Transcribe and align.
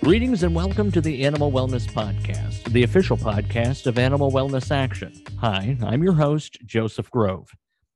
Greetings 0.00 0.44
and 0.44 0.54
welcome 0.54 0.92
to 0.92 1.00
the 1.00 1.24
Animal 1.24 1.50
Wellness 1.50 1.90
Podcast, 1.90 2.72
the 2.72 2.84
official 2.84 3.16
podcast 3.16 3.88
of 3.88 3.98
Animal 3.98 4.30
Wellness 4.30 4.70
Action. 4.70 5.12
Hi, 5.40 5.76
I'm 5.82 6.04
your 6.04 6.12
host, 6.12 6.56
Joseph 6.64 7.10
Grove. 7.10 7.50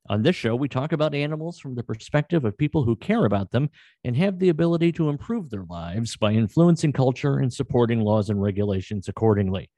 On 0.09 0.21
this 0.21 0.35
show, 0.35 0.53
we 0.53 0.67
talk 0.67 0.91
about 0.91 1.15
animals 1.15 1.59
from 1.59 1.75
the 1.75 1.83
perspective 1.83 2.43
of 2.43 2.57
people 2.57 2.83
who 2.83 2.97
care 2.97 3.23
about 3.23 3.51
them 3.51 3.69
and 4.03 4.17
have 4.17 4.37
the 4.37 4.49
ability 4.49 4.91
to 4.91 5.07
improve 5.07 5.49
their 5.49 5.63
lives 5.69 6.17
by 6.17 6.33
influencing 6.33 6.91
culture 6.91 7.37
and 7.37 7.53
supporting 7.53 8.01
laws 8.01 8.29
and 8.29 8.41
regulations 8.41 9.07
accordingly. 9.07 9.69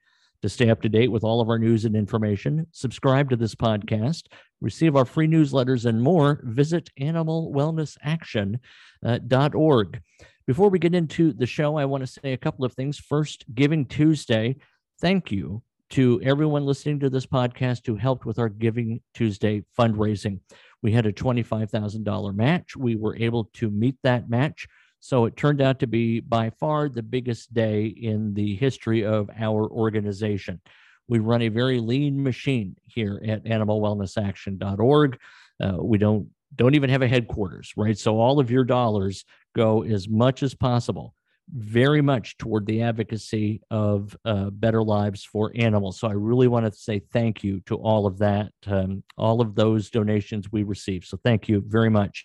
To 0.42 0.48
stay 0.48 0.68
up 0.68 0.82
to 0.82 0.88
date 0.88 1.12
with 1.12 1.22
all 1.22 1.40
of 1.40 1.48
our 1.48 1.60
news 1.60 1.84
and 1.84 1.94
information, 1.94 2.66
subscribe 2.72 3.30
to 3.30 3.36
this 3.36 3.54
podcast, 3.54 4.24
receive 4.60 4.96
our 4.96 5.04
free 5.04 5.28
newsletters, 5.28 5.86
and 5.86 6.02
more, 6.02 6.40
visit 6.42 6.90
animalwellnessaction.org. 7.00 9.96
Uh, 9.96 9.98
Before 10.46 10.70
we 10.70 10.78
get 10.78 10.94
into 10.94 11.32
the 11.32 11.44
show, 11.44 11.76
I 11.76 11.86
want 11.86 12.02
to 12.02 12.06
say 12.06 12.32
a 12.32 12.36
couple 12.36 12.64
of 12.64 12.72
things. 12.72 12.98
First, 12.98 13.44
Giving 13.52 13.84
Tuesday, 13.84 14.54
thank 15.00 15.32
you 15.32 15.60
to 15.90 16.20
everyone 16.22 16.64
listening 16.64 17.00
to 17.00 17.10
this 17.10 17.26
podcast 17.26 17.84
who 17.84 17.96
helped 17.96 18.24
with 18.24 18.38
our 18.38 18.48
Giving 18.48 19.00
Tuesday 19.12 19.64
fundraising. 19.76 20.38
We 20.82 20.92
had 20.92 21.04
a 21.04 21.12
$25,000 21.12 22.34
match. 22.36 22.76
We 22.76 22.94
were 22.94 23.16
able 23.16 23.50
to 23.54 23.70
meet 23.70 23.96
that 24.04 24.30
match. 24.30 24.68
So 25.00 25.24
it 25.24 25.36
turned 25.36 25.60
out 25.60 25.80
to 25.80 25.88
be 25.88 26.20
by 26.20 26.50
far 26.50 26.88
the 26.88 27.02
biggest 27.02 27.52
day 27.52 27.86
in 27.86 28.32
the 28.34 28.54
history 28.54 29.04
of 29.04 29.28
our 29.36 29.68
organization. 29.68 30.60
We 31.08 31.18
run 31.18 31.42
a 31.42 31.48
very 31.48 31.80
lean 31.80 32.22
machine 32.22 32.76
here 32.84 33.20
at 33.26 33.44
animalwellnessaction.org. 33.46 35.18
Uh, 35.60 35.76
we 35.80 35.98
don't 35.98 36.28
don't 36.54 36.74
even 36.74 36.90
have 36.90 37.02
a 37.02 37.08
headquarters, 37.08 37.72
right? 37.76 37.98
So 37.98 38.18
all 38.18 38.38
of 38.38 38.50
your 38.50 38.64
dollars 38.64 39.24
go 39.56 39.82
as 39.82 40.08
much 40.08 40.42
as 40.42 40.54
possible 40.54 41.14
very 41.48 42.02
much 42.02 42.36
toward 42.38 42.66
the 42.66 42.82
advocacy 42.82 43.62
of 43.70 44.16
uh, 44.24 44.50
better 44.50 44.82
lives 44.82 45.24
for 45.24 45.52
animals. 45.54 45.98
So 45.98 46.08
I 46.08 46.12
really 46.12 46.48
want 46.48 46.66
to 46.66 46.72
say 46.72 47.00
thank 47.12 47.44
you 47.44 47.60
to 47.66 47.76
all 47.76 48.06
of 48.06 48.18
that, 48.18 48.52
um, 48.66 49.04
all 49.16 49.40
of 49.40 49.54
those 49.54 49.88
donations 49.90 50.50
we 50.50 50.64
received. 50.64 51.06
So 51.06 51.18
thank 51.24 51.48
you 51.48 51.62
very 51.66 51.88
much. 51.88 52.24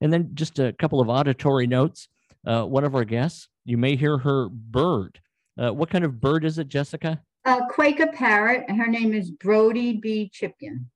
And 0.00 0.12
then 0.12 0.30
just 0.34 0.58
a 0.58 0.72
couple 0.72 1.00
of 1.00 1.08
auditory 1.08 1.66
notes. 1.66 2.08
Uh, 2.46 2.64
one 2.64 2.84
of 2.84 2.94
our 2.94 3.04
guests, 3.04 3.48
you 3.64 3.76
may 3.76 3.96
hear 3.96 4.16
her 4.18 4.48
bird. 4.48 5.20
Uh, 5.60 5.70
what 5.70 5.90
kind 5.90 6.04
of 6.04 6.20
bird 6.20 6.44
is 6.44 6.58
it, 6.58 6.68
Jessica? 6.68 7.20
A 7.44 7.60
Quaker 7.68 8.06
parrot, 8.06 8.70
her 8.70 8.86
name 8.86 9.12
is 9.12 9.30
Brody 9.30 9.98
B. 9.98 10.30
Chipkin. 10.34 10.86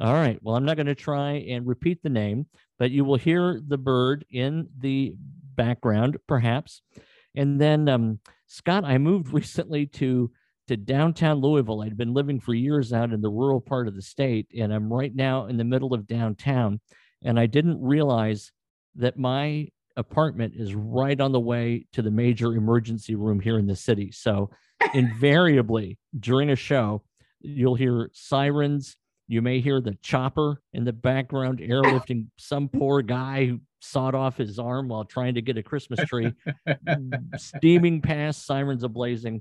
All 0.00 0.12
right. 0.12 0.38
Well, 0.42 0.56
I'm 0.56 0.64
not 0.64 0.76
going 0.76 0.86
to 0.86 0.94
try 0.94 1.44
and 1.48 1.66
repeat 1.66 2.02
the 2.02 2.08
name, 2.08 2.46
but 2.78 2.90
you 2.90 3.04
will 3.04 3.16
hear 3.16 3.60
the 3.64 3.78
bird 3.78 4.24
in 4.30 4.68
the 4.78 5.14
background, 5.54 6.18
perhaps. 6.26 6.82
And 7.36 7.60
then, 7.60 7.88
um, 7.88 8.18
Scott, 8.46 8.84
I 8.84 8.98
moved 8.98 9.28
recently 9.32 9.86
to 9.86 10.30
to 10.66 10.76
downtown 10.78 11.40
Louisville. 11.40 11.82
I'd 11.82 11.96
been 11.96 12.14
living 12.14 12.40
for 12.40 12.54
years 12.54 12.90
out 12.92 13.12
in 13.12 13.20
the 13.20 13.28
rural 13.28 13.60
part 13.60 13.86
of 13.86 13.94
the 13.94 14.00
state, 14.00 14.48
and 14.58 14.72
I'm 14.72 14.90
right 14.90 15.14
now 15.14 15.44
in 15.46 15.58
the 15.58 15.64
middle 15.64 15.92
of 15.92 16.06
downtown. 16.06 16.80
And 17.22 17.38
I 17.38 17.44
didn't 17.44 17.82
realize 17.82 18.50
that 18.94 19.18
my 19.18 19.68
apartment 19.96 20.54
is 20.56 20.74
right 20.74 21.20
on 21.20 21.32
the 21.32 21.40
way 21.40 21.86
to 21.92 22.00
the 22.00 22.10
major 22.10 22.54
emergency 22.54 23.14
room 23.14 23.40
here 23.40 23.58
in 23.58 23.66
the 23.66 23.76
city. 23.76 24.10
So, 24.10 24.50
invariably 24.94 25.98
during 26.18 26.50
a 26.50 26.56
show, 26.56 27.02
you'll 27.40 27.74
hear 27.74 28.10
sirens. 28.12 28.96
You 29.26 29.40
may 29.40 29.60
hear 29.60 29.80
the 29.80 29.96
chopper 30.02 30.60
in 30.72 30.84
the 30.84 30.92
background 30.92 31.60
airlifting 31.60 32.26
some 32.36 32.68
poor 32.78 33.02
guy 33.02 33.46
who 33.46 33.60
sawed 33.80 34.14
off 34.14 34.36
his 34.36 34.58
arm 34.58 34.88
while 34.88 35.04
trying 35.04 35.34
to 35.34 35.42
get 35.42 35.56
a 35.56 35.62
Christmas 35.62 36.00
tree, 36.06 36.32
steaming 37.36 38.00
past, 38.00 38.46
sirens 38.46 38.84
ablazing 38.84 39.40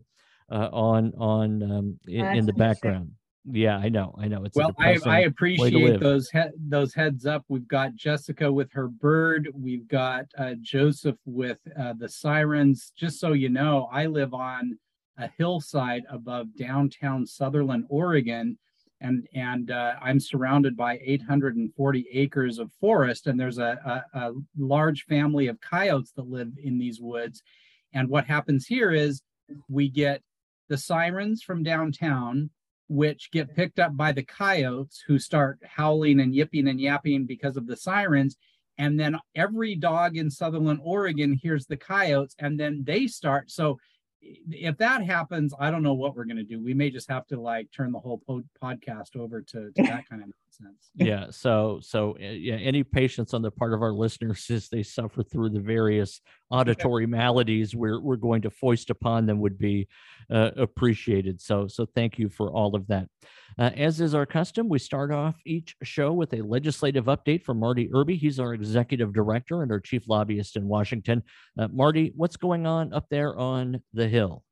uh, 0.52 0.70
on 0.72 1.14
on 1.18 1.64
um, 1.64 2.00
in, 2.08 2.26
in, 2.26 2.46
the 2.46 2.54
background. 2.54 3.12
Yeah, 3.46 3.78
I 3.78 3.90
know, 3.90 4.16
I 4.18 4.30
know. 4.30 4.46
It's 4.46 4.56
well, 4.56 4.74
I, 4.80 4.98
I 5.06 5.20
appreciate 5.22 6.00
those 6.00 6.30
he- 6.30 6.40
those 6.58 6.94
heads 6.94 7.26
up. 7.26 7.44
We've 7.50 7.68
got 7.68 7.96
Jessica 7.96 8.52
with 8.52 8.72
her 8.72 8.88
bird. 8.88 9.50
We've 9.54 9.88
got 9.88 10.26
uh, 10.38 10.54
Joseph 10.62 11.18
with 11.26 11.60
uh, 11.78 11.94
the 11.98 12.08
sirens. 12.08 12.94
Just 12.96 13.20
so 13.20 13.34
you 13.34 13.50
know, 13.50 13.90
I 13.92 14.06
live 14.06 14.34
on 14.34 14.78
a 15.18 15.30
hillside 15.38 16.04
above 16.10 16.56
downtown 16.58 17.26
Sutherlin, 17.26 17.84
Oregon 17.90 18.58
and 19.04 19.28
and 19.36 19.70
uh, 19.70 19.96
I'm 20.02 20.20
surrounded 20.20 20.76
by 20.76 20.98
840 21.04 22.08
acres 22.12 22.58
of 22.58 22.72
forest, 22.80 23.28
and 23.28 23.40
there's 23.40 23.60
a, 23.60 24.04
a, 24.14 24.20
a, 24.20 24.32
large 24.58 25.04
family 25.06 25.48
of 25.48 25.60
coyotes 25.60 26.14
that 26.16 26.30
live 26.30 26.54
in 26.64 26.80
these 26.80 27.00
woods. 27.02 27.44
And 27.94 28.10
what 28.10 28.26
happens 28.26 28.66
here 28.66 28.92
is 28.92 29.22
we 29.70 29.90
get 29.90 30.22
the 30.70 30.78
sirens 30.78 31.44
from 31.44 31.64
downtown, 31.64 32.50
which 32.88 33.30
get 33.32 33.56
picked 33.56 33.78
up 33.78 33.96
by 33.96 34.14
the 34.14 34.24
coyotes, 34.24 35.04
who 35.06 35.20
start 35.20 35.60
howling 35.64 36.22
and 36.22 36.34
yipping 36.34 36.70
and 36.70 36.80
yapping 36.80 37.26
because 37.26 37.58
of 37.58 37.68
the 37.68 37.78
sirens. 37.78 38.38
And 38.78 39.00
then 39.00 39.20
every 39.36 39.76
dog 39.76 40.18
in 40.18 40.30
Sutherlin, 40.30 40.80
Oregon 40.82 41.34
hears 41.34 41.68
the 41.68 41.78
coyotes, 41.78 42.36
and 42.40 42.60
then 42.60 42.84
they 42.86 43.06
start. 43.06 43.52
So 43.52 43.78
if 44.50 44.78
that 44.78 45.04
happens, 45.04 45.54
I 45.60 45.72
don't 45.72 45.84
know 45.84 45.94
what 45.94 46.16
we're 46.16 46.26
going 46.26 46.38
to 46.38 46.44
do. 46.44 46.62
We 46.62 46.74
may 46.74 46.90
just 46.90 47.10
have 47.10 47.28
to 47.28 47.40
like 47.40 47.72
turn 47.72 47.92
the 47.92 48.00
whole 48.00 48.22
po- 48.26 48.44
podcast 48.62 49.16
over 49.16 49.42
to, 49.42 49.72
to 49.72 49.84
that 49.84 50.08
kind 50.10 50.24
of 50.24 50.30
nonsense. 50.60 50.90
Yeah. 50.96 51.28
So, 51.32 51.80
so 51.82 52.16
uh, 52.22 52.26
yeah, 52.26 52.56
any 52.56 52.84
patience 52.84 53.34
on 53.34 53.42
the 53.42 53.52
part 53.52 53.74
of 53.74 53.82
our 53.82 53.92
listeners 53.92 54.46
as 54.50 54.70
they 54.70 54.84
suffer 54.84 55.24
through 55.24 55.50
the 55.50 55.60
various 55.60 56.22
auditory 56.52 57.08
maladies 57.08 57.76
we're, 57.76 58.00
we're 58.00 58.16
going 58.16 58.42
to 58.44 58.50
foist 58.50 58.90
upon 58.90 59.26
them 59.26 59.40
would 59.40 59.58
be 59.58 59.88
uh, 60.30 60.52
appreciated. 60.56 61.42
So, 61.42 61.68
so 61.68 61.86
thank 61.86 62.20
you 62.20 62.30
for 62.30 62.52
all 62.52 62.76
of 62.76 62.88
that. 62.88 63.08
Uh, 63.58 63.72
as 63.76 64.02
is 64.02 64.16
our 64.16 64.26
custom, 64.26 64.70
we 64.70 64.80
start 64.80 65.12
off 65.12 65.36
each 65.46 65.76
show 65.84 66.12
with 66.12 66.34
a 66.34 66.42
legislative 66.42 67.06
update 67.06 67.44
from 67.44 67.60
Marty 67.60 67.90
Irby. 67.94 68.16
He's 68.16 68.40
our 68.40 68.54
executive 68.54 69.14
director 69.14 69.64
and 69.64 69.72
our 69.72 69.80
chief 69.80 70.08
lobbyist 70.08 70.56
in 70.56 70.68
Washington. 70.68 71.24
Uh, 71.58 71.68
Marty, 71.72 72.14
what's 72.16 72.38
going 72.38 72.66
on 72.66 72.94
up 72.94 73.08
there 73.10 73.38
on 73.38 73.82
the 73.94 74.08
Hill? 74.08 74.44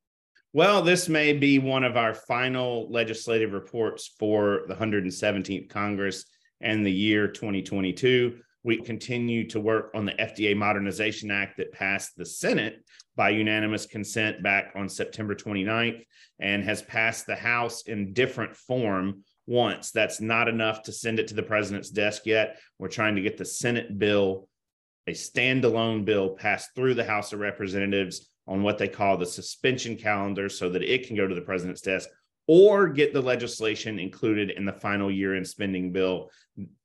Well, 0.53 0.81
this 0.81 1.07
may 1.07 1.31
be 1.31 1.59
one 1.59 1.85
of 1.85 1.95
our 1.95 2.13
final 2.13 2.91
legislative 2.91 3.53
reports 3.53 4.13
for 4.19 4.63
the 4.67 4.75
117th 4.75 5.69
Congress 5.69 6.25
and 6.59 6.85
the 6.85 6.91
year 6.91 7.29
2022. 7.29 8.37
We 8.61 8.81
continue 8.81 9.47
to 9.47 9.61
work 9.61 9.91
on 9.95 10.03
the 10.05 10.11
FDA 10.11 10.53
Modernization 10.53 11.31
Act 11.31 11.55
that 11.55 11.71
passed 11.71 12.17
the 12.17 12.25
Senate 12.25 12.83
by 13.15 13.29
unanimous 13.29 13.85
consent 13.85 14.43
back 14.43 14.73
on 14.75 14.89
September 14.89 15.35
29th 15.35 16.03
and 16.41 16.65
has 16.65 16.81
passed 16.81 17.27
the 17.27 17.35
House 17.35 17.83
in 17.83 18.11
different 18.11 18.53
form 18.53 19.23
once. 19.47 19.91
That's 19.91 20.19
not 20.19 20.49
enough 20.49 20.83
to 20.83 20.91
send 20.91 21.17
it 21.19 21.29
to 21.29 21.33
the 21.33 21.43
president's 21.43 21.91
desk 21.91 22.25
yet. 22.25 22.57
We're 22.77 22.89
trying 22.89 23.15
to 23.15 23.21
get 23.21 23.37
the 23.37 23.45
Senate 23.45 23.97
bill, 23.97 24.49
a 25.07 25.11
standalone 25.11 26.03
bill, 26.03 26.31
passed 26.31 26.71
through 26.75 26.95
the 26.95 27.05
House 27.05 27.31
of 27.31 27.39
Representatives 27.39 28.30
on 28.47 28.63
what 28.63 28.77
they 28.77 28.87
call 28.87 29.17
the 29.17 29.25
suspension 29.25 29.95
calendar 29.95 30.49
so 30.49 30.69
that 30.69 30.83
it 30.83 31.07
can 31.07 31.15
go 31.15 31.27
to 31.27 31.35
the 31.35 31.41
president's 31.41 31.81
desk 31.81 32.09
or 32.47 32.87
get 32.87 33.13
the 33.13 33.21
legislation 33.21 33.99
included 33.99 34.49
in 34.51 34.65
the 34.65 34.73
final 34.73 35.11
year 35.11 35.35
in 35.35 35.45
spending 35.45 35.91
bill 35.91 36.29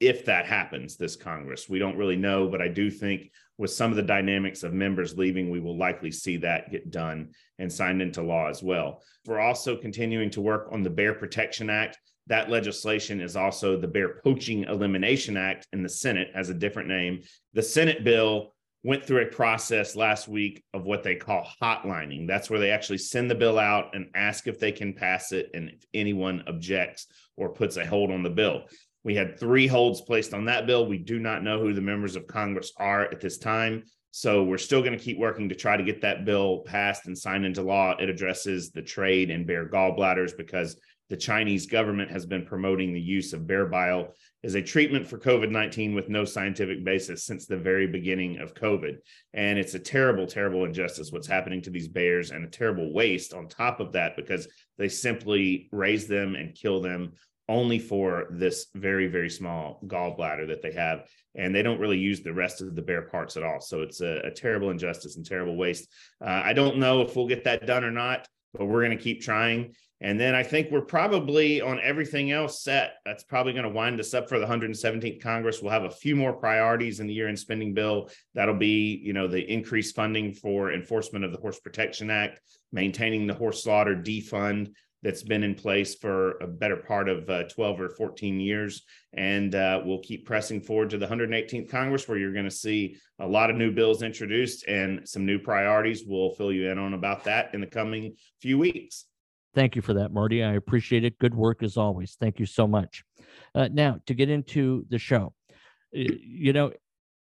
if 0.00 0.24
that 0.24 0.46
happens 0.46 0.96
this 0.96 1.16
congress. 1.16 1.68
We 1.68 1.78
don't 1.78 1.96
really 1.96 2.16
know 2.16 2.48
but 2.48 2.62
i 2.62 2.68
do 2.68 2.90
think 2.90 3.30
with 3.58 3.70
some 3.70 3.90
of 3.90 3.96
the 3.96 4.02
dynamics 4.02 4.62
of 4.62 4.72
members 4.72 5.16
leaving 5.16 5.50
we 5.50 5.60
will 5.60 5.76
likely 5.76 6.10
see 6.10 6.36
that 6.38 6.70
get 6.70 6.90
done 6.90 7.30
and 7.58 7.72
signed 7.72 8.02
into 8.02 8.22
law 8.22 8.48
as 8.48 8.62
well. 8.62 9.02
We're 9.26 9.40
also 9.40 9.76
continuing 9.76 10.30
to 10.30 10.40
work 10.40 10.68
on 10.72 10.82
the 10.82 10.90
bear 10.90 11.14
protection 11.14 11.70
act. 11.70 11.98
That 12.26 12.50
legislation 12.50 13.20
is 13.20 13.36
also 13.36 13.78
the 13.78 13.88
bear 13.88 14.20
poaching 14.22 14.64
elimination 14.64 15.36
act 15.36 15.66
in 15.72 15.82
the 15.82 15.88
senate 15.88 16.28
has 16.34 16.50
a 16.50 16.54
different 16.54 16.88
name. 16.88 17.22
The 17.54 17.62
senate 17.62 18.04
bill 18.04 18.52
went 18.82 19.04
through 19.04 19.22
a 19.22 19.26
process 19.26 19.96
last 19.96 20.28
week 20.28 20.62
of 20.72 20.84
what 20.84 21.02
they 21.02 21.16
call 21.16 21.48
hotlining. 21.60 22.26
That's 22.26 22.48
where 22.48 22.60
they 22.60 22.70
actually 22.70 22.98
send 22.98 23.30
the 23.30 23.34
bill 23.34 23.58
out 23.58 23.94
and 23.94 24.10
ask 24.14 24.46
if 24.46 24.60
they 24.60 24.72
can 24.72 24.92
pass 24.92 25.32
it 25.32 25.50
and 25.54 25.70
if 25.70 25.84
anyone 25.92 26.44
objects 26.46 27.06
or 27.36 27.48
puts 27.48 27.76
a 27.76 27.86
hold 27.86 28.10
on 28.10 28.22
the 28.22 28.30
bill. 28.30 28.66
We 29.02 29.14
had 29.14 29.38
three 29.38 29.66
holds 29.66 30.00
placed 30.00 30.34
on 30.34 30.46
that 30.46 30.66
bill. 30.66 30.86
We 30.86 30.98
do 30.98 31.18
not 31.18 31.42
know 31.42 31.60
who 31.60 31.72
the 31.72 31.80
members 31.80 32.16
of 32.16 32.26
Congress 32.26 32.72
are 32.76 33.02
at 33.02 33.20
this 33.20 33.38
time. 33.38 33.84
So 34.10 34.44
we're 34.44 34.56
still 34.56 34.80
going 34.80 34.98
to 34.98 35.04
keep 35.04 35.18
working 35.18 35.48
to 35.48 35.54
try 35.54 35.76
to 35.76 35.84
get 35.84 36.00
that 36.00 36.24
bill 36.24 36.60
passed 36.60 37.06
and 37.06 37.16
signed 37.16 37.44
into 37.44 37.62
law. 37.62 37.94
It 38.00 38.08
addresses 38.08 38.70
the 38.70 38.82
trade 38.82 39.30
in 39.30 39.44
bear 39.44 39.68
gallbladders 39.68 40.36
because 40.36 40.80
the 41.08 41.16
Chinese 41.16 41.66
government 41.66 42.10
has 42.10 42.26
been 42.26 42.44
promoting 42.44 42.92
the 42.92 43.00
use 43.00 43.32
of 43.32 43.46
bear 43.46 43.66
bile 43.66 44.14
as 44.42 44.54
a 44.54 44.62
treatment 44.62 45.06
for 45.06 45.18
COVID 45.18 45.50
19 45.50 45.94
with 45.94 46.08
no 46.08 46.24
scientific 46.24 46.84
basis 46.84 47.24
since 47.24 47.46
the 47.46 47.56
very 47.56 47.86
beginning 47.86 48.38
of 48.38 48.54
COVID. 48.54 48.96
And 49.34 49.58
it's 49.58 49.74
a 49.74 49.78
terrible, 49.78 50.26
terrible 50.26 50.64
injustice 50.64 51.12
what's 51.12 51.26
happening 51.26 51.62
to 51.62 51.70
these 51.70 51.88
bears 51.88 52.30
and 52.30 52.44
a 52.44 52.48
terrible 52.48 52.92
waste 52.92 53.34
on 53.34 53.48
top 53.48 53.80
of 53.80 53.92
that 53.92 54.16
because 54.16 54.48
they 54.78 54.88
simply 54.88 55.68
raise 55.72 56.06
them 56.06 56.34
and 56.34 56.54
kill 56.54 56.80
them 56.80 57.12
only 57.48 57.78
for 57.78 58.26
this 58.32 58.66
very 58.74 59.06
very 59.06 59.30
small 59.30 59.80
gallbladder 59.86 60.48
that 60.48 60.62
they 60.62 60.72
have. 60.72 61.08
And 61.36 61.54
they 61.54 61.62
don't 61.62 61.80
really 61.80 61.98
use 61.98 62.22
the 62.22 62.32
rest 62.32 62.60
of 62.60 62.74
the 62.74 62.82
bear 62.82 63.02
parts 63.02 63.36
at 63.36 63.44
all. 63.44 63.60
So 63.60 63.82
it's 63.82 64.00
a, 64.00 64.20
a 64.24 64.30
terrible 64.30 64.70
injustice 64.70 65.16
and 65.16 65.24
terrible 65.24 65.56
waste. 65.56 65.88
Uh, 66.20 66.42
i 66.44 66.52
don't 66.52 66.78
know 66.78 67.02
if 67.02 67.14
we'll 67.14 67.28
get 67.28 67.44
that 67.44 67.66
done 67.66 67.84
or 67.84 67.92
not 67.92 68.26
but 68.54 68.66
we're 68.66 68.84
going 68.84 68.96
to 68.96 69.02
keep 69.02 69.20
trying 69.20 69.74
and 70.00 70.18
then 70.18 70.34
i 70.34 70.42
think 70.42 70.70
we're 70.70 70.80
probably 70.80 71.60
on 71.60 71.80
everything 71.80 72.30
else 72.30 72.62
set 72.62 72.94
that's 73.04 73.24
probably 73.24 73.52
going 73.52 73.64
to 73.64 73.70
wind 73.70 73.98
us 73.98 74.14
up 74.14 74.28
for 74.28 74.38
the 74.38 74.46
117th 74.46 75.22
congress 75.22 75.62
we'll 75.62 75.72
have 75.72 75.84
a 75.84 75.90
few 75.90 76.14
more 76.16 76.32
priorities 76.32 77.00
in 77.00 77.06
the 77.06 77.14
year 77.14 77.28
end 77.28 77.38
spending 77.38 77.72
bill 77.74 78.08
that'll 78.34 78.54
be 78.54 79.00
you 79.02 79.12
know 79.12 79.26
the 79.26 79.52
increased 79.52 79.94
funding 79.94 80.32
for 80.32 80.72
enforcement 80.72 81.24
of 81.24 81.32
the 81.32 81.38
horse 81.38 81.60
protection 81.60 82.10
act 82.10 82.40
maintaining 82.72 83.26
the 83.26 83.34
horse 83.34 83.62
slaughter 83.62 83.94
defund 83.94 84.68
that's 85.02 85.22
been 85.22 85.44
in 85.44 85.54
place 85.54 85.94
for 85.94 86.32
a 86.38 86.48
better 86.48 86.76
part 86.76 87.08
of 87.08 87.30
uh, 87.30 87.44
12 87.44 87.80
or 87.80 87.88
14 87.90 88.40
years. 88.40 88.82
And 89.12 89.54
uh, 89.54 89.80
we'll 89.84 90.00
keep 90.00 90.26
pressing 90.26 90.60
forward 90.60 90.90
to 90.90 90.98
the 90.98 91.06
118th 91.06 91.70
Congress, 91.70 92.08
where 92.08 92.18
you're 92.18 92.32
going 92.32 92.44
to 92.44 92.50
see 92.50 92.96
a 93.20 93.26
lot 93.26 93.48
of 93.48 93.56
new 93.56 93.70
bills 93.70 94.02
introduced 94.02 94.66
and 94.66 95.08
some 95.08 95.24
new 95.24 95.38
priorities. 95.38 96.04
We'll 96.04 96.30
fill 96.30 96.52
you 96.52 96.70
in 96.70 96.78
on 96.78 96.94
about 96.94 97.24
that 97.24 97.54
in 97.54 97.60
the 97.60 97.68
coming 97.68 98.16
few 98.40 98.58
weeks. 98.58 99.04
Thank 99.56 99.74
you 99.74 99.80
for 99.80 99.94
that, 99.94 100.12
Marty. 100.12 100.44
I 100.44 100.52
appreciate 100.52 101.02
it. 101.02 101.18
Good 101.18 101.34
work 101.34 101.62
as 101.62 101.78
always. 101.78 102.14
Thank 102.20 102.38
you 102.38 102.44
so 102.44 102.66
much. 102.68 103.02
Uh, 103.54 103.70
now, 103.72 103.98
to 104.04 104.12
get 104.12 104.28
into 104.28 104.84
the 104.90 104.98
show, 104.98 105.32
you 105.92 106.52
know, 106.52 106.72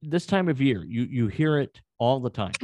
this 0.01 0.25
time 0.25 0.49
of 0.49 0.59
year, 0.59 0.83
you 0.83 1.03
you 1.03 1.29
hear 1.29 1.59
it 1.59 1.83
all 1.99 2.21
the 2.21 2.31
time. 2.31 2.55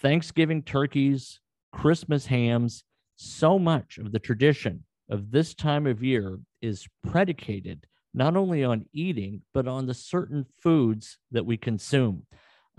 Thanksgiving 0.00 0.62
turkeys, 0.62 1.40
Christmas 1.72 2.26
hams, 2.26 2.84
so 3.16 3.58
much 3.58 3.98
of 3.98 4.12
the 4.12 4.20
tradition 4.20 4.84
of 5.10 5.32
this 5.32 5.54
time 5.54 5.88
of 5.88 6.04
year 6.04 6.38
is 6.62 6.86
predicated 7.04 7.88
not 8.14 8.36
only 8.36 8.62
on 8.62 8.86
eating, 8.92 9.42
but 9.52 9.66
on 9.66 9.86
the 9.86 9.94
certain 9.94 10.46
foods 10.62 11.18
that 11.32 11.44
we 11.44 11.56
consume. 11.56 12.26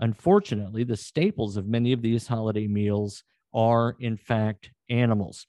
Unfortunately, 0.00 0.82
the 0.82 0.96
staples 0.96 1.58
of 1.58 1.66
many 1.66 1.92
of 1.92 2.00
these 2.00 2.26
holiday 2.26 2.66
meals 2.66 3.22
are, 3.52 3.96
in 4.00 4.16
fact, 4.16 4.70
animals. 4.88 5.46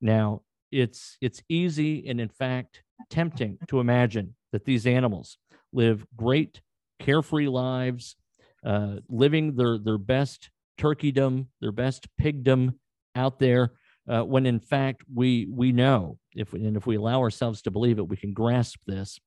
Now, 0.00 0.42
it's, 0.70 1.16
it's 1.20 1.42
easy 1.48 2.08
and, 2.08 2.20
in 2.20 2.28
fact, 2.28 2.82
tempting 3.10 3.58
to 3.68 3.80
imagine 3.80 4.34
that 4.52 4.64
these 4.64 4.86
animals 4.86 5.38
live 5.72 6.06
great, 6.16 6.60
carefree 7.00 7.48
lives, 7.48 8.16
uh, 8.64 8.96
living 9.08 9.56
their, 9.56 9.78
their 9.78 9.98
best 9.98 10.50
turkeydom, 10.78 11.46
their 11.60 11.72
best 11.72 12.06
pigdom 12.20 12.74
out 13.14 13.38
there 13.38 13.72
uh, 14.08 14.22
when 14.22 14.46
in 14.46 14.60
fact 14.60 15.02
we 15.12 15.46
we 15.50 15.72
know 15.72 16.18
if 16.34 16.52
and 16.52 16.76
if 16.76 16.86
we 16.86 16.96
allow 16.96 17.20
ourselves 17.20 17.62
to 17.62 17.70
believe 17.70 17.98
it, 17.98 18.08
we 18.08 18.16
can 18.16 18.32
grasp 18.32 18.78
this 18.86 19.18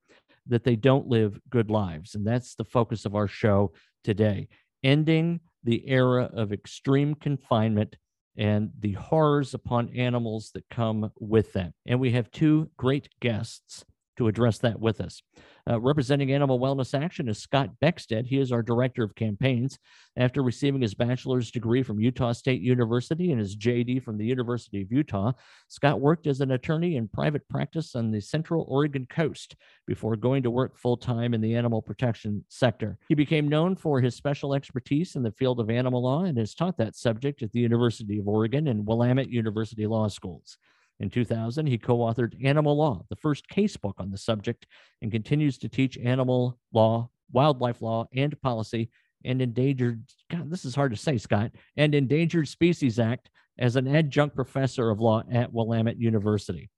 that 0.48 0.64
they 0.64 0.76
don't 0.76 1.08
live 1.08 1.40
good 1.50 1.70
lives, 1.70 2.16
and 2.16 2.26
that's 2.26 2.56
the 2.56 2.64
focus 2.64 3.06
of 3.06 3.16
our 3.16 3.28
show 3.28 3.72
today. 4.04 4.48
Ending 4.84 5.42
the 5.64 5.88
era 5.88 6.30
of 6.34 6.54
extreme 6.54 7.14
confinement 7.14 7.98
and 8.40 8.72
the 8.80 8.94
horrors 8.94 9.54
upon 9.54 9.90
animals 9.90 10.52
that 10.54 10.64
come 10.70 11.12
with 11.20 11.52
them. 11.52 11.74
And 11.86 12.00
we 12.00 12.12
have 12.14 12.32
two 12.32 12.72
great 12.78 13.10
guests 13.20 13.84
to 14.20 14.28
address 14.28 14.58
that 14.58 14.80
with 14.80 15.00
us. 15.00 15.24
Uh, 15.70 15.80
representing 15.80 16.34
Animal 16.34 16.60
Wellness 16.60 16.94
Action 16.94 17.30
is 17.30 17.38
Scott 17.38 17.70
Beckstead. 17.82 18.26
He 18.26 18.38
is 18.38 18.52
our 18.52 18.62
Director 18.62 19.02
of 19.02 19.16
Campaigns. 19.16 19.80
After 20.18 20.44
receiving 20.44 20.82
his 20.82 20.94
bachelor's 20.94 21.52
degree 21.52 21.84
from 21.84 22.02
Utah 22.02 22.34
State 22.34 22.60
University 22.60 23.32
and 23.32 23.40
his 23.40 23.56
JD 23.56 24.04
from 24.04 24.18
the 24.18 24.26
University 24.26 24.82
of 24.82 24.92
Utah, 24.92 25.32
Scott 25.70 26.02
worked 26.02 26.28
as 26.28 26.42
an 26.42 26.52
attorney 26.52 26.98
in 26.98 27.08
private 27.08 27.48
practice 27.48 27.96
on 27.96 28.12
the 28.12 28.20
Central 28.20 28.66
Oregon 28.68 29.08
coast 29.10 29.56
before 29.88 30.18
going 30.18 30.44
to 30.44 30.52
work 30.52 30.78
full 30.78 30.98
time 30.98 31.34
in 31.34 31.40
the 31.40 31.56
animal 31.56 31.82
protection 31.82 32.44
sector. 32.50 32.98
He 33.08 33.16
became 33.16 33.48
known 33.48 33.78
for 33.78 34.02
his 34.02 34.16
special 34.16 34.54
expertise 34.54 35.16
in 35.16 35.24
the 35.24 35.32
field 35.32 35.62
of 35.62 35.70
animal 35.70 36.04
law 36.04 36.26
and 36.26 36.38
has 36.38 36.54
taught 36.54 36.78
that 36.78 36.98
subject 36.98 37.42
at 37.42 37.54
the 37.54 37.62
University 37.62 38.20
of 38.20 38.28
Oregon 38.28 38.68
and 38.68 38.86
Willamette 38.86 39.30
University 39.30 39.88
Law 39.88 40.10
Schools. 40.10 40.58
In 41.00 41.10
2000, 41.10 41.68
he 41.68 41.78
co 41.78 42.00
authored 42.00 42.34
Animal 42.44 42.78
Law, 42.78 43.04
the 43.10 43.16
first 43.16 43.48
case 43.48 43.78
book 43.78 43.96
on 44.00 44.12
the 44.12 44.18
subject, 44.18 44.66
and 45.02 45.12
continues 45.12 45.58
to 45.60 45.70
teach 45.70 45.98
animal 45.98 46.58
law, 46.74 47.10
wildlife 47.32 47.82
law, 47.82 48.08
and 48.14 48.40
policy, 48.42 48.90
and 49.24 49.42
endangered, 49.42 50.04
God, 50.30 50.50
this 50.50 50.66
is 50.66 50.76
hard 50.76 50.92
to 50.92 50.98
say, 50.98 51.18
Scott, 51.18 51.52
and 51.78 51.96
Endangered 51.96 52.48
Species 52.48 53.00
Act 53.00 53.30
as 53.58 53.76
an 53.76 53.94
adjunct 53.94 54.36
professor 54.36 54.90
of 54.90 55.00
law 55.00 55.24
at 55.32 55.54
Willamette 55.54 56.00
University. 56.00 56.70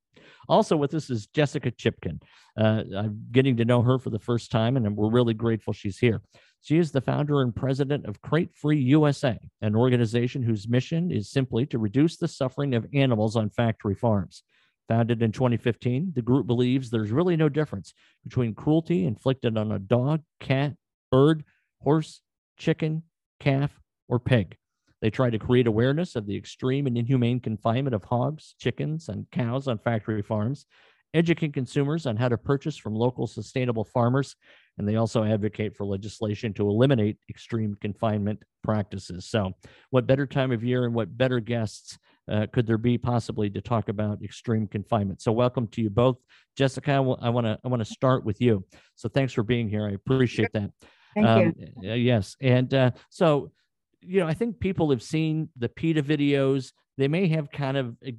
Also 0.49 0.75
with 0.75 0.93
us 0.93 1.09
is 1.09 1.27
Jessica 1.27 1.71
Chipkin. 1.71 2.21
Uh, 2.57 2.83
I'm 2.95 3.25
getting 3.31 3.57
to 3.57 3.65
know 3.65 3.81
her 3.81 3.99
for 3.99 4.09
the 4.09 4.19
first 4.19 4.51
time, 4.51 4.75
and 4.75 4.95
we're 4.95 5.09
really 5.09 5.33
grateful 5.33 5.73
she's 5.73 5.99
here. 5.99 6.21
She 6.63 6.77
is 6.77 6.91
the 6.91 7.01
founder 7.01 7.41
and 7.41 7.55
president 7.55 8.05
of 8.05 8.21
Crate 8.21 8.53
Free 8.53 8.79
USA, 8.79 9.39
an 9.61 9.75
organization 9.75 10.43
whose 10.43 10.67
mission 10.67 11.11
is 11.11 11.31
simply 11.31 11.65
to 11.65 11.79
reduce 11.79 12.17
the 12.17 12.27
suffering 12.27 12.75
of 12.75 12.85
animals 12.93 13.35
on 13.35 13.49
factory 13.49 13.95
farms. 13.95 14.43
Founded 14.87 15.23
in 15.23 15.31
2015, 15.31 16.11
the 16.13 16.21
group 16.21 16.45
believes 16.45 16.89
there's 16.89 17.11
really 17.11 17.35
no 17.35 17.49
difference 17.49 17.93
between 18.23 18.53
cruelty 18.53 19.05
inflicted 19.05 19.57
on 19.57 19.71
a 19.71 19.79
dog, 19.79 20.21
cat, 20.39 20.73
bird, 21.11 21.43
horse, 21.81 22.21
chicken, 22.57 23.03
calf, 23.39 23.79
or 24.07 24.19
pig. 24.19 24.55
They 25.01 25.09
try 25.09 25.31
to 25.31 25.39
create 25.39 25.65
awareness 25.65 26.15
of 26.15 26.27
the 26.27 26.37
extreme 26.37 26.85
and 26.85 26.95
inhumane 26.95 27.39
confinement 27.39 27.95
of 27.95 28.03
hogs, 28.03 28.53
chickens, 28.59 29.09
and 29.09 29.25
cows 29.31 29.67
on 29.67 29.79
factory 29.79 30.21
farms, 30.21 30.67
educate 31.13 31.53
consumers 31.53 32.05
on 32.05 32.15
how 32.15 32.29
to 32.29 32.37
purchase 32.37 32.77
from 32.77 32.95
local 32.95 33.27
sustainable 33.27 33.83
farmers, 33.83 34.35
and 34.77 34.87
they 34.87 34.95
also 34.95 35.23
advocate 35.23 35.75
for 35.75 35.85
legislation 35.85 36.53
to 36.53 36.69
eliminate 36.69 37.17
extreme 37.29 37.75
confinement 37.81 38.41
practices. 38.63 39.25
So, 39.25 39.51
what 39.89 40.07
better 40.07 40.25
time 40.25 40.51
of 40.51 40.63
year 40.63 40.85
and 40.85 40.93
what 40.93 41.17
better 41.17 41.39
guests 41.39 41.97
uh, 42.31 42.47
could 42.53 42.65
there 42.65 42.77
be 42.77 42.97
possibly 42.97 43.49
to 43.49 43.61
talk 43.61 43.89
about 43.89 44.23
extreme 44.23 44.67
confinement? 44.67 45.21
So, 45.21 45.31
welcome 45.31 45.67
to 45.69 45.81
you 45.81 45.89
both, 45.89 46.17
Jessica. 46.57 46.93
I 46.93 46.99
want 46.99 47.45
to 47.45 47.59
I 47.63 47.67
want 47.67 47.81
to 47.81 47.93
start 47.93 48.23
with 48.25 48.41
you. 48.41 48.65
So, 48.95 49.09
thanks 49.09 49.33
for 49.33 49.43
being 49.43 49.69
here. 49.69 49.87
I 49.87 49.91
appreciate 49.91 50.53
that. 50.53 50.71
Thank 51.13 51.27
um, 51.27 51.53
you. 51.81 51.93
yes, 51.93 52.35
and 52.39 52.73
uh, 52.73 52.91
so 53.09 53.51
you 54.01 54.19
know, 54.19 54.27
I 54.27 54.33
think 54.33 54.59
people 54.59 54.89
have 54.91 55.03
seen 55.03 55.49
the 55.57 55.69
PETA 55.69 56.03
videos. 56.03 56.71
They 56.97 57.07
may 57.07 57.27
have 57.27 57.51
kind 57.51 57.77
of 57.77 57.95
uh, 58.05 58.11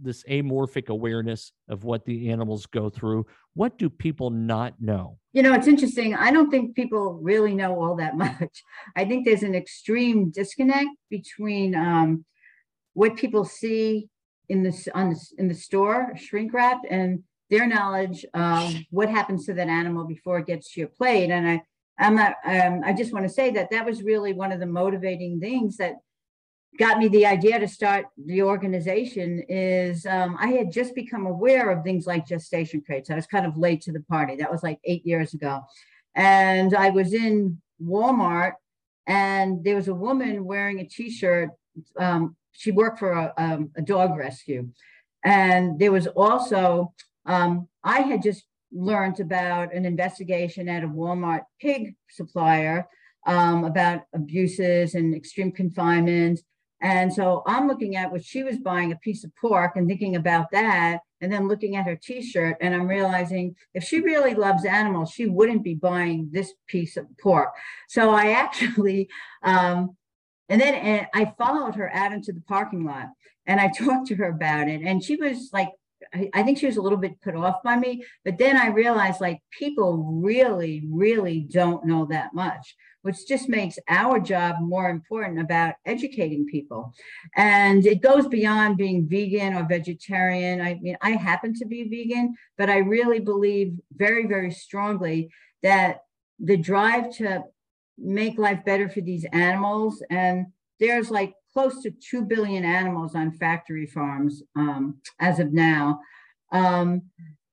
this 0.00 0.22
amorphic 0.24 0.88
awareness 0.88 1.52
of 1.68 1.84
what 1.84 2.04
the 2.04 2.30
animals 2.30 2.66
go 2.66 2.90
through. 2.90 3.26
What 3.54 3.78
do 3.78 3.88
people 3.88 4.30
not 4.30 4.74
know? 4.80 5.18
You 5.32 5.42
know, 5.42 5.54
it's 5.54 5.66
interesting. 5.66 6.14
I 6.14 6.30
don't 6.30 6.50
think 6.50 6.74
people 6.74 7.18
really 7.22 7.54
know 7.54 7.80
all 7.80 7.96
that 7.96 8.16
much. 8.16 8.62
I 8.96 9.04
think 9.04 9.24
there's 9.24 9.42
an 9.42 9.54
extreme 9.54 10.30
disconnect 10.30 10.90
between 11.08 11.74
um, 11.74 12.24
what 12.94 13.16
people 13.16 13.44
see 13.44 14.08
in 14.48 14.62
the 14.62 14.90
on 14.94 15.10
the, 15.10 15.26
in 15.38 15.48
the 15.48 15.54
store, 15.54 16.12
shrink 16.16 16.52
wrapped, 16.52 16.86
and 16.90 17.22
their 17.50 17.66
knowledge 17.66 18.24
of 18.34 18.74
what 18.90 19.08
happens 19.08 19.46
to 19.46 19.54
that 19.54 19.68
animal 19.68 20.04
before 20.04 20.38
it 20.38 20.46
gets 20.46 20.72
to 20.72 20.80
your 20.80 20.88
plate. 20.88 21.30
And 21.30 21.48
I 21.48 21.62
I'm 22.00 22.16
not, 22.16 22.36
um, 22.46 22.80
I 22.84 22.92
just 22.92 23.12
want 23.12 23.26
to 23.26 23.32
say 23.32 23.50
that 23.50 23.70
that 23.70 23.84
was 23.84 24.02
really 24.02 24.32
one 24.32 24.52
of 24.52 24.60
the 24.60 24.66
motivating 24.66 25.38
things 25.38 25.76
that 25.76 25.96
got 26.78 26.98
me 26.98 27.08
the 27.08 27.26
idea 27.26 27.58
to 27.58 27.68
start 27.68 28.06
the 28.16 28.42
organization 28.42 29.44
is 29.48 30.06
um, 30.06 30.36
I 30.40 30.48
had 30.48 30.72
just 30.72 30.94
become 30.94 31.26
aware 31.26 31.70
of 31.70 31.84
things 31.84 32.06
like 32.06 32.26
gestation 32.26 32.80
crates. 32.80 33.10
I 33.10 33.16
was 33.16 33.26
kind 33.26 33.44
of 33.44 33.58
late 33.58 33.82
to 33.82 33.92
the 33.92 34.00
party. 34.00 34.36
That 34.36 34.50
was 34.50 34.62
like 34.62 34.78
eight 34.84 35.04
years 35.04 35.34
ago. 35.34 35.60
And 36.14 36.74
I 36.74 36.90
was 36.90 37.12
in 37.12 37.60
Walmart 37.82 38.54
and 39.06 39.62
there 39.62 39.76
was 39.76 39.88
a 39.88 39.94
woman 39.94 40.44
wearing 40.44 40.80
a 40.80 40.86
t-shirt. 40.86 41.50
Um, 41.98 42.36
she 42.52 42.70
worked 42.70 42.98
for 42.98 43.12
a, 43.12 43.34
um, 43.36 43.70
a, 43.76 43.82
dog 43.82 44.16
rescue. 44.16 44.68
And 45.24 45.78
there 45.78 45.92
was 45.92 46.06
also, 46.08 46.92
um, 47.26 47.68
I 47.84 48.00
had 48.00 48.22
just 48.22 48.44
learned 48.72 49.20
about 49.20 49.74
an 49.74 49.84
investigation 49.84 50.68
at 50.68 50.84
a 50.84 50.88
Walmart 50.88 51.42
pig 51.60 51.94
supplier 52.10 52.86
um, 53.26 53.64
about 53.64 54.02
abuses 54.14 54.94
and 54.94 55.14
extreme 55.14 55.52
confinement. 55.52 56.40
And 56.82 57.12
so 57.12 57.42
I'm 57.46 57.68
looking 57.68 57.96
at 57.96 58.10
what 58.10 58.24
she 58.24 58.42
was 58.42 58.58
buying 58.58 58.92
a 58.92 58.96
piece 58.96 59.24
of 59.24 59.36
pork 59.36 59.72
and 59.76 59.86
thinking 59.86 60.16
about 60.16 60.50
that, 60.52 61.00
and 61.20 61.30
then 61.30 61.46
looking 61.46 61.76
at 61.76 61.84
her 61.84 61.96
t 61.96 62.22
shirt, 62.22 62.56
and 62.62 62.74
I'm 62.74 62.86
realizing 62.86 63.54
if 63.74 63.84
she 63.84 64.00
really 64.00 64.34
loves 64.34 64.64
animals, 64.64 65.10
she 65.10 65.26
wouldn't 65.26 65.62
be 65.62 65.74
buying 65.74 66.30
this 66.32 66.54
piece 66.66 66.96
of 66.96 67.06
pork. 67.20 67.50
So 67.88 68.10
I 68.10 68.30
actually, 68.30 69.10
um, 69.42 69.96
and 70.48 70.58
then 70.58 70.74
and 70.74 71.06
I 71.14 71.34
followed 71.36 71.74
her 71.74 71.94
out 71.94 72.12
into 72.12 72.32
the 72.32 72.40
parking 72.40 72.84
lot 72.84 73.08
and 73.46 73.60
I 73.60 73.68
talked 73.78 74.06
to 74.08 74.16
her 74.16 74.30
about 74.30 74.68
it. 74.68 74.80
And 74.82 75.02
she 75.02 75.16
was 75.16 75.50
like 75.52 75.70
I, 76.34 76.42
think 76.42 76.58
she 76.58 76.66
was 76.66 76.76
a 76.76 76.82
little 76.82 76.98
bit 76.98 77.20
put 77.20 77.34
off 77.34 77.62
by 77.62 77.76
me. 77.76 78.04
But 78.24 78.38
then 78.38 78.56
I 78.56 78.68
realized 78.68 79.20
like 79.20 79.40
people 79.50 80.20
really, 80.22 80.82
really 80.90 81.40
don't 81.40 81.84
know 81.84 82.06
that 82.06 82.34
much, 82.34 82.74
which 83.02 83.26
just 83.26 83.48
makes 83.48 83.78
our 83.88 84.18
job 84.18 84.56
more 84.60 84.88
important 84.88 85.40
about 85.40 85.74
educating 85.84 86.46
people. 86.46 86.94
And 87.36 87.84
it 87.86 88.02
goes 88.02 88.26
beyond 88.28 88.76
being 88.76 89.08
vegan 89.08 89.54
or 89.54 89.66
vegetarian. 89.68 90.60
I 90.60 90.74
mean, 90.80 90.96
I 91.02 91.12
happen 91.12 91.54
to 91.54 91.66
be 91.66 91.84
vegan, 91.84 92.34
but 92.56 92.70
I 92.70 92.78
really 92.78 93.20
believe 93.20 93.74
very, 93.92 94.26
very 94.26 94.50
strongly 94.50 95.30
that 95.62 96.00
the 96.38 96.56
drive 96.56 97.10
to 97.16 97.44
make 97.98 98.38
life 98.38 98.64
better 98.64 98.88
for 98.88 99.02
these 99.02 99.26
animals 99.32 100.02
and 100.08 100.46
there's 100.78 101.10
like 101.10 101.34
close 101.52 101.82
to 101.82 101.90
2 101.90 102.22
billion 102.22 102.64
animals 102.64 103.14
on 103.14 103.32
factory 103.32 103.86
farms 103.86 104.42
um, 104.56 104.96
as 105.18 105.38
of 105.38 105.52
now, 105.52 106.00
um, 106.52 107.02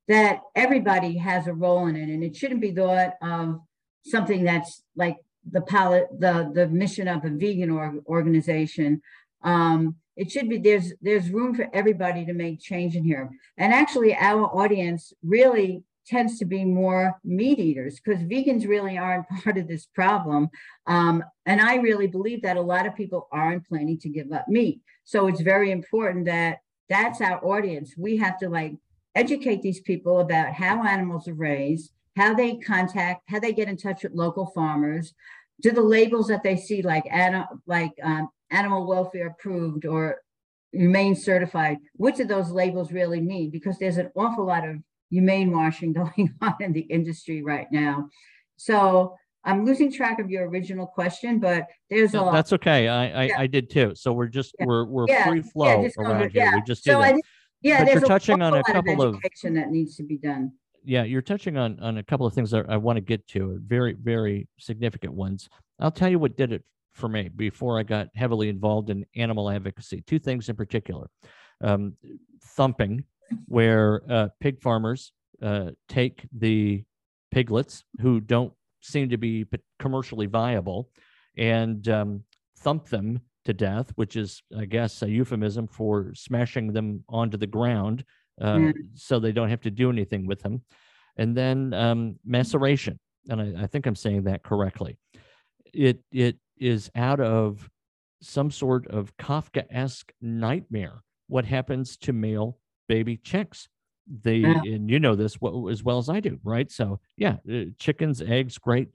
that 0.07 0.41
everybody 0.55 1.17
has 1.17 1.47
a 1.47 1.53
role 1.53 1.87
in 1.87 1.95
it. 1.95 2.09
And 2.09 2.23
it 2.23 2.35
shouldn't 2.35 2.61
be 2.61 2.71
thought 2.71 3.13
of 3.21 3.59
something 4.05 4.43
that's 4.43 4.83
like 4.95 5.17
the 5.49 5.61
palette, 5.61 6.07
the, 6.17 6.51
the 6.53 6.67
mission 6.67 7.07
of 7.07 7.25
a 7.25 7.29
vegan 7.29 7.71
org- 7.71 8.03
organization. 8.07 9.01
Um, 9.43 9.95
it 10.15 10.31
should 10.31 10.49
be 10.49 10.57
there's 10.57 10.93
there's 10.99 11.29
room 11.29 11.53
for 11.53 11.69
everybody 11.73 12.25
to 12.25 12.33
make 12.33 12.59
change 12.59 12.95
in 12.95 13.03
here. 13.03 13.29
And 13.57 13.71
actually, 13.71 14.15
our 14.15 14.45
audience 14.45 15.13
really 15.23 15.83
tends 16.07 16.39
to 16.39 16.45
be 16.45 16.63
more 16.63 17.19
meat 17.23 17.59
eaters 17.59 17.99
because 17.99 18.23
vegans 18.23 18.67
really 18.67 18.97
aren't 18.97 19.27
part 19.43 19.57
of 19.57 19.67
this 19.67 19.85
problem. 19.85 20.49
Um, 20.85 21.23
and 21.45 21.61
I 21.61 21.75
really 21.75 22.07
believe 22.07 22.41
that 22.43 22.57
a 22.57 22.61
lot 22.61 22.85
of 22.85 22.95
people 22.95 23.27
aren't 23.31 23.67
planning 23.67 23.99
to 23.99 24.09
give 24.09 24.31
up 24.31 24.47
meat. 24.47 24.81
So 25.03 25.27
it's 25.27 25.41
very 25.41 25.71
important 25.71 26.25
that 26.25 26.59
that's 26.89 27.21
our 27.21 27.43
audience. 27.45 27.93
We 27.97 28.17
have 28.17 28.37
to 28.39 28.49
like 28.49 28.75
educate 29.15 29.61
these 29.61 29.81
people 29.81 30.19
about 30.19 30.53
how 30.53 30.83
animals 30.83 31.27
are 31.27 31.33
raised, 31.33 31.91
how 32.15 32.33
they 32.33 32.57
contact, 32.57 33.23
how 33.27 33.39
they 33.39 33.53
get 33.53 33.67
in 33.67 33.77
touch 33.77 34.03
with 34.03 34.13
local 34.13 34.47
farmers. 34.47 35.13
Do 35.61 35.71
the 35.71 35.81
labels 35.81 36.27
that 36.27 36.43
they 36.43 36.55
see 36.55 36.81
like, 36.81 37.05
like 37.65 37.91
um, 38.03 38.29
animal 38.51 38.87
welfare 38.87 39.27
approved 39.27 39.85
or 39.85 40.21
humane 40.71 41.15
certified, 41.15 41.77
which 41.93 42.19
of 42.19 42.27
those 42.27 42.51
labels 42.51 42.91
really 42.91 43.21
mean? 43.21 43.49
Because 43.49 43.79
there's 43.79 43.97
an 43.97 44.11
awful 44.15 44.45
lot 44.45 44.67
of 44.67 44.77
humane 45.09 45.51
washing 45.51 45.93
going 46.01 46.33
on 46.41 46.55
in 46.59 46.73
the 46.73 46.81
industry 46.81 47.43
right 47.43 47.67
now. 47.71 48.09
So 48.57 49.15
I'm 49.43 49.65
losing 49.65 49.91
track 49.91 50.19
of 50.19 50.29
your 50.29 50.49
original 50.49 50.85
question, 50.85 51.39
but 51.39 51.67
there's 51.89 52.13
a 52.13 52.21
lot. 52.21 52.33
That's 52.33 52.53
okay. 52.53 52.87
I 52.87 53.07
I, 53.07 53.23
yeah. 53.23 53.39
I 53.39 53.47
did 53.47 53.69
too. 53.69 53.93
So 53.95 54.11
we're 54.11 54.27
just 54.27 54.55
yeah. 54.59 54.65
we're 54.65 54.85
we're 54.85 55.07
yeah. 55.07 55.27
free 55.27 55.41
flow 55.41 55.87
around 55.97 56.31
here. 56.31 56.51
We 56.53 56.61
just 56.63 56.83
so 56.83 56.95
do 56.95 57.01
that. 57.01 57.13
Think, 57.13 57.25
yeah, 57.61 57.83
but 57.83 57.93
you're 57.93 58.01
touching 58.01 58.41
on 58.41 58.55
a 58.55 58.63
couple 58.63 59.01
of 59.01 59.15
education 59.15 59.53
that 59.55 59.69
needs 59.69 59.95
to 59.97 60.03
be 60.03 60.17
done. 60.17 60.51
Yeah, 60.83 61.03
you're 61.03 61.21
touching 61.21 61.57
on 61.57 61.79
on 61.79 61.97
a 61.97 62.03
couple 62.03 62.25
of 62.25 62.33
things 62.33 62.51
that 62.51 62.65
I 62.69 62.77
want 62.77 62.97
to 62.97 63.01
get 63.01 63.25
to, 63.29 63.59
very 63.65 63.93
very 63.93 64.47
significant 64.59 65.13
ones. 65.13 65.49
I'll 65.79 65.91
tell 65.91 66.09
you 66.09 66.19
what 66.19 66.35
did 66.35 66.51
it 66.51 66.63
for 66.93 67.07
me 67.07 67.29
before 67.29 67.79
I 67.79 67.83
got 67.83 68.09
heavily 68.15 68.49
involved 68.49 68.89
in 68.89 69.05
animal 69.15 69.49
advocacy. 69.49 70.03
Two 70.05 70.19
things 70.19 70.49
in 70.49 70.55
particular: 70.55 71.07
um, 71.63 71.93
thumping 72.43 73.05
where 73.47 74.01
uh, 74.09 74.27
pig 74.39 74.61
farmers 74.61 75.11
uh, 75.41 75.71
take 75.87 76.27
the 76.37 76.83
piglets 77.31 77.83
who 78.01 78.19
don't 78.19 78.53
seem 78.81 79.09
to 79.09 79.17
be 79.17 79.45
commercially 79.79 80.25
viable 80.25 80.89
and 81.37 81.87
um, 81.89 82.23
thump 82.59 82.87
them 82.87 83.19
to 83.45 83.53
death, 83.53 83.91
which 83.95 84.15
is, 84.15 84.41
I 84.57 84.65
guess, 84.65 85.01
a 85.01 85.09
euphemism 85.09 85.67
for 85.67 86.13
smashing 86.13 86.73
them 86.73 87.03
onto 87.07 87.37
the 87.37 87.47
ground 87.47 88.03
uh, 88.41 88.55
mm. 88.55 88.73
so 88.93 89.19
they 89.19 89.31
don't 89.31 89.49
have 89.49 89.61
to 89.61 89.71
do 89.71 89.89
anything 89.89 90.27
with 90.27 90.41
them. 90.41 90.61
And 91.17 91.35
then 91.35 91.73
um, 91.73 92.17
maceration, 92.25 92.99
and 93.29 93.41
I, 93.41 93.63
I 93.63 93.67
think 93.67 93.85
I'm 93.85 93.95
saying 93.95 94.23
that 94.23 94.43
correctly. 94.43 94.97
It 95.73 95.99
it 96.11 96.37
is 96.57 96.89
out 96.95 97.19
of 97.19 97.69
some 98.21 98.51
sort 98.51 98.87
of 98.87 99.15
Kafka-esque 99.17 100.11
nightmare. 100.21 101.03
What 101.27 101.45
happens 101.45 101.97
to 101.97 102.13
male 102.13 102.57
baby 102.87 103.17
chicks. 103.17 103.67
They 104.23 104.37
yeah. 104.37 104.61
and 104.63 104.89
you 104.89 104.99
know 104.99 105.15
this 105.15 105.37
as 105.69 105.83
well 105.83 105.97
as 105.97 106.09
I 106.09 106.19
do, 106.19 106.39
right? 106.43 106.71
So 106.71 106.99
yeah, 107.17 107.37
uh, 107.51 107.65
chickens, 107.77 108.21
eggs, 108.21 108.57
great. 108.57 108.89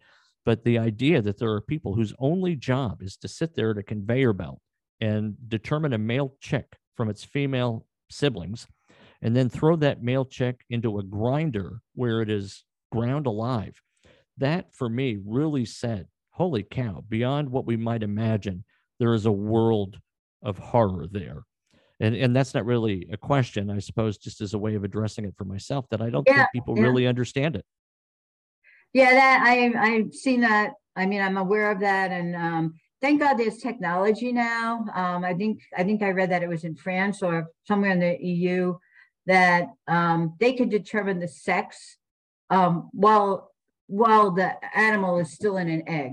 But 0.45 0.65
the 0.65 0.79
idea 0.79 1.23
that 1.23 1.39
there 1.39 1.53
are 1.53 1.61
people 1.61 1.95
whose 1.95 2.15
only 2.19 2.57
job 2.57 3.03
is 3.03 3.17
to 3.19 3.29
sit 3.29 3.55
there 3.55 3.71
at 3.71 3.79
a 3.79 3.83
conveyor 3.83 4.33
belt 4.33 4.61
and 5.01 5.37
determine 5.49 5.93
a 5.93 5.99
male 5.99 6.35
chick 6.41 6.77
from 6.97 7.09
its 7.09 7.25
female 7.25 7.87
siblings, 8.11 8.67
and 9.21 9.37
then 9.37 9.49
throw 9.49 9.77
that 9.77 10.03
male 10.03 10.25
chick 10.25 10.65
into 10.71 10.99
a 10.99 11.03
grinder 11.03 11.81
where 11.95 12.23
it 12.23 12.31
is 12.31 12.65
ground 12.91 13.27
alive. 13.27 13.81
That 14.39 14.75
for 14.75 14.89
me 14.89 15.19
really 15.25 15.65
said, 15.65 16.07
holy 16.31 16.63
cow, 16.63 17.05
beyond 17.09 17.51
what 17.51 17.67
we 17.67 17.77
might 17.77 18.03
imagine, 18.03 18.65
there 18.99 19.15
is 19.15 19.27
a 19.27 19.33
world 19.33 19.99
of 20.43 20.59
horror 20.59 21.07
there 21.11 21.45
and 22.03 22.17
and 22.17 22.37
that's 22.37 22.53
not 22.53 22.67
really 22.67 23.07
a 23.13 23.17
question 23.17 23.71
i 23.71 23.79
suppose 23.79 24.19
just 24.19 24.41
as 24.43 24.53
a 24.53 24.59
way 24.59 24.75
of 24.75 24.85
addressing 24.85 25.25
it 25.25 25.35
for 25.39 25.45
myself 25.45 25.87
that 25.89 26.03
i 26.03 26.11
don't 26.11 26.27
yeah, 26.27 26.35
think 26.35 26.49
people 26.53 26.77
yeah. 26.77 26.83
really 26.83 27.07
understand 27.07 27.57
it 27.57 27.65
yeah 28.93 29.11
that 29.13 29.43
i 29.43 29.73
i've 29.79 30.13
seen 30.13 30.41
that 30.41 30.73
i 30.97 31.07
mean 31.07 31.23
i'm 31.23 31.39
aware 31.39 31.71
of 31.71 31.81
that 31.81 32.11
and 32.11 32.37
um, 32.37 32.75
thank 33.01 33.21
god 33.21 33.35
there's 33.35 33.59
technology 33.59 34.33
now 34.33 34.85
um, 34.95 35.25
i 35.25 35.33
think 35.33 35.63
i 35.79 35.83
think 35.83 36.03
i 36.03 36.11
read 36.11 36.31
that 36.31 36.43
it 36.43 36.49
was 36.49 36.65
in 36.65 36.75
france 36.75 37.23
or 37.23 37.47
somewhere 37.67 37.93
in 37.93 38.01
the 38.01 38.19
eu 38.21 38.77
that 39.25 39.69
um, 39.87 40.35
they 40.41 40.53
could 40.53 40.69
determine 40.69 41.21
the 41.21 41.29
sex 41.29 41.97
um, 42.51 42.91
while 42.93 43.53
while 43.87 44.33
the 44.33 44.53
animal 44.77 45.19
is 45.19 45.33
still 45.33 45.57
in 45.57 45.69
an 45.69 45.89
egg 45.89 46.13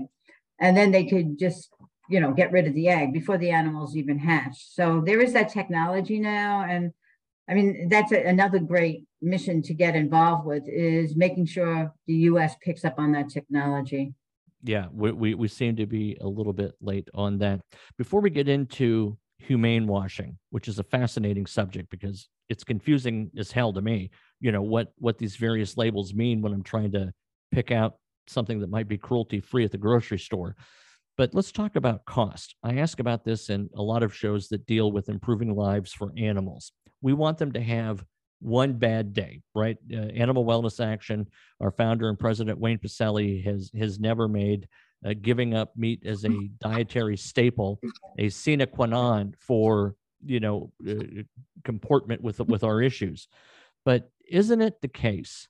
and 0.60 0.76
then 0.76 0.92
they 0.92 1.04
could 1.04 1.38
just 1.38 1.70
you 2.10 2.20
know, 2.20 2.32
get 2.32 2.50
rid 2.50 2.66
of 2.66 2.74
the 2.74 2.88
egg 2.88 3.12
before 3.12 3.38
the 3.38 3.50
animals 3.50 3.96
even 3.96 4.18
hatch. 4.18 4.66
So 4.74 5.00
there 5.00 5.20
is 5.20 5.32
that 5.32 5.48
technology 5.48 6.18
now. 6.18 6.66
And 6.68 6.92
I 7.48 7.54
mean, 7.54 7.88
that's 7.88 8.10
a, 8.12 8.24
another 8.24 8.58
great 8.58 9.06
mission 9.22 9.62
to 9.62 9.74
get 9.74 9.94
involved 9.94 10.44
with 10.44 10.64
is 10.66 11.14
making 11.16 11.46
sure 11.46 11.94
the 12.08 12.14
US 12.14 12.56
picks 12.60 12.84
up 12.84 12.98
on 12.98 13.12
that 13.12 13.30
technology. 13.30 14.12
Yeah, 14.62 14.86
we, 14.92 15.12
we, 15.12 15.34
we 15.34 15.48
seem 15.48 15.76
to 15.76 15.86
be 15.86 16.18
a 16.20 16.26
little 16.26 16.52
bit 16.52 16.74
late 16.80 17.08
on 17.14 17.38
that. 17.38 17.60
Before 17.96 18.20
we 18.20 18.28
get 18.28 18.48
into 18.48 19.16
humane 19.38 19.86
washing, 19.86 20.36
which 20.50 20.68
is 20.68 20.80
a 20.80 20.84
fascinating 20.84 21.46
subject 21.46 21.90
because 21.90 22.28
it's 22.48 22.64
confusing 22.64 23.30
as 23.38 23.52
hell 23.52 23.72
to 23.72 23.80
me, 23.80 24.10
you 24.40 24.52
know, 24.52 24.62
what 24.62 24.92
what 24.98 25.16
these 25.16 25.36
various 25.36 25.76
labels 25.76 26.12
mean 26.12 26.42
when 26.42 26.52
I'm 26.52 26.62
trying 26.62 26.92
to 26.92 27.12
pick 27.52 27.70
out 27.70 27.96
something 28.26 28.60
that 28.60 28.70
might 28.70 28.88
be 28.88 28.98
cruelty 28.98 29.40
free 29.40 29.64
at 29.64 29.70
the 29.70 29.78
grocery 29.78 30.18
store. 30.18 30.56
But 31.16 31.34
let's 31.34 31.52
talk 31.52 31.76
about 31.76 32.04
cost. 32.04 32.54
I 32.62 32.78
ask 32.78 32.98
about 32.98 33.24
this 33.24 33.50
in 33.50 33.68
a 33.76 33.82
lot 33.82 34.02
of 34.02 34.14
shows 34.14 34.48
that 34.48 34.66
deal 34.66 34.90
with 34.90 35.08
improving 35.08 35.54
lives 35.54 35.92
for 35.92 36.12
animals. 36.16 36.72
We 37.02 37.12
want 37.12 37.38
them 37.38 37.52
to 37.52 37.60
have 37.60 38.04
one 38.40 38.72
bad 38.74 39.12
day, 39.12 39.42
right? 39.54 39.76
Uh, 39.92 39.96
Animal 39.96 40.44
Wellness 40.44 40.84
Action, 40.84 41.26
our 41.60 41.70
founder 41.70 42.08
and 42.08 42.18
president 42.18 42.58
Wayne 42.58 42.78
Pacelle 42.78 43.44
has 43.44 43.70
has 43.78 44.00
never 44.00 44.28
made 44.28 44.66
uh, 45.04 45.14
giving 45.20 45.54
up 45.54 45.76
meat 45.76 46.04
as 46.04 46.24
a 46.24 46.48
dietary 46.60 47.16
staple 47.16 47.80
a 48.18 48.28
sine 48.28 48.66
qua 48.66 48.86
non 48.86 49.34
for 49.38 49.94
you 50.24 50.40
know 50.40 50.72
uh, 50.88 51.22
comportment 51.64 52.22
with 52.22 52.40
with 52.40 52.64
our 52.64 52.80
issues. 52.80 53.28
But 53.84 54.10
isn't 54.28 54.60
it 54.60 54.80
the 54.80 54.88
case 54.88 55.48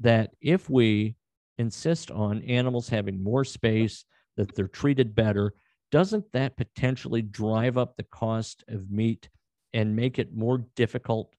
that 0.00 0.30
if 0.40 0.68
we 0.68 1.16
insist 1.58 2.10
on 2.10 2.42
animals 2.42 2.88
having 2.88 3.22
more 3.22 3.44
space, 3.44 4.04
that 4.36 4.54
they're 4.54 4.68
treated 4.68 5.14
better, 5.14 5.54
doesn't 5.90 6.32
that 6.32 6.56
potentially 6.56 7.22
drive 7.22 7.76
up 7.76 7.96
the 7.96 8.02
cost 8.04 8.64
of 8.68 8.90
meat 8.90 9.28
and 9.74 9.94
make 9.94 10.18
it 10.18 10.34
more 10.34 10.64
difficult 10.74 11.34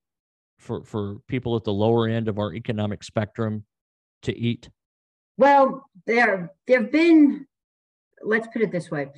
for, 0.59 0.83
for 0.83 1.17
people 1.27 1.55
at 1.55 1.63
the 1.63 1.73
lower 1.73 2.07
end 2.07 2.27
of 2.27 2.39
our 2.39 2.53
economic 2.53 3.03
spectrum 3.03 3.65
to 4.21 4.38
eat? 4.38 4.69
Well, 5.38 5.89
there 6.05 6.51
there 6.67 6.81
have 6.81 6.91
been, 6.91 7.47
let's 8.21 8.47
put 8.47 8.62
it 8.62 8.71
this 8.71 8.91
way. 8.91 9.09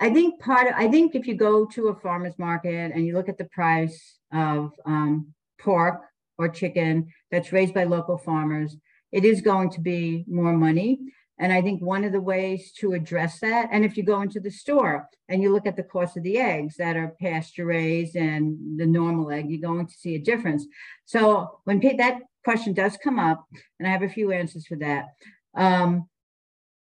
I 0.00 0.10
think 0.10 0.40
part 0.40 0.68
of, 0.68 0.74
I 0.76 0.88
think 0.88 1.14
if 1.14 1.26
you 1.26 1.34
go 1.34 1.66
to 1.66 1.88
a 1.88 1.94
farmer's 1.94 2.38
market 2.38 2.92
and 2.94 3.06
you 3.06 3.12
look 3.12 3.28
at 3.28 3.36
the 3.36 3.44
price 3.44 4.18
of 4.32 4.72
um, 4.86 5.34
pork 5.60 6.00
or 6.38 6.48
chicken 6.48 7.08
that's 7.30 7.52
raised 7.52 7.74
by 7.74 7.84
local 7.84 8.16
farmers, 8.16 8.76
it 9.12 9.26
is 9.26 9.42
going 9.42 9.70
to 9.70 9.80
be 9.80 10.24
more 10.26 10.54
money. 10.54 10.98
And 11.40 11.54
I 11.54 11.62
think 11.62 11.80
one 11.80 12.04
of 12.04 12.12
the 12.12 12.20
ways 12.20 12.70
to 12.80 12.92
address 12.92 13.40
that, 13.40 13.70
and 13.72 13.82
if 13.82 13.96
you 13.96 14.02
go 14.02 14.20
into 14.20 14.40
the 14.40 14.50
store 14.50 15.08
and 15.30 15.42
you 15.42 15.50
look 15.50 15.66
at 15.66 15.74
the 15.74 15.82
cost 15.82 16.18
of 16.18 16.22
the 16.22 16.36
eggs 16.38 16.76
that 16.76 16.96
are 16.96 17.16
pasture 17.18 17.64
raised 17.64 18.14
and 18.14 18.78
the 18.78 18.86
normal 18.86 19.30
egg, 19.30 19.46
you're 19.48 19.68
going 19.68 19.86
to 19.86 19.94
see 19.94 20.14
a 20.14 20.18
difference. 20.18 20.66
So 21.06 21.60
when 21.64 21.80
that 21.96 22.20
question 22.44 22.74
does 22.74 22.98
come 23.02 23.18
up, 23.18 23.42
and 23.78 23.88
I 23.88 23.90
have 23.90 24.02
a 24.02 24.08
few 24.08 24.32
answers 24.32 24.66
for 24.66 24.76
that. 24.76 25.06
Um, 25.54 26.08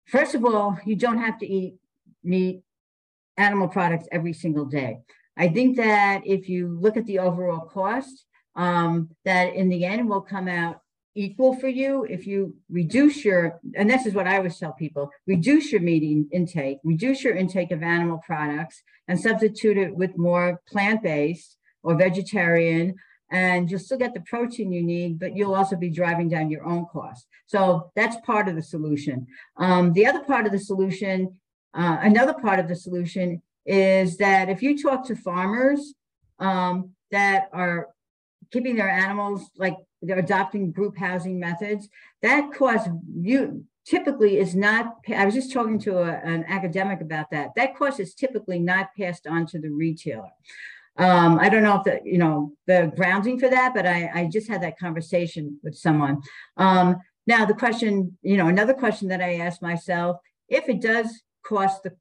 first 0.07 0.35
of 0.35 0.45
all, 0.45 0.79
you 0.85 0.95
don't 0.95 1.19
have 1.19 1.37
to 1.39 1.45
eat 1.45 1.75
meat, 2.23 2.63
animal 3.35 3.67
products 3.67 4.07
every 4.09 4.33
single 4.33 4.65
day. 4.65 4.99
I 5.35 5.49
think 5.49 5.75
that 5.75 6.21
if 6.25 6.47
you 6.47 6.77
look 6.79 6.95
at 6.95 7.05
the 7.05 7.19
overall 7.19 7.59
cost, 7.59 8.25
um, 8.55 9.09
that 9.25 9.53
in 9.53 9.67
the 9.67 9.83
end 9.83 10.09
will 10.09 10.21
come 10.21 10.47
out 10.47 10.79
equal 11.15 11.55
for 11.55 11.67
you 11.67 12.03
if 12.09 12.27
you 12.27 12.55
reduce 12.69 13.23
your, 13.23 13.59
and 13.75 13.89
this 13.89 14.05
is 14.05 14.13
what 14.13 14.27
I 14.27 14.37
always 14.37 14.59
tell 14.59 14.73
people, 14.73 15.09
reduce 15.25 15.71
your 15.71 15.81
meat 15.81 16.27
intake, 16.31 16.79
reduce 16.83 17.23
your 17.23 17.35
intake 17.35 17.71
of 17.71 17.81
animal 17.81 18.21
products 18.25 18.83
and 19.07 19.19
substitute 19.19 19.77
it 19.77 19.95
with 19.95 20.17
more 20.17 20.61
plant-based 20.67 21.57
or 21.83 21.95
vegetarian 21.95 22.95
and 23.31 23.69
you'll 23.69 23.79
still 23.79 23.97
get 23.97 24.13
the 24.13 24.21
protein 24.21 24.71
you 24.71 24.83
need, 24.83 25.19
but 25.19 25.35
you'll 25.35 25.55
also 25.55 25.75
be 25.75 25.89
driving 25.89 26.29
down 26.29 26.49
your 26.49 26.65
own 26.65 26.85
cost. 26.85 27.25
So 27.47 27.91
that's 27.95 28.17
part 28.25 28.47
of 28.47 28.55
the 28.55 28.61
solution. 28.61 29.27
Um, 29.57 29.93
the 29.93 30.05
other 30.05 30.23
part 30.23 30.45
of 30.45 30.51
the 30.51 30.59
solution, 30.59 31.35
uh, 31.73 31.97
another 32.01 32.33
part 32.33 32.59
of 32.59 32.67
the 32.67 32.75
solution 32.75 33.41
is 33.65 34.17
that 34.17 34.49
if 34.49 34.61
you 34.61 34.81
talk 34.81 35.07
to 35.07 35.15
farmers 35.15 35.95
um, 36.39 36.91
that 37.11 37.49
are 37.51 37.89
keeping 38.51 38.75
their 38.75 38.89
animals 38.89 39.49
like 39.57 39.75
adopting 40.13 40.71
group 40.71 40.97
housing 40.97 41.39
methods, 41.39 41.89
that 42.21 42.53
cost 42.53 42.89
you 43.19 43.65
typically 43.85 44.37
is 44.39 44.55
not, 44.55 44.95
I 45.15 45.25
was 45.25 45.35
just 45.35 45.53
talking 45.53 45.79
to 45.79 45.99
a, 45.99 46.11
an 46.23 46.43
academic 46.47 47.01
about 47.01 47.29
that. 47.31 47.51
That 47.55 47.75
cost 47.75 47.99
is 47.99 48.15
typically 48.15 48.59
not 48.59 48.89
passed 48.97 49.27
on 49.27 49.45
to 49.47 49.59
the 49.59 49.69
retailer. 49.69 50.31
Um, 50.97 51.39
I 51.39 51.49
don't 51.49 51.63
know 51.63 51.77
if 51.77 51.83
the, 51.83 51.99
you 52.03 52.17
know, 52.17 52.53
the 52.67 52.91
grounding 52.95 53.39
for 53.39 53.49
that, 53.49 53.73
but 53.73 53.85
I, 53.85 54.09
I 54.13 54.29
just 54.31 54.47
had 54.47 54.63
that 54.63 54.79
conversation 54.79 55.59
with 55.61 55.75
someone. 55.75 56.21
Um, 56.57 56.97
now 57.27 57.45
the 57.45 57.53
question, 57.53 58.17
you 58.21 58.37
know, 58.37 58.47
another 58.47 58.73
question 58.73 59.09
that 59.09 59.21
I 59.21 59.35
asked 59.35 59.61
myself, 59.61 60.17
if 60.47 60.69
it 60.69 60.81
does 60.81 61.21
cost 61.43 61.83
the 61.83 61.95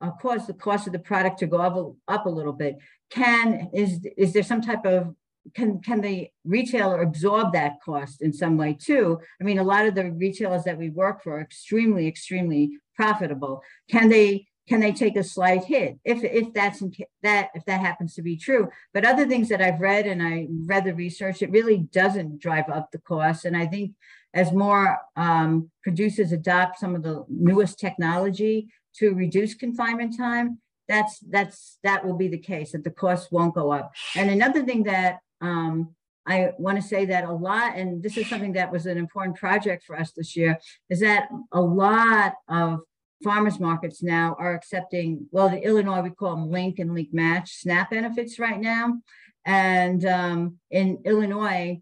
uh, 0.00 0.10
cause 0.12 0.46
the 0.46 0.54
cost 0.54 0.86
of 0.86 0.92
the 0.92 0.98
product 0.98 1.38
to 1.40 1.46
go 1.46 1.58
up, 1.58 1.94
up 2.08 2.26
a 2.26 2.28
little 2.28 2.52
bit, 2.52 2.76
can 3.10 3.68
is 3.74 4.06
is 4.16 4.32
there 4.32 4.42
some 4.42 4.62
type 4.62 4.86
of 4.86 5.14
can 5.54 5.80
can 5.80 6.00
the 6.00 6.28
retailer 6.44 7.02
absorb 7.02 7.52
that 7.52 7.80
cost 7.84 8.22
in 8.22 8.32
some 8.32 8.56
way 8.56 8.76
too? 8.78 9.18
I 9.40 9.44
mean, 9.44 9.58
a 9.58 9.64
lot 9.64 9.86
of 9.86 9.94
the 9.94 10.10
retailers 10.10 10.64
that 10.64 10.78
we 10.78 10.90
work 10.90 11.22
for 11.22 11.36
are 11.38 11.40
extremely, 11.40 12.06
extremely 12.06 12.70
profitable. 12.94 13.62
Can 13.90 14.08
they 14.08 14.46
can 14.68 14.80
they 14.80 14.92
take 14.92 15.16
a 15.16 15.24
slight 15.24 15.64
hit 15.64 15.98
if 16.04 16.22
if 16.22 16.52
that's 16.54 16.82
that 17.22 17.50
if 17.54 17.64
that 17.64 17.80
happens 17.80 18.14
to 18.14 18.22
be 18.22 18.36
true? 18.36 18.68
But 18.94 19.04
other 19.04 19.26
things 19.26 19.48
that 19.48 19.60
I've 19.60 19.80
read 19.80 20.06
and 20.06 20.22
I 20.22 20.46
read 20.66 20.84
the 20.84 20.94
research, 20.94 21.42
it 21.42 21.50
really 21.50 21.78
doesn't 21.78 22.40
drive 22.40 22.68
up 22.68 22.90
the 22.90 22.98
cost. 22.98 23.44
And 23.44 23.56
I 23.56 23.66
think 23.66 23.92
as 24.32 24.52
more 24.52 24.98
um, 25.16 25.70
producers 25.82 26.30
adopt 26.32 26.78
some 26.78 26.94
of 26.94 27.02
the 27.02 27.24
newest 27.28 27.78
technology 27.78 28.68
to 28.96 29.12
reduce 29.12 29.54
confinement 29.54 30.16
time, 30.16 30.58
that's 30.88 31.18
that's 31.30 31.78
that 31.82 32.04
will 32.04 32.16
be 32.16 32.28
the 32.28 32.38
case 32.38 32.72
that 32.72 32.84
the 32.84 32.90
cost 32.90 33.32
won't 33.32 33.54
go 33.54 33.72
up. 33.72 33.92
And 34.16 34.30
another 34.30 34.62
thing 34.64 34.84
that 34.84 35.18
um, 35.40 35.94
I 36.26 36.52
want 36.58 36.80
to 36.80 36.86
say 36.86 37.06
that 37.06 37.24
a 37.24 37.32
lot, 37.32 37.76
and 37.76 38.02
this 38.02 38.16
is 38.16 38.28
something 38.28 38.52
that 38.52 38.70
was 38.70 38.86
an 38.86 38.98
important 38.98 39.36
project 39.36 39.84
for 39.84 39.98
us 39.98 40.12
this 40.12 40.36
year, 40.36 40.58
is 40.88 41.00
that 41.00 41.28
a 41.52 41.60
lot 41.60 42.34
of 42.48 42.80
farmers 43.24 43.58
markets 43.58 44.02
now 44.02 44.36
are 44.38 44.54
accepting, 44.54 45.26
well, 45.30 45.48
the 45.48 45.62
Illinois, 45.62 46.02
we 46.02 46.10
call 46.10 46.36
them 46.36 46.50
link 46.50 46.78
and 46.78 46.94
link 46.94 47.08
match 47.12 47.54
SNAP 47.56 47.90
benefits 47.90 48.38
right 48.38 48.60
now. 48.60 49.00
And 49.44 50.04
um, 50.04 50.58
in 50.70 50.98
Illinois, 51.04 51.80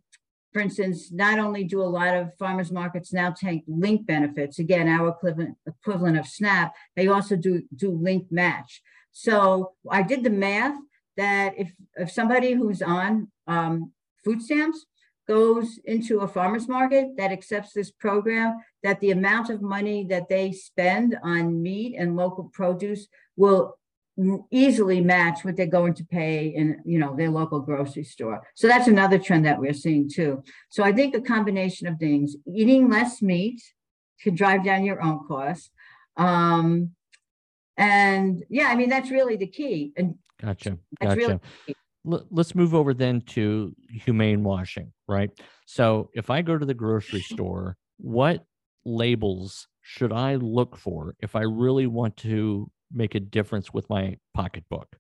for 0.52 0.60
instance, 0.60 1.12
not 1.12 1.38
only 1.38 1.64
do 1.64 1.82
a 1.82 1.84
lot 1.84 2.16
of 2.16 2.34
farmers 2.38 2.72
markets 2.72 3.12
now 3.12 3.30
take 3.30 3.64
link 3.66 4.06
benefits, 4.06 4.58
again, 4.58 4.88
our 4.88 5.08
equivalent, 5.08 5.56
equivalent 5.66 6.18
of 6.18 6.26
SNAP, 6.26 6.72
they 6.96 7.08
also 7.08 7.36
do, 7.36 7.62
do 7.74 7.90
link 7.90 8.26
match. 8.30 8.82
So 9.12 9.72
I 9.90 10.02
did 10.02 10.24
the 10.24 10.30
math 10.30 10.76
that 11.16 11.54
if, 11.58 11.72
if 11.96 12.10
somebody 12.10 12.52
who's 12.52 12.80
on 12.80 13.30
um, 13.48 13.92
food 14.24 14.42
stamps 14.42 14.86
goes 15.26 15.78
into 15.84 16.20
a 16.20 16.28
farmer's 16.28 16.68
market 16.68 17.08
that 17.18 17.32
accepts 17.32 17.72
this 17.72 17.90
program, 17.90 18.56
that 18.82 19.00
the 19.00 19.10
amount 19.10 19.50
of 19.50 19.60
money 19.60 20.06
that 20.08 20.28
they 20.28 20.52
spend 20.52 21.18
on 21.22 21.62
meat 21.62 21.94
and 21.98 22.16
local 22.16 22.44
produce 22.52 23.08
will 23.36 23.78
easily 24.50 25.00
match 25.00 25.44
what 25.44 25.56
they're 25.56 25.66
going 25.66 25.94
to 25.94 26.04
pay 26.04 26.48
in 26.48 26.80
you 26.84 26.98
know 26.98 27.14
their 27.14 27.30
local 27.30 27.60
grocery 27.60 28.02
store. 28.02 28.42
So 28.54 28.66
that's 28.66 28.88
another 28.88 29.18
trend 29.18 29.46
that 29.46 29.60
we're 29.60 29.72
seeing 29.72 30.08
too. 30.08 30.42
So 30.70 30.82
i 30.82 30.92
think 30.92 31.14
a 31.14 31.20
combination 31.20 31.86
of 31.86 31.98
things 31.98 32.34
eating 32.52 32.88
less 32.88 33.22
meat 33.22 33.62
can 34.20 34.34
drive 34.34 34.64
down 34.64 34.84
your 34.84 35.00
own 35.00 35.20
costs 35.26 35.70
um 36.16 36.90
and 37.76 38.44
yeah 38.48 38.68
i 38.68 38.74
mean 38.74 38.88
that's 38.88 39.10
really 39.10 39.36
the 39.36 39.46
key 39.46 39.92
and 39.96 40.16
gotcha 40.42 40.76
gotcha. 41.00 41.16
really 41.16 41.40
let's 42.09 42.55
move 42.55 42.75
over 42.75 42.94
then 42.94 43.21
to 43.21 43.75
humane 43.90 44.42
washing, 44.42 44.92
right? 45.07 45.31
So 45.66 46.11
if 46.14 46.31
I 46.31 46.42
go 46.42 46.57
to 46.57 46.66
the 46.66 46.75
grocery 46.75 47.21
store, 47.35 47.77
what 47.99 48.44
labels 48.85 49.68
should 49.83 50.12
I 50.12 50.37
look 50.37 50.77
for 50.77 51.14
if 51.21 51.37
I 51.37 51.42
really 51.42 51.87
want 51.87 52.16
to 52.18 52.71
make 52.92 53.14
a 53.14 53.21
difference 53.21 53.73
with 53.73 53.88
my 53.90 54.16
pocketbook? 54.35 54.97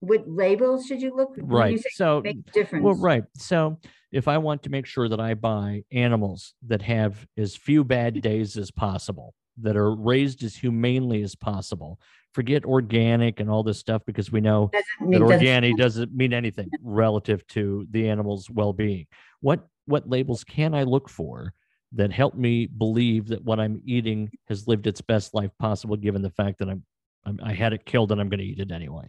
What 0.00 0.28
labels 0.28 0.86
should 0.86 1.00
you 1.00 1.14
look? 1.14 1.36
for? 1.36 1.44
Right. 1.44 1.80
So 1.90 2.22
make 2.24 2.50
difference. 2.52 2.84
Well, 2.84 2.94
right. 2.94 3.24
So 3.36 3.78
if 4.10 4.26
I 4.26 4.38
want 4.38 4.64
to 4.64 4.70
make 4.70 4.86
sure 4.86 5.08
that 5.08 5.20
I 5.20 5.34
buy 5.34 5.82
animals 5.92 6.54
that 6.66 6.82
have 6.82 7.26
as 7.36 7.56
few 7.56 7.84
bad 7.84 8.20
days 8.22 8.56
as 8.56 8.70
possible, 8.70 9.34
that 9.60 9.76
are 9.76 9.94
raised 9.94 10.42
as 10.44 10.54
humanely 10.54 11.22
as 11.22 11.34
possible, 11.34 11.98
forget 12.32 12.64
organic 12.64 13.40
and 13.40 13.50
all 13.50 13.62
this 13.62 13.78
stuff 13.78 14.02
because 14.06 14.32
we 14.32 14.40
know 14.40 14.70
that 15.10 15.20
organic 15.20 15.76
doesn't 15.76 16.14
mean 16.14 16.32
anything 16.32 16.70
relative 16.82 17.46
to 17.48 17.86
the 17.90 18.08
animal's 18.08 18.48
well-being. 18.50 19.06
What 19.40 19.66
what 19.86 20.08
labels 20.08 20.44
can 20.44 20.74
I 20.74 20.84
look 20.84 21.08
for 21.08 21.52
that 21.92 22.12
help 22.12 22.34
me 22.34 22.66
believe 22.66 23.28
that 23.28 23.44
what 23.44 23.60
I'm 23.60 23.82
eating 23.84 24.30
has 24.48 24.66
lived 24.66 24.86
its 24.86 25.00
best 25.00 25.34
life 25.34 25.50
possible, 25.58 25.96
given 25.96 26.22
the 26.22 26.30
fact 26.30 26.58
that 26.60 26.68
I'm, 26.68 26.84
I'm 27.24 27.38
I 27.42 27.52
had 27.52 27.72
it 27.72 27.84
killed 27.84 28.12
and 28.12 28.20
I'm 28.20 28.28
going 28.28 28.40
to 28.40 28.46
eat 28.46 28.60
it 28.60 28.72
anyway? 28.72 29.08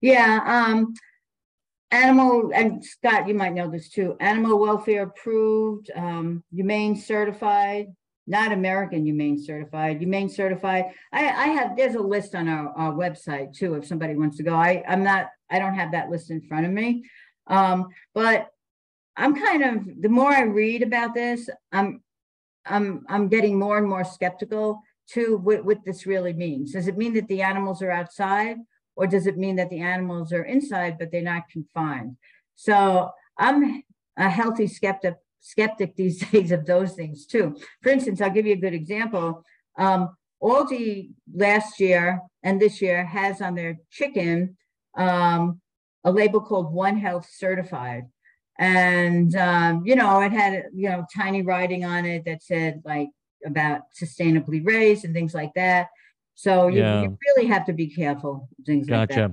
Yeah, 0.00 0.40
um, 0.44 0.94
animal 1.90 2.50
and 2.54 2.84
Scott, 2.84 3.28
you 3.28 3.34
might 3.34 3.54
know 3.54 3.70
this 3.70 3.88
too. 3.88 4.16
Animal 4.20 4.58
welfare 4.58 5.04
approved, 5.04 5.90
um, 5.94 6.44
humane 6.52 6.96
certified, 6.96 7.86
not 8.28 8.52
American 8.52 9.06
Humane 9.06 9.38
Certified, 9.42 9.98
Humane 9.98 10.28
Certified. 10.28 10.86
I, 11.12 11.28
I 11.28 11.46
have, 11.48 11.76
there's 11.76 11.94
a 11.94 12.00
list 12.00 12.34
on 12.34 12.48
our, 12.48 12.68
our 12.76 12.92
website 12.92 13.54
too, 13.54 13.74
if 13.74 13.86
somebody 13.86 14.14
wants 14.14 14.36
to 14.36 14.42
go. 14.42 14.54
I, 14.54 14.84
I'm 14.86 15.02
not, 15.02 15.30
I 15.50 15.58
don't 15.58 15.74
have 15.74 15.92
that 15.92 16.10
list 16.10 16.30
in 16.30 16.42
front 16.42 16.66
of 16.66 16.72
me. 16.72 17.04
Um, 17.46 17.88
but 18.14 18.48
I'm 19.16 19.34
kind 19.34 19.64
of, 19.64 20.02
the 20.02 20.08
more 20.08 20.30
I 20.30 20.42
read 20.42 20.82
about 20.82 21.14
this, 21.14 21.48
I'm, 21.72 22.02
I'm, 22.66 23.06
I'm 23.08 23.28
getting 23.28 23.58
more 23.58 23.78
and 23.78 23.88
more 23.88 24.04
skeptical 24.04 24.82
to 25.12 25.38
what, 25.38 25.64
what 25.64 25.84
this 25.84 26.06
really 26.06 26.34
means. 26.34 26.72
Does 26.72 26.86
it 26.86 26.98
mean 26.98 27.14
that 27.14 27.28
the 27.28 27.40
animals 27.40 27.80
are 27.80 27.90
outside 27.90 28.58
or 28.94 29.06
does 29.06 29.26
it 29.26 29.38
mean 29.38 29.56
that 29.56 29.70
the 29.70 29.80
animals 29.80 30.32
are 30.32 30.44
inside, 30.44 30.98
but 30.98 31.10
they're 31.10 31.22
not 31.22 31.48
confined? 31.48 32.16
So 32.56 33.10
I'm 33.38 33.82
a 34.18 34.28
healthy 34.28 34.66
skeptic 34.66 35.14
skeptic 35.40 35.96
these 35.96 36.20
days 36.30 36.52
of 36.52 36.66
those 36.66 36.94
things 36.94 37.26
too. 37.26 37.56
For 37.82 37.90
instance, 37.90 38.20
I'll 38.20 38.30
give 38.30 38.46
you 38.46 38.54
a 38.54 38.56
good 38.56 38.74
example. 38.74 39.44
Um, 39.76 40.10
Aldi 40.42 41.10
last 41.34 41.80
year 41.80 42.20
and 42.42 42.60
this 42.60 42.80
year 42.80 43.04
has 43.04 43.40
on 43.40 43.54
their 43.54 43.78
chicken 43.90 44.56
um, 44.96 45.60
a 46.04 46.12
label 46.12 46.40
called 46.40 46.72
One 46.72 46.96
Health 46.96 47.28
Certified. 47.30 48.04
And, 48.58 49.34
um, 49.36 49.82
you 49.84 49.94
know, 49.94 50.20
it 50.20 50.32
had, 50.32 50.64
you 50.74 50.88
know, 50.88 51.04
tiny 51.16 51.42
writing 51.42 51.84
on 51.84 52.04
it 52.04 52.24
that 52.24 52.42
said 52.42 52.82
like 52.84 53.08
about 53.46 53.82
sustainably 54.00 54.64
raised 54.64 55.04
and 55.04 55.14
things 55.14 55.34
like 55.34 55.52
that. 55.54 55.88
So 56.34 56.68
you, 56.68 56.78
yeah. 56.78 57.02
you 57.02 57.18
really 57.26 57.48
have 57.48 57.66
to 57.66 57.72
be 57.72 57.88
careful. 57.88 58.48
Things 58.64 58.88
gotcha. 58.88 58.98
like 58.98 59.08
that. 59.10 59.32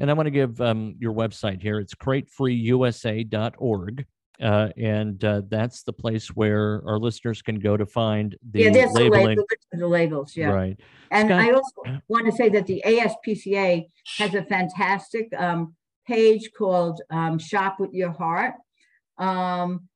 And 0.00 0.10
I 0.10 0.14
want 0.14 0.26
to 0.26 0.32
give 0.32 0.60
um, 0.60 0.96
your 0.98 1.12
website 1.12 1.62
here. 1.62 1.78
It's 1.78 1.94
cratefreeusa.org. 1.94 4.06
Uh, 4.42 4.68
and 4.76 5.24
uh, 5.24 5.42
that's 5.48 5.82
the 5.84 5.92
place 5.92 6.28
where 6.28 6.82
our 6.86 6.98
listeners 6.98 7.40
can 7.40 7.58
go 7.58 7.76
to 7.76 7.86
find 7.86 8.36
the 8.50 8.62
yeah, 8.62 8.70
there's 8.70 8.92
labeling. 8.92 9.36
The, 9.36 9.78
the 9.78 9.86
labels, 9.86 10.36
yeah. 10.36 10.48
Right. 10.48 10.78
And 11.10 11.28
Scott, 11.28 11.40
I 11.40 11.52
also 11.52 12.00
want 12.08 12.26
to 12.26 12.32
say 12.32 12.48
that 12.48 12.66
the 12.66 12.82
ASPCA 12.84 13.86
has 14.18 14.34
a 14.34 14.42
fantastic 14.44 15.32
um, 15.38 15.74
page 16.06 16.50
called 16.56 17.00
um, 17.10 17.38
Shop 17.38 17.78
with 17.78 17.92
Your 17.92 18.10
Heart. 18.10 18.54
Um, 19.18 19.88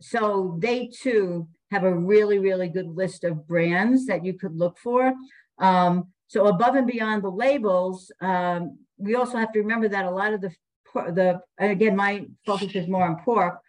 so 0.00 0.56
they 0.60 0.88
too 0.88 1.48
have 1.72 1.82
a 1.82 1.92
really, 1.92 2.38
really 2.38 2.68
good 2.68 2.86
list 2.86 3.24
of 3.24 3.46
brands 3.46 4.06
that 4.06 4.24
you 4.24 4.34
could 4.34 4.56
look 4.56 4.78
for. 4.78 5.12
Um, 5.58 6.08
so 6.28 6.46
above 6.46 6.76
and 6.76 6.86
beyond 6.86 7.24
the 7.24 7.30
labels, 7.30 8.12
um, 8.20 8.78
we 8.98 9.16
also 9.16 9.36
have 9.36 9.52
to 9.52 9.58
remember 9.58 9.88
that 9.88 10.04
a 10.04 10.10
lot 10.10 10.32
of 10.32 10.40
the 10.40 10.52
the 10.94 11.40
again, 11.58 11.94
my 11.94 12.26
focus 12.44 12.74
is 12.74 12.88
more 12.88 13.04
on 13.04 13.22
pork 13.24 13.60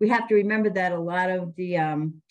we 0.00 0.08
have 0.08 0.26
to 0.28 0.34
remember 0.34 0.70
that 0.70 0.92
a 0.92 0.98
lot 0.98 1.30
of 1.30 1.54
the 1.56 1.76
um, 1.76 2.22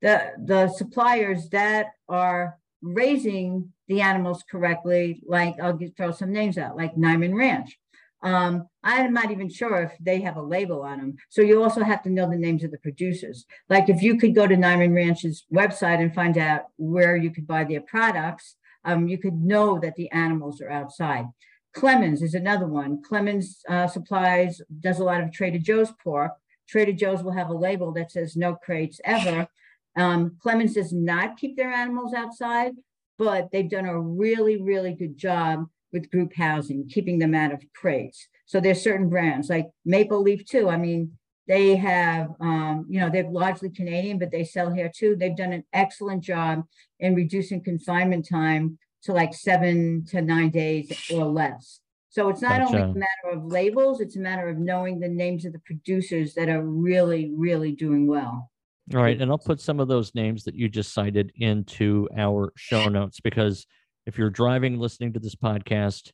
the 0.00 0.32
the 0.44 0.68
suppliers 0.68 1.48
that 1.50 1.86
are 2.08 2.58
raising 2.82 3.72
the 3.88 4.00
animals 4.00 4.42
correctly, 4.50 5.22
like 5.26 5.54
I'll 5.60 5.78
throw 5.96 6.10
some 6.10 6.32
names 6.32 6.58
out, 6.58 6.76
like 6.76 6.96
Niman 6.96 7.34
Ranch. 7.34 7.78
Um, 8.24 8.68
I'm 8.84 9.12
not 9.12 9.32
even 9.32 9.48
sure 9.48 9.82
if 9.82 9.92
they 10.00 10.20
have 10.20 10.36
a 10.36 10.42
label 10.42 10.82
on 10.82 10.98
them. 10.98 11.16
So 11.28 11.42
you 11.42 11.62
also 11.62 11.82
have 11.82 12.02
to 12.04 12.10
know 12.10 12.30
the 12.30 12.36
names 12.36 12.62
of 12.62 12.70
the 12.70 12.78
producers. 12.78 13.44
Like 13.68 13.88
if 13.88 14.00
you 14.00 14.16
could 14.16 14.34
go 14.34 14.46
to 14.46 14.54
Niman 14.54 14.94
Ranch's 14.94 15.44
website 15.52 16.00
and 16.00 16.14
find 16.14 16.38
out 16.38 16.66
where 16.76 17.16
you 17.16 17.30
could 17.30 17.48
buy 17.48 17.64
their 17.64 17.80
products, 17.80 18.56
um, 18.84 19.08
you 19.08 19.18
could 19.18 19.34
know 19.34 19.78
that 19.80 19.96
the 19.96 20.10
animals 20.12 20.60
are 20.60 20.70
outside. 20.70 21.26
Clemens 21.74 22.22
is 22.22 22.34
another 22.34 22.66
one. 22.66 23.02
Clemens 23.02 23.62
uh, 23.68 23.86
supplies, 23.86 24.60
does 24.80 25.00
a 25.00 25.04
lot 25.04 25.20
of 25.20 25.32
Trader 25.32 25.58
Joe's 25.58 25.92
pork. 26.02 26.32
Trader 26.72 26.92
Joe's 26.92 27.22
will 27.22 27.32
have 27.32 27.50
a 27.50 27.54
label 27.54 27.92
that 27.92 28.10
says 28.10 28.34
no 28.34 28.54
crates 28.54 28.98
ever. 29.04 29.46
Um, 29.94 30.38
Clemens 30.40 30.72
does 30.72 30.90
not 30.90 31.36
keep 31.36 31.54
their 31.54 31.70
animals 31.70 32.14
outside, 32.14 32.72
but 33.18 33.50
they've 33.52 33.68
done 33.68 33.84
a 33.84 34.00
really, 34.00 34.56
really 34.56 34.94
good 34.94 35.18
job 35.18 35.66
with 35.92 36.10
group 36.10 36.32
housing, 36.34 36.88
keeping 36.88 37.18
them 37.18 37.34
out 37.34 37.52
of 37.52 37.62
crates. 37.74 38.26
So 38.46 38.58
there's 38.58 38.82
certain 38.82 39.10
brands 39.10 39.50
like 39.50 39.68
Maple 39.84 40.22
Leaf 40.22 40.46
too. 40.46 40.70
I 40.70 40.78
mean, 40.78 41.18
they 41.46 41.76
have, 41.76 42.30
um, 42.40 42.86
you 42.88 43.00
know, 43.00 43.10
they're 43.10 43.28
largely 43.28 43.68
Canadian, 43.68 44.18
but 44.18 44.30
they 44.30 44.42
sell 44.42 44.72
here 44.72 44.90
too. 44.94 45.14
They've 45.14 45.36
done 45.36 45.52
an 45.52 45.64
excellent 45.74 46.24
job 46.24 46.64
in 47.00 47.14
reducing 47.14 47.62
confinement 47.62 48.26
time 48.26 48.78
to 49.02 49.12
like 49.12 49.34
seven 49.34 50.06
to 50.06 50.22
nine 50.22 50.48
days 50.48 50.90
or 51.12 51.26
less. 51.26 51.81
So 52.12 52.28
it's 52.28 52.42
not 52.42 52.60
gotcha. 52.60 52.76
only 52.76 52.82
a 52.82 52.94
matter 52.94 53.38
of 53.38 53.46
labels, 53.46 54.02
it's 54.02 54.16
a 54.16 54.20
matter 54.20 54.46
of 54.46 54.58
knowing 54.58 55.00
the 55.00 55.08
names 55.08 55.46
of 55.46 55.54
the 55.54 55.58
producers 55.60 56.34
that 56.34 56.50
are 56.50 56.62
really, 56.62 57.32
really 57.34 57.72
doing 57.72 58.06
well. 58.06 58.50
All 58.94 59.02
right. 59.02 59.18
And 59.18 59.30
I'll 59.30 59.38
put 59.38 59.60
some 59.60 59.80
of 59.80 59.88
those 59.88 60.14
names 60.14 60.44
that 60.44 60.54
you 60.54 60.68
just 60.68 60.92
cited 60.92 61.32
into 61.36 62.08
our 62.14 62.52
show 62.54 62.88
notes 62.88 63.18
because 63.20 63.66
if 64.04 64.18
you're 64.18 64.28
driving, 64.28 64.78
listening 64.78 65.14
to 65.14 65.20
this 65.20 65.34
podcast, 65.34 66.10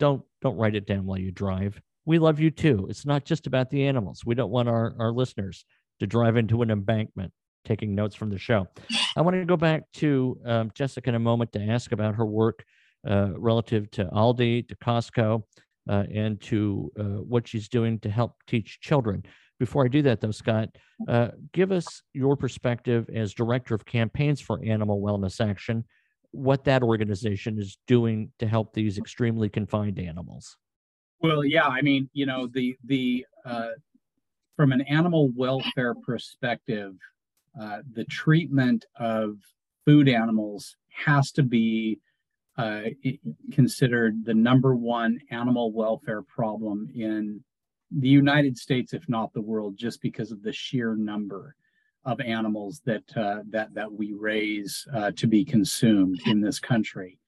don't 0.00 0.22
don't 0.42 0.56
write 0.56 0.74
it 0.74 0.86
down 0.86 1.06
while 1.06 1.18
you 1.18 1.30
drive. 1.30 1.80
We 2.04 2.18
love 2.18 2.40
you 2.40 2.50
too. 2.50 2.88
It's 2.90 3.06
not 3.06 3.24
just 3.24 3.46
about 3.46 3.70
the 3.70 3.86
animals. 3.86 4.24
We 4.26 4.34
don't 4.34 4.50
want 4.50 4.68
our, 4.68 4.96
our 4.98 5.12
listeners 5.12 5.64
to 6.00 6.08
drive 6.08 6.36
into 6.36 6.62
an 6.62 6.72
embankment 6.72 7.32
taking 7.64 7.94
notes 7.94 8.16
from 8.16 8.30
the 8.30 8.38
show. 8.38 8.66
I 9.16 9.20
want 9.20 9.36
to 9.36 9.44
go 9.44 9.56
back 9.56 9.82
to 9.94 10.40
um, 10.44 10.72
Jessica 10.74 11.08
in 11.08 11.14
a 11.14 11.20
moment 11.20 11.52
to 11.52 11.60
ask 11.60 11.92
about 11.92 12.16
her 12.16 12.26
work 12.26 12.64
relative 13.04 13.90
to 13.92 14.04
Aldi, 14.06 14.68
to 14.68 14.76
Costco, 14.76 15.42
uh, 15.88 16.04
and 16.14 16.40
to 16.42 16.92
uh, 16.98 17.02
what 17.02 17.48
she's 17.48 17.68
doing 17.68 17.98
to 18.00 18.10
help 18.10 18.34
teach 18.46 18.80
children. 18.80 19.22
Before 19.58 19.84
I 19.84 19.88
do 19.88 20.02
that, 20.02 20.20
though, 20.20 20.30
Scott, 20.30 20.68
uh, 21.08 21.28
give 21.52 21.72
us 21.72 22.02
your 22.12 22.36
perspective 22.36 23.08
as 23.12 23.34
director 23.34 23.74
of 23.74 23.84
campaigns 23.84 24.40
for 24.40 24.62
Animal 24.64 25.00
Wellness 25.00 25.40
Action, 25.44 25.84
what 26.30 26.64
that 26.64 26.82
organization 26.82 27.58
is 27.58 27.78
doing 27.86 28.30
to 28.38 28.46
help 28.46 28.72
these 28.72 28.98
extremely 28.98 29.48
confined 29.48 29.98
animals. 29.98 30.56
Well, 31.20 31.44
yeah, 31.44 31.66
I 31.66 31.82
mean, 31.82 32.08
you 32.12 32.26
know, 32.26 32.46
the 32.46 32.76
the 32.84 33.26
uh, 33.44 33.70
from 34.56 34.70
an 34.70 34.82
animal 34.82 35.30
welfare 35.34 35.94
perspective, 35.94 36.94
uh, 37.60 37.78
the 37.92 38.04
treatment 38.04 38.84
of 39.00 39.38
food 39.84 40.08
animals 40.08 40.76
has 40.92 41.32
to 41.32 41.42
be 41.42 41.98
uh, 42.58 42.82
considered 43.52 44.24
the 44.24 44.34
number 44.34 44.74
one 44.74 45.18
animal 45.30 45.72
welfare 45.72 46.22
problem 46.22 46.88
in 46.94 47.42
the 47.90 48.08
United 48.08 48.58
States, 48.58 48.92
if 48.92 49.08
not 49.08 49.32
the 49.32 49.40
world, 49.40 49.76
just 49.76 50.02
because 50.02 50.32
of 50.32 50.42
the 50.42 50.52
sheer 50.52 50.94
number 50.94 51.54
of 52.04 52.20
animals 52.20 52.82
that 52.84 53.04
uh, 53.16 53.40
that 53.50 53.72
that 53.74 53.90
we 53.90 54.12
raise 54.12 54.86
uh, 54.94 55.10
to 55.16 55.26
be 55.26 55.44
consumed 55.44 56.20
in 56.26 56.40
this 56.40 56.58
country. 56.58 57.18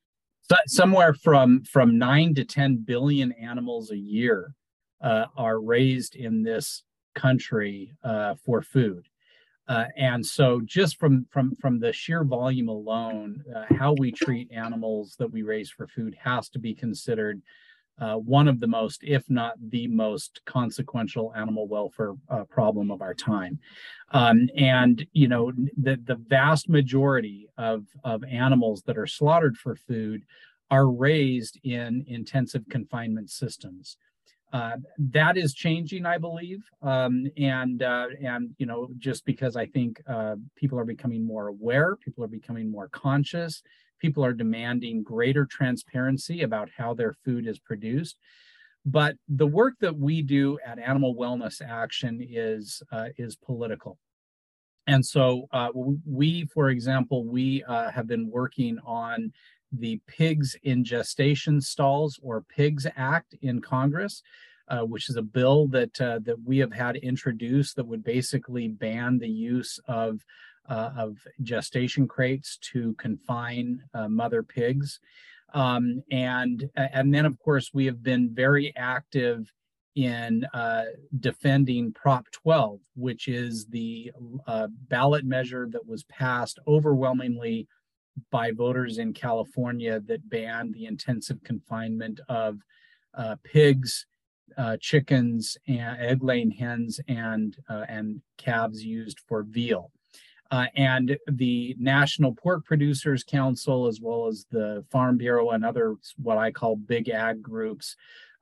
So 0.43 0.57
somewhere 0.67 1.15
from 1.15 1.63
from 1.65 1.97
nine 1.97 2.35
to 2.35 2.45
ten 2.45 2.77
billion 2.77 3.33
animals 3.33 3.91
a 3.91 3.97
year 3.97 4.55
uh, 5.01 5.27
are 5.37 5.61
raised 5.61 6.17
in 6.17 6.43
this 6.43 6.83
country 7.15 7.93
uh, 8.03 8.35
for 8.45 8.63
food. 8.63 9.07
Uh, 9.71 9.87
and 9.97 10.27
so 10.27 10.61
just 10.65 10.99
from 10.99 11.25
from 11.31 11.55
from 11.55 11.79
the 11.79 11.93
sheer 11.93 12.25
volume 12.25 12.69
alone 12.69 13.41
uh, 13.55 13.73
how 13.79 13.95
we 13.99 14.11
treat 14.11 14.51
animals 14.51 15.15
that 15.17 15.31
we 15.31 15.43
raise 15.43 15.71
for 15.71 15.87
food 15.87 16.13
has 16.21 16.49
to 16.49 16.59
be 16.59 16.75
considered 16.75 17.41
uh, 18.01 18.17
one 18.17 18.49
of 18.49 18.59
the 18.59 18.67
most 18.67 19.05
if 19.05 19.31
not 19.31 19.55
the 19.71 19.87
most 19.87 20.41
consequential 20.45 21.33
animal 21.37 21.69
welfare 21.69 22.15
uh, 22.31 22.43
problem 22.45 22.91
of 22.91 23.01
our 23.01 23.15
time. 23.15 23.61
Um, 24.11 24.49
and 24.57 25.07
you 25.13 25.29
know 25.29 25.53
the, 25.81 26.01
the 26.03 26.17
vast 26.17 26.69
majority 26.69 27.49
of 27.57 27.85
of 28.03 28.25
animals 28.25 28.83
that 28.87 28.99
are 28.99 29.07
slaughtered 29.07 29.57
for 29.57 29.77
food 29.77 30.25
are 30.73 30.91
raised 30.91 31.61
in 31.63 32.05
intensive 32.09 32.65
confinement 32.69 33.31
systems 33.31 33.97
uh, 34.53 34.77
that 34.99 35.37
is 35.37 35.55
changing, 35.55 36.05
I 36.05 36.19
believe, 36.19 36.65
um, 36.83 37.27
and 37.37 37.83
uh, 37.83 38.09
and 38.21 38.51
you 38.59 38.67
know 38.67 38.89
just 38.99 39.25
because 39.25 39.57
I 39.57 39.67
think 39.67 40.03
uh, 40.09 40.37
people 40.57 40.79
are 40.79 40.85
becoming 40.85 41.25
more 41.25 41.49
aware, 41.49 41.97
people 41.97 42.25
are 42.25 42.29
becoming 42.29 42.71
more 42.71 42.89
conscious, 42.89 43.63
people 44.01 44.25
are 44.25 44.33
demanding 44.33 45.05
greater 45.05 45.47
transparency 45.47 46.43
about 46.43 46.69
how 46.77 46.95
their 46.95 47.15
food 47.25 47.47
is 47.47 47.61
produced. 47.61 48.19
But 48.85 49.17
the 49.29 49.47
work 49.47 49.75
that 49.81 49.97
we 49.97 50.23
do 50.23 50.59
at 50.67 50.79
Animal 50.79 51.15
Wellness 51.15 51.63
Action 51.65 52.27
is 52.29 52.83
uh, 52.91 53.11
is 53.19 53.37
political, 53.37 53.99
and 54.89 55.07
so 55.07 55.47
uh, 55.53 55.69
we, 55.75 56.47
for 56.47 56.71
example, 56.71 57.25
we 57.25 57.63
have 57.69 58.09
been 58.09 58.29
working 58.29 58.79
on 58.85 59.33
the 59.73 60.01
Pigs 60.07 60.57
in 60.63 60.85
Gestation 60.85 61.61
Stalls 61.61 62.19
or 62.23 62.43
Pigs 62.43 62.87
Act 62.97 63.35
in 63.43 63.61
Congress, 63.61 64.23
uh, 64.69 64.81
which 64.81 65.09
is 65.09 65.17
a 65.17 65.23
bill 65.23 65.67
that 65.69 66.01
uh, 66.01 66.19
that 66.23 66.41
we 66.45 66.59
have 66.59 66.73
had 66.73 66.97
introduced 66.97 67.77
that 67.77 67.87
would 67.87 68.05
basically 68.05 68.69
ban 68.69 69.19
the 69.19 69.29
use 69.29 69.79
of 69.87 70.21
uh, 70.69 70.91
of 70.97 71.19
gestation 71.43 72.07
crates 72.07 72.57
to 72.59 72.95
confine 72.95 73.83
uh, 73.95 74.09
mother 74.09 74.43
pigs. 74.43 75.01
Um, 75.53 76.03
and 76.13 76.71
and 76.77 77.13
then 77.13 77.27
of 77.27 77.39
course 77.39 77.71
we 77.75 77.87
have 77.87 78.03
been 78.03 78.33
very 78.33 78.73
active 78.77 79.53
in 79.97 80.47
uh, 80.55 80.85
defending 81.19 81.93
Prop 81.93 82.31
12, 82.31 82.81
which 82.95 83.27
is 83.27 83.67
the 83.67 84.13
uh, 84.47 84.69
ballot 84.89 85.25
measure 85.25 85.69
that 85.73 85.87
was 85.87 86.05
passed 86.05 86.61
overwhelmingly 86.69 87.67
by 88.31 88.51
voters 88.51 88.99
in 88.99 89.13
California 89.13 90.01
that 90.01 90.29
banned 90.29 90.75
the 90.75 90.87
intensive 90.87 91.43
confinement 91.43 92.21
of 92.29 92.59
uh, 93.15 93.37
pigs, 93.43 94.07
uh, 94.57 94.77
chickens, 94.81 95.57
and 95.67 96.01
egg-laying 96.01 96.51
hens, 96.51 97.01
and 97.09 97.57
uh, 97.69 97.85
and 97.89 98.21
calves 98.37 98.85
used 98.85 99.21
for 99.21 99.43
veal. 99.43 99.91
Uh, 100.51 100.67
and 100.75 101.17
the 101.31 101.77
National 101.79 102.35
Pork 102.35 102.65
Producers 102.65 103.23
Council, 103.23 103.87
as 103.87 104.01
well 104.01 104.27
as 104.27 104.47
the 104.51 104.85
Farm 104.91 105.17
Bureau 105.17 105.51
and 105.51 105.65
other 105.65 105.95
what 106.21 106.39
I 106.39 106.51
call 106.51 106.75
big 106.75 107.09
ag 107.09 107.41
groups, 107.41 107.97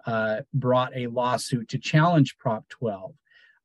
uh, 0.06 0.40
brought 0.54 0.96
a 0.96 1.08
lawsuit 1.08 1.68
to 1.68 1.78
challenge 1.78 2.38
Prop 2.38 2.66
12. 2.70 3.12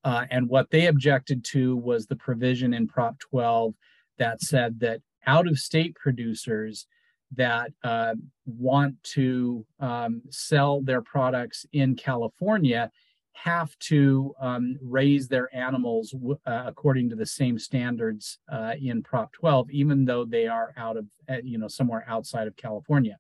Uh, 0.04 0.26
and 0.30 0.50
what 0.50 0.70
they 0.70 0.88
objected 0.88 1.46
to 1.46 1.78
was 1.78 2.06
the 2.06 2.18
provision 2.18 2.74
in 2.74 2.86
Prop 2.86 3.18
12 3.20 3.74
that 4.18 4.42
said 4.42 4.80
that 4.82 5.02
out 5.28 5.48
of 5.48 5.60
state 5.60 5.96
producers 5.96 6.88
that 7.36 7.72
uh, 7.84 8.14
want 8.46 9.02
to 9.04 9.66
um, 9.80 10.22
sell 10.30 10.82
their 10.82 11.02
products 11.02 11.66
in 11.74 11.96
California 11.96 12.92
have 13.34 13.78
to 13.80 14.34
um, 14.40 14.78
raise 14.82 15.28
their 15.28 15.54
animals 15.56 16.16
uh, 16.46 16.64
according 16.66 17.10
to 17.10 17.16
the 17.16 17.26
same 17.26 17.58
standards 17.60 18.38
uh, 18.52 18.74
in 18.82 19.04
Prop 19.04 19.32
12, 19.34 19.72
even 19.72 20.06
though 20.06 20.24
they 20.24 20.48
are 20.48 20.74
out 20.78 20.98
of, 20.98 21.06
uh, 21.30 21.38
you 21.44 21.58
know, 21.58 21.68
somewhere 21.68 22.06
outside 22.08 22.48
of 22.48 22.56
California. 22.56 23.18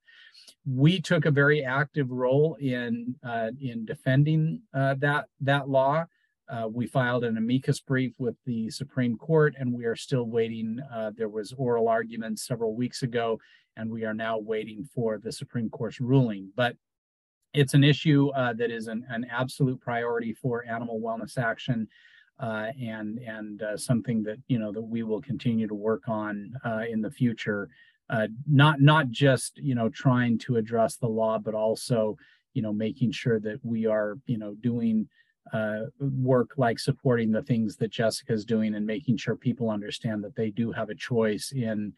We 0.65 1.01
took 1.01 1.25
a 1.25 1.31
very 1.31 1.65
active 1.65 2.11
role 2.11 2.55
in 2.59 3.15
uh, 3.23 3.51
in 3.59 3.85
defending 3.85 4.61
uh, 4.73 4.95
that 4.99 5.25
that 5.41 5.67
law. 5.67 6.05
Uh, 6.53 6.67
we 6.67 6.85
filed 6.85 7.23
an 7.23 7.37
amicus 7.37 7.79
brief 7.79 8.13
with 8.19 8.35
the 8.45 8.69
Supreme 8.69 9.17
Court, 9.17 9.55
and 9.57 9.73
we 9.73 9.85
are 9.85 9.95
still 9.95 10.25
waiting. 10.25 10.79
Uh, 10.93 11.11
there 11.17 11.29
was 11.29 11.51
oral 11.57 11.87
arguments 11.87 12.45
several 12.45 12.75
weeks 12.75 13.01
ago, 13.01 13.39
and 13.75 13.89
we 13.89 14.05
are 14.05 14.13
now 14.13 14.37
waiting 14.37 14.87
for 14.93 15.17
the 15.17 15.31
Supreme 15.31 15.67
Court's 15.69 15.99
ruling. 15.99 16.51
But 16.55 16.75
it's 17.55 17.73
an 17.73 17.83
issue 17.83 18.29
uh, 18.35 18.53
that 18.53 18.69
is 18.69 18.87
an, 18.87 19.03
an, 19.09 19.25
absolute 19.31 19.81
priority 19.81 20.31
for 20.31 20.63
animal 20.67 21.01
wellness 21.01 21.39
action, 21.39 21.87
uh, 22.39 22.67
and 22.79 23.17
and 23.17 23.63
uh, 23.63 23.75
something 23.75 24.21
that 24.21 24.37
you 24.47 24.59
know 24.59 24.71
that 24.71 24.81
we 24.81 25.01
will 25.01 25.21
continue 25.21 25.67
to 25.67 25.75
work 25.75 26.07
on 26.07 26.53
uh, 26.63 26.83
in 26.87 27.01
the 27.01 27.11
future. 27.11 27.67
not 28.47 28.79
not 28.79 29.09
just 29.09 29.57
you 29.57 29.73
know 29.73 29.89
trying 29.89 30.37
to 30.37 30.57
address 30.57 30.97
the 30.97 31.07
law, 31.07 31.39
but 31.39 31.55
also 31.55 32.15
you 32.53 32.61
know 32.61 32.73
making 32.73 33.11
sure 33.11 33.39
that 33.39 33.57
we 33.63 33.87
are 33.87 34.19
you 34.27 34.37
know 34.37 34.53
doing 34.61 35.09
uh, 35.51 35.81
work 35.99 36.51
like 36.57 36.79
supporting 36.79 37.31
the 37.31 37.43
things 37.43 37.75
that 37.77 37.91
Jessica's 37.91 38.45
doing 38.45 38.75
and 38.75 38.85
making 38.85 39.17
sure 39.17 39.35
people 39.35 39.69
understand 39.69 40.23
that 40.23 40.35
they 40.35 40.49
do 40.49 40.71
have 40.71 40.89
a 40.89 40.95
choice 40.95 41.51
in 41.51 41.93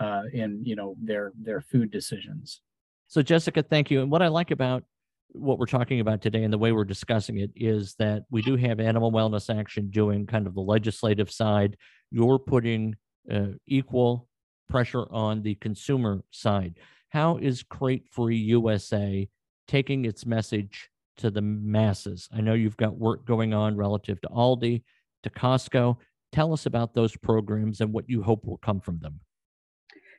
uh, 0.00 0.22
in 0.32 0.62
you 0.64 0.76
know 0.76 0.96
their 1.00 1.32
their 1.40 1.60
food 1.60 1.90
decisions. 1.90 2.60
So 3.06 3.22
Jessica, 3.22 3.62
thank 3.62 3.90
you. 3.90 4.02
And 4.02 4.10
what 4.10 4.22
I 4.22 4.28
like 4.28 4.50
about 4.50 4.84
what 5.32 5.58
we're 5.58 5.66
talking 5.66 6.00
about 6.00 6.20
today 6.20 6.42
and 6.42 6.52
the 6.52 6.58
way 6.58 6.72
we're 6.72 6.84
discussing 6.84 7.38
it 7.38 7.50
is 7.54 7.94
that 7.98 8.24
we 8.30 8.42
do 8.42 8.56
have 8.56 8.80
Animal 8.80 9.12
Wellness 9.12 9.54
Action 9.54 9.90
doing 9.90 10.26
kind 10.26 10.46
of 10.46 10.54
the 10.54 10.60
legislative 10.60 11.30
side. 11.30 11.76
You're 12.10 12.38
putting 12.38 12.96
uh, 13.32 13.48
equal 13.66 14.28
pressure 14.68 15.06
on 15.10 15.42
the 15.42 15.54
consumer 15.56 16.22
side. 16.30 16.78
How 17.10 17.38
is 17.38 17.62
Crate 17.62 18.06
Free 18.10 18.36
USA 18.36 19.28
taking 19.66 20.04
its 20.04 20.26
message 20.26 20.90
to 21.18 21.30
the 21.30 21.42
masses? 21.42 22.28
I 22.32 22.40
know 22.40 22.54
you've 22.54 22.76
got 22.76 22.96
work 22.96 23.26
going 23.26 23.54
on 23.54 23.76
relative 23.76 24.20
to 24.22 24.28
Aldi, 24.28 24.82
to 25.22 25.30
Costco. 25.30 25.96
Tell 26.32 26.52
us 26.52 26.66
about 26.66 26.94
those 26.94 27.16
programs 27.16 27.80
and 27.80 27.92
what 27.92 28.08
you 28.08 28.22
hope 28.22 28.44
will 28.44 28.58
come 28.58 28.80
from 28.80 28.98
them. 28.98 29.20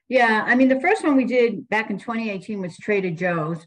Yeah, 0.07 0.43
I 0.45 0.55
mean, 0.55 0.69
the 0.69 0.81
first 0.81 1.03
one 1.03 1.15
we 1.15 1.25
did 1.25 1.69
back 1.69 1.89
in 1.91 1.99
2018 1.99 2.61
was 2.61 2.77
Trader 2.77 3.11
Joe's. 3.11 3.65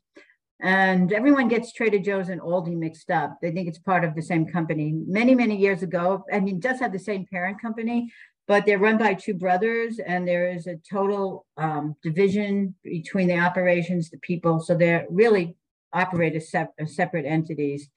And 0.60 1.12
everyone 1.12 1.48
gets 1.48 1.72
Trader 1.72 1.98
Joe's 1.98 2.28
and 2.28 2.40
Aldi 2.40 2.76
mixed 2.76 3.10
up. 3.10 3.38
They 3.42 3.50
think 3.50 3.68
it's 3.68 3.80
part 3.80 4.04
of 4.04 4.14
the 4.14 4.22
same 4.22 4.46
company. 4.46 4.92
Many, 5.06 5.34
many 5.34 5.56
years 5.56 5.82
ago, 5.82 6.24
I 6.32 6.38
mean, 6.38 6.60
does 6.60 6.78
have 6.78 6.92
the 6.92 7.00
same 7.00 7.26
parent 7.26 7.60
company, 7.60 8.12
but 8.46 8.64
they're 8.64 8.78
run 8.78 8.96
by 8.96 9.14
two 9.14 9.34
brothers 9.34 9.98
and 9.98 10.26
there 10.26 10.48
is 10.48 10.68
a 10.68 10.76
total 10.88 11.46
um, 11.56 11.96
division 12.02 12.76
between 12.84 13.26
the 13.26 13.38
operations, 13.38 14.10
the 14.10 14.18
people. 14.18 14.60
So 14.60 14.76
they're 14.76 15.04
really 15.10 15.56
operate 15.92 16.34
as, 16.34 16.50
sep- 16.50 16.74
as 16.78 16.94
separate 16.94 17.26
entities. 17.26 17.88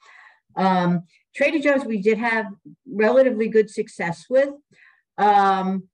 Um, 0.55 1.03
Trader 1.35 1.59
Joe's, 1.59 1.85
we 1.85 2.01
did 2.01 2.17
have 2.17 2.47
relatively 2.89 3.47
good 3.49 3.69
success 3.69 4.25
with. 4.29 4.49
Um, 5.17 5.89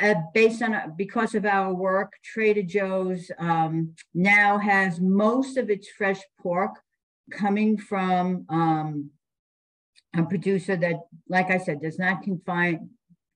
uh, 0.00 0.14
based 0.34 0.62
on 0.62 0.94
because 0.96 1.34
of 1.34 1.44
our 1.44 1.72
work, 1.72 2.12
Trader 2.24 2.62
Joe's 2.62 3.30
um, 3.38 3.94
now 4.14 4.58
has 4.58 5.00
most 5.00 5.56
of 5.56 5.70
its 5.70 5.88
fresh 5.88 6.20
pork 6.40 6.72
coming 7.30 7.78
from 7.78 8.46
um, 8.48 9.10
a 10.16 10.24
producer 10.24 10.76
that, 10.76 10.96
like 11.28 11.50
I 11.50 11.58
said, 11.58 11.80
does 11.80 11.98
not 11.98 12.22
confine, 12.22 12.90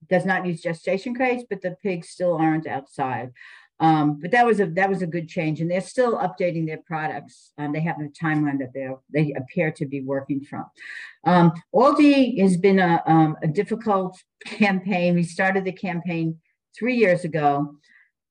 does 0.08 0.24
not 0.24 0.44
use 0.44 0.60
gestation 0.60 1.14
crates, 1.14 1.44
but 1.48 1.62
the 1.62 1.76
pigs 1.82 2.08
still 2.08 2.36
aren't 2.36 2.66
outside. 2.66 3.30
Um, 3.80 4.20
but 4.20 4.30
that 4.32 4.44
was 4.44 4.60
a 4.60 4.66
that 4.66 4.90
was 4.90 5.00
a 5.00 5.06
good 5.06 5.26
change, 5.26 5.60
and 5.60 5.70
they're 5.70 5.80
still 5.80 6.18
updating 6.18 6.66
their 6.66 6.82
products. 6.86 7.52
Um, 7.56 7.72
they 7.72 7.80
have 7.80 7.98
a 7.98 8.08
timeline 8.08 8.58
that 8.58 8.74
they 8.74 8.88
they 9.10 9.32
appear 9.32 9.70
to 9.72 9.86
be 9.86 10.02
working 10.02 10.42
from. 10.42 10.66
Um, 11.24 11.52
Aldi 11.74 12.38
has 12.40 12.58
been 12.58 12.78
a, 12.78 13.02
um, 13.06 13.36
a 13.42 13.48
difficult 13.48 14.18
campaign. 14.44 15.14
We 15.14 15.22
started 15.22 15.64
the 15.64 15.72
campaign 15.72 16.38
three 16.78 16.96
years 16.96 17.24
ago, 17.24 17.76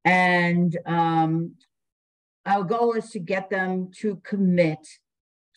and 0.05 0.77
um, 0.85 1.55
our 2.45 2.63
goal 2.63 2.93
is 2.93 3.09
to 3.11 3.19
get 3.19 3.49
them 3.49 3.89
to 4.01 4.17
commit 4.17 4.87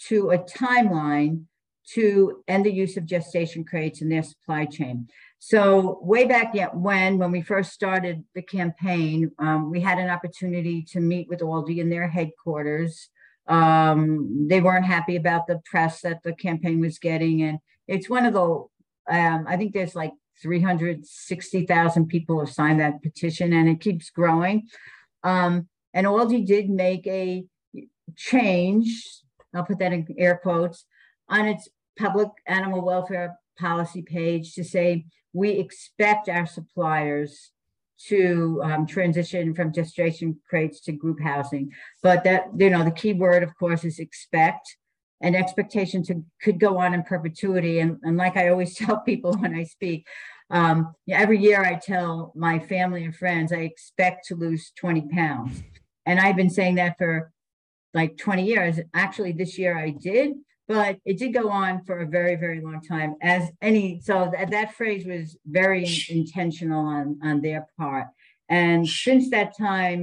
to 0.08 0.30
a 0.30 0.38
timeline 0.38 1.44
to 1.94 2.42
end 2.48 2.64
the 2.64 2.72
use 2.72 2.96
of 2.96 3.04
gestation 3.04 3.64
crates 3.64 4.00
in 4.00 4.08
their 4.08 4.22
supply 4.22 4.64
chain. 4.64 5.08
So 5.44 5.98
way 6.00 6.24
back 6.24 6.54
yet 6.54 6.72
when, 6.72 7.18
when 7.18 7.32
we 7.32 7.42
first 7.42 7.72
started 7.72 8.22
the 8.32 8.42
campaign, 8.42 9.32
um, 9.40 9.72
we 9.72 9.80
had 9.80 9.98
an 9.98 10.08
opportunity 10.08 10.82
to 10.92 11.00
meet 11.00 11.28
with 11.28 11.40
Aldi 11.40 11.78
in 11.78 11.90
their 11.90 12.06
headquarters. 12.06 13.08
Um, 13.48 14.46
they 14.48 14.60
weren't 14.60 14.84
happy 14.84 15.16
about 15.16 15.48
the 15.48 15.60
press 15.64 16.00
that 16.02 16.22
the 16.22 16.32
campaign 16.32 16.80
was 16.80 17.00
getting. 17.00 17.42
And 17.42 17.58
it's 17.88 18.08
one 18.08 18.24
of 18.24 18.34
the, 18.34 18.66
um, 19.12 19.46
I 19.48 19.56
think 19.56 19.74
there's 19.74 19.96
like 19.96 20.12
360,000 20.40 22.06
people 22.06 22.38
have 22.38 22.54
signed 22.54 22.78
that 22.78 23.02
petition 23.02 23.52
and 23.52 23.68
it 23.68 23.80
keeps 23.80 24.10
growing. 24.10 24.68
Um, 25.24 25.66
and 25.92 26.06
Aldi 26.06 26.46
did 26.46 26.70
make 26.70 27.04
a 27.08 27.44
change, 28.14 29.18
I'll 29.52 29.64
put 29.64 29.80
that 29.80 29.92
in 29.92 30.06
air 30.16 30.38
quotes, 30.40 30.84
on 31.28 31.46
its 31.46 31.68
public 31.98 32.28
animal 32.46 32.80
welfare 32.84 33.36
policy 33.58 34.02
page 34.02 34.54
to 34.54 34.64
say 34.64 35.06
we 35.32 35.50
expect 35.50 36.28
our 36.28 36.46
suppliers 36.46 37.50
to 38.08 38.60
um, 38.64 38.86
transition 38.86 39.54
from 39.54 39.72
gestation 39.72 40.38
crates 40.48 40.80
to 40.80 40.92
group 40.92 41.20
housing. 41.20 41.70
But 42.02 42.24
that, 42.24 42.48
you 42.56 42.70
know, 42.70 42.84
the 42.84 42.90
key 42.90 43.12
word, 43.12 43.42
of 43.42 43.56
course, 43.56 43.84
is 43.84 43.98
expect. 43.98 44.76
And 45.20 45.36
expectation 45.36 46.02
to 46.04 46.24
could 46.42 46.58
go 46.58 46.78
on 46.78 46.94
in 46.94 47.04
perpetuity. 47.04 47.78
And, 47.78 47.98
and 48.02 48.16
like 48.16 48.36
I 48.36 48.48
always 48.48 48.74
tell 48.76 49.00
people 49.00 49.32
when 49.38 49.54
I 49.54 49.64
speak, 49.64 50.06
um, 50.50 50.94
every 51.08 51.38
year 51.38 51.64
I 51.64 51.76
tell 51.76 52.32
my 52.34 52.58
family 52.58 53.04
and 53.04 53.14
friends 53.14 53.52
I 53.52 53.58
expect 53.58 54.26
to 54.26 54.34
lose 54.34 54.72
20 54.78 55.08
pounds. 55.08 55.62
And 56.04 56.18
I've 56.18 56.36
been 56.36 56.50
saying 56.50 56.74
that 56.74 56.98
for 56.98 57.30
like 57.94 58.16
20 58.18 58.44
years. 58.44 58.80
Actually, 58.94 59.32
this 59.32 59.58
year 59.58 59.78
I 59.78 59.90
did, 59.90 60.32
but 60.72 60.96
it 61.04 61.18
did 61.18 61.34
go 61.34 61.50
on 61.50 61.84
for 61.84 61.98
a 61.98 62.06
very 62.06 62.36
very 62.36 62.60
long 62.66 62.80
time 62.80 63.14
as 63.20 63.50
any 63.60 64.00
so 64.00 64.30
that, 64.32 64.50
that 64.50 64.74
phrase 64.74 65.04
was 65.04 65.36
very 65.46 65.86
intentional 66.08 66.84
on 66.86 67.18
on 67.22 67.42
their 67.42 67.66
part. 67.78 68.06
And 68.48 68.88
since 68.88 69.30
that 69.30 69.56
time 69.56 70.00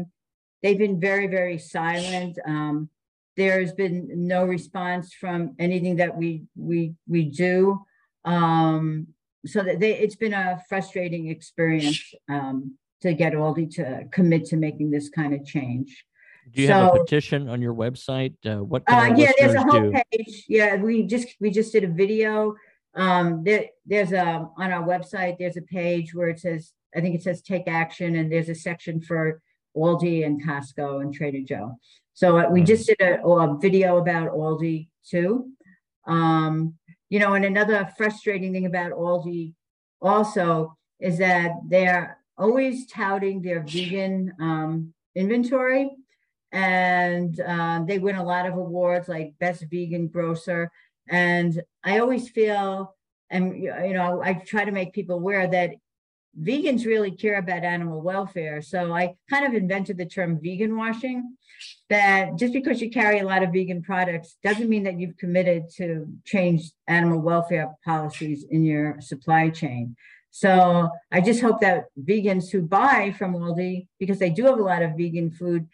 they've 0.62 0.77
been 0.77 0.99
very 0.99 1.27
very 1.27 1.58
silent. 1.58 2.38
Um, 2.45 2.89
there's 3.36 3.71
been 3.71 4.27
no 4.27 4.43
response 4.43 5.13
from 5.13 5.55
anything 5.60 5.95
that 5.97 6.15
we 6.15 6.43
we 6.55 6.93
we 7.08 7.25
do. 7.25 7.82
Um, 8.25 9.08
so 9.45 9.63
that 9.63 9.79
they, 9.79 9.93
it's 9.97 10.17
been 10.17 10.34
a 10.34 10.62
frustrating 10.67 11.29
experience 11.29 12.13
um, 12.27 12.77
to 13.01 13.13
get 13.13 13.34
Aldi 13.34 13.73
to 13.75 14.03
commit 14.12 14.43
to 14.47 14.58
making 14.58 14.91
this 14.91 15.08
kind 15.10 15.34
of 15.34 15.45
change 15.45 16.05
do 16.52 16.62
you 16.62 16.68
so, 16.68 16.74
have 16.74 16.96
a 16.96 17.00
petition 17.00 17.50
on 17.50 17.62
your 17.62 17.74
website? 17.74 18.34
Uh, 18.46 18.64
what 18.64 18.84
uh, 18.88 19.14
yeah, 19.16 19.32
there's 19.38 19.54
a 19.54 19.62
whole 19.62 19.92
do? 19.92 19.94
page. 20.12 20.46
Yeah, 20.48 20.76
we 20.76 21.04
just 21.04 21.36
we 21.40 21.52
just 21.52 21.72
did 21.72 21.84
a 21.84 21.88
video. 21.88 22.56
Um, 22.96 23.44
there, 23.44 23.66
there's 23.86 24.12
a 24.12 24.50
on 24.58 24.72
our 24.72 24.84
website. 24.84 25.38
There's 25.38 25.58
a 25.58 25.62
page 25.62 26.14
where 26.14 26.30
it 26.30 26.40
says 26.40 26.74
I 26.96 27.02
think 27.02 27.16
it 27.16 27.24
says 27.24 27.42
take 27.42 27.68
action, 27.68 28.16
and 28.16 28.32
there's 28.32 28.50
a 28.50 28.56
section 28.56 29.02
for 29.02 29.42
Aldi 29.76 30.26
and 30.26 30.44
Costco 30.44 31.02
and 31.02 31.14
Trader 31.14 31.42
Joe. 31.42 31.76
So 32.14 32.38
uh, 32.38 32.50
we 32.50 32.64
just 32.64 32.88
did 32.88 33.00
a, 33.02 33.26
a, 33.26 33.58
video 33.60 33.98
about 33.98 34.32
Aldi 34.32 34.90
too. 35.08 35.52
Um, 36.06 36.76
you 37.10 37.20
know, 37.20 37.34
and 37.34 37.46
another 37.46 37.90
frustrating 37.98 38.52
thing 38.52 38.66
about 38.66 38.92
Aldi 38.92 39.54
also 40.02 40.76
is 41.00 41.18
that 41.20 41.52
they're 41.68 42.18
always 42.38 42.88
touting 42.88 43.42
their 43.42 43.62
vegan 43.62 44.34
um, 44.40 44.94
inventory 45.16 45.92
and 46.52 47.40
uh, 47.40 47.84
they 47.86 48.00
win 48.00 48.16
a 48.16 48.24
lot 48.24 48.46
of 48.46 48.56
awards 48.56 49.08
like 49.08 49.34
best 49.40 49.66
vegan 49.70 50.08
grocer. 50.08 50.72
And 51.08 51.62
i 51.84 52.00
always 52.00 52.30
feel 52.30 52.96
and 53.30 53.62
you 53.62 53.94
know 53.94 54.22
i 54.24 54.34
try 54.34 54.66
to 54.66 54.72
make 54.72 54.94
people 54.94 55.16
aware 55.16 55.48
that 55.48 55.72
vegans 56.40 56.86
really 56.86 57.12
care 57.12 57.38
about 57.38 57.64
animal 57.64 58.02
welfare. 58.02 58.62
So 58.62 58.94
i 58.94 59.16
kind 59.30 59.46
of 59.46 59.54
invented 59.54 59.98
the 59.98 60.06
term 60.06 60.40
vegan 60.42 60.76
washing 60.78 61.36
that 61.90 62.38
just 62.38 62.54
because 62.54 62.82
you 62.82 62.90
carry 62.90 63.20
a 63.20 63.26
lot 63.26 63.44
of 63.44 63.52
vegan 63.52 63.82
products 63.82 64.38
doesn't 64.44 64.70
mean 64.70 64.84
that 64.84 65.00
you've 65.00 65.18
committed 65.18 65.70
to 65.78 66.08
change 66.26 66.72
animal 66.88 67.20
welfare 67.20 67.76
policies 67.84 68.46
in 68.50 68.64
your 68.64 69.02
supply 69.02 69.50
chain. 69.50 69.96
So 70.32 70.90
i 71.12 71.22
just 71.22 71.42
hope 71.42 71.60
that 71.62 71.86
vegans 72.00 72.52
who 72.52 72.62
buy 72.62 73.14
from 73.18 73.34
aldi 73.34 73.88
because 74.00 74.20
they 74.20 74.30
do 74.30 74.46
have 74.46 74.60
a 74.60 74.64
lot 74.64 74.84
of 74.84 74.92
vegan 74.92 75.32
food 75.32 75.68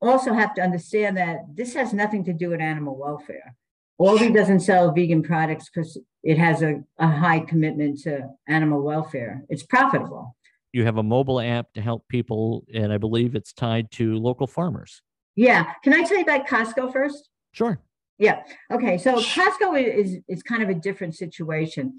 also 0.00 0.32
have 0.32 0.54
to 0.54 0.62
understand 0.62 1.16
that 1.16 1.40
this 1.54 1.74
has 1.74 1.92
nothing 1.92 2.24
to 2.24 2.32
do 2.32 2.50
with 2.50 2.60
animal 2.60 2.96
welfare. 2.96 3.54
Aldi 4.00 4.32
doesn't 4.32 4.60
sell 4.60 4.92
vegan 4.92 5.22
products 5.22 5.68
because 5.68 5.98
it 6.22 6.38
has 6.38 6.62
a, 6.62 6.82
a 6.98 7.08
high 7.08 7.40
commitment 7.40 8.00
to 8.02 8.28
animal 8.46 8.82
welfare. 8.82 9.44
It's 9.48 9.64
profitable. 9.64 10.36
You 10.72 10.84
have 10.84 10.98
a 10.98 11.02
mobile 11.02 11.40
app 11.40 11.72
to 11.74 11.80
help 11.80 12.06
people, 12.08 12.64
and 12.72 12.92
I 12.92 12.98
believe 12.98 13.34
it's 13.34 13.52
tied 13.52 13.90
to 13.92 14.16
local 14.18 14.46
farmers. 14.46 15.02
Yeah. 15.34 15.72
Can 15.82 15.94
I 15.94 16.04
tell 16.04 16.18
you 16.18 16.24
about 16.24 16.46
Costco 16.46 16.92
first? 16.92 17.30
Sure. 17.52 17.80
Yeah. 18.18 18.42
Okay. 18.70 18.98
So 18.98 19.16
Costco 19.16 19.80
is 19.82 20.18
is 20.28 20.42
kind 20.42 20.62
of 20.62 20.68
a 20.68 20.74
different 20.74 21.14
situation. 21.14 21.98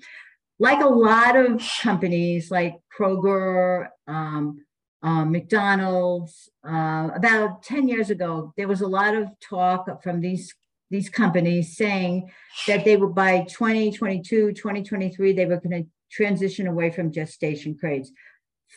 Like 0.60 0.82
a 0.82 0.88
lot 0.88 1.38
of 1.38 1.62
companies, 1.82 2.52
like 2.52 2.76
Kroger, 2.98 3.88
um, 4.08 4.66
uh, 5.02 5.26
McDonald's. 5.26 6.50
Uh, 6.68 7.10
about 7.16 7.64
10 7.64 7.88
years 7.88 8.10
ago, 8.10 8.54
there 8.58 8.68
was 8.68 8.82
a 8.82 8.88
lot 8.88 9.16
of 9.16 9.28
talk 9.40 10.04
from 10.04 10.22
these 10.22 10.54
these 10.92 11.08
companies 11.08 11.78
saying 11.78 12.32
that 12.68 12.84
they 12.84 12.98
would 12.98 13.14
by 13.14 13.42
2022, 13.42 14.54
2023, 14.54 15.34
they 15.34 15.46
were 15.46 15.60
going 15.60 15.84
to 15.84 15.90
transition 16.12 16.66
away 16.66 16.90
from 16.90 17.12
gestation 17.12 17.78
crates 17.78 18.12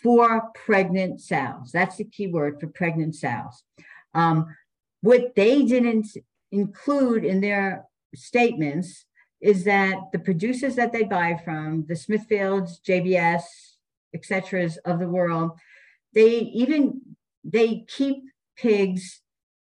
for 0.03 0.51
pregnant 0.55 1.21
sows. 1.21 1.71
That's 1.73 1.97
the 1.97 2.05
key 2.05 2.27
word 2.27 2.61
for 2.61 2.67
pregnant 2.67 3.15
sows. 3.15 3.63
Um, 4.15 4.55
what 5.01 5.35
they 5.35 5.63
didn't 5.63 6.09
include 6.51 7.25
in 7.25 7.41
their 7.41 7.87
statements 8.15 9.07
is 9.41 9.65
that 9.65 9.97
the 10.13 10.19
producers 10.19 10.77
that 10.77 10.93
they 10.93 11.03
buy 11.03 11.41
from, 11.45 11.85
the 11.89 11.95
Smithfields, 11.95 12.81
JBS, 12.87 13.43
etc. 14.15 14.71
of 14.85 15.01
the 15.01 15.09
world, 15.09 15.53
they 16.15 16.31
even 16.55 17.01
they 17.45 17.85
keep 17.89 18.25
pigs 18.57 19.21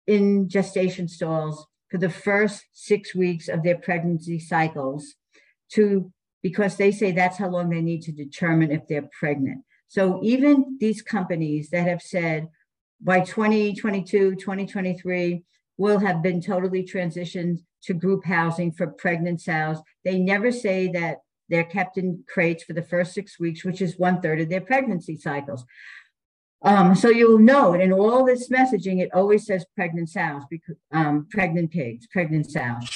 in 0.06 0.48
gestation 0.48 1.08
stalls 1.08 1.66
for 1.90 1.98
the 1.98 2.10
first 2.10 2.64
six 2.72 3.14
weeks 3.14 3.48
of 3.48 3.62
their 3.62 3.76
pregnancy 3.76 4.38
cycles 4.38 5.14
to 5.70 6.12
because 6.42 6.76
they 6.76 6.90
say 6.90 7.12
that's 7.12 7.38
how 7.38 7.48
long 7.48 7.70
they 7.70 7.80
need 7.80 8.02
to 8.02 8.12
determine 8.12 8.72
if 8.72 8.86
they're 8.88 9.08
pregnant. 9.18 9.62
So 9.88 10.20
even 10.22 10.78
these 10.80 11.02
companies 11.02 11.70
that 11.70 11.86
have 11.86 12.02
said 12.02 12.48
by 13.00 13.20
2022, 13.20 14.36
2023, 14.36 15.44
will 15.76 15.98
have 15.98 16.22
been 16.22 16.40
totally 16.40 16.84
transitioned 16.84 17.58
to 17.82 17.94
group 17.94 18.24
housing 18.24 18.70
for 18.72 18.86
pregnant 18.86 19.40
sows. 19.40 19.78
They 20.04 20.18
never 20.18 20.52
say 20.52 20.88
that 20.92 21.18
they're 21.48 21.64
kept 21.64 21.98
in 21.98 22.24
crates 22.28 22.62
for 22.62 22.72
the 22.72 22.82
first 22.82 23.12
six 23.12 23.38
weeks, 23.40 23.64
which 23.64 23.82
is 23.82 23.98
one 23.98 24.20
third 24.20 24.40
of 24.40 24.48
their 24.48 24.60
pregnancy 24.60 25.16
cycles. 25.16 25.64
Um, 26.64 26.94
so 26.94 27.08
you'll 27.08 27.38
note 27.38 27.80
in 27.80 27.92
all 27.92 28.24
this 28.24 28.48
messaging, 28.48 29.00
it 29.00 29.10
always 29.12 29.46
says 29.46 29.66
pregnant 29.74 30.10
sows, 30.10 30.42
because, 30.48 30.76
um, 30.92 31.26
pregnant 31.30 31.70
pigs, 31.70 32.06
pregnant 32.06 32.50
sows. 32.50 32.88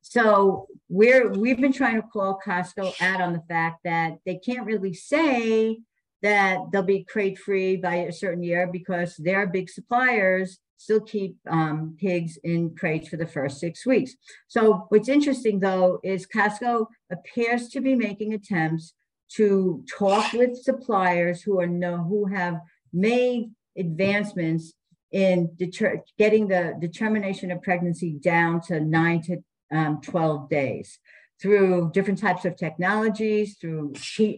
So 0.00 0.66
we're 0.88 1.30
we've 1.30 1.60
been 1.60 1.72
trying 1.72 2.00
to 2.00 2.08
call 2.08 2.40
Costco 2.44 3.00
out 3.00 3.20
on 3.20 3.32
the 3.32 3.42
fact 3.48 3.80
that 3.84 4.18
they 4.24 4.36
can't 4.36 4.66
really 4.66 4.94
say 4.94 5.78
that 6.22 6.58
they'll 6.72 6.82
be 6.82 7.04
crate 7.04 7.38
free 7.38 7.76
by 7.76 7.96
a 7.96 8.12
certain 8.12 8.42
year 8.42 8.66
because 8.66 9.16
their 9.16 9.46
big 9.46 9.68
suppliers 9.68 10.58
still 10.76 11.00
keep 11.00 11.36
um, 11.48 11.96
pigs 11.98 12.38
in 12.44 12.74
crates 12.74 13.08
for 13.08 13.16
the 13.16 13.26
first 13.26 13.58
six 13.58 13.84
weeks. 13.84 14.14
So 14.48 14.86
what's 14.88 15.08
interesting 15.08 15.60
though 15.60 15.98
is 16.02 16.26
Costco 16.26 16.86
appears 17.10 17.68
to 17.70 17.80
be 17.80 17.94
making 17.94 18.34
attempts 18.34 18.94
to 19.32 19.84
talk 19.90 20.32
with 20.32 20.56
suppliers 20.56 21.42
who 21.42 21.58
are 21.60 21.66
know 21.66 21.98
who 22.04 22.26
have 22.26 22.60
made 22.94 23.50
advancements 23.76 24.72
in 25.12 25.50
deter- 25.56 26.02
getting 26.18 26.48
the 26.48 26.74
determination 26.80 27.50
of 27.50 27.62
pregnancy 27.62 28.12
down 28.12 28.60
to 28.60 28.80
nine 28.80 29.22
to 29.22 29.38
um, 29.72 30.00
12 30.00 30.48
days 30.48 30.98
through 31.40 31.90
different 31.92 32.18
types 32.18 32.44
of 32.44 32.56
technologies, 32.56 33.56
through 33.60 33.92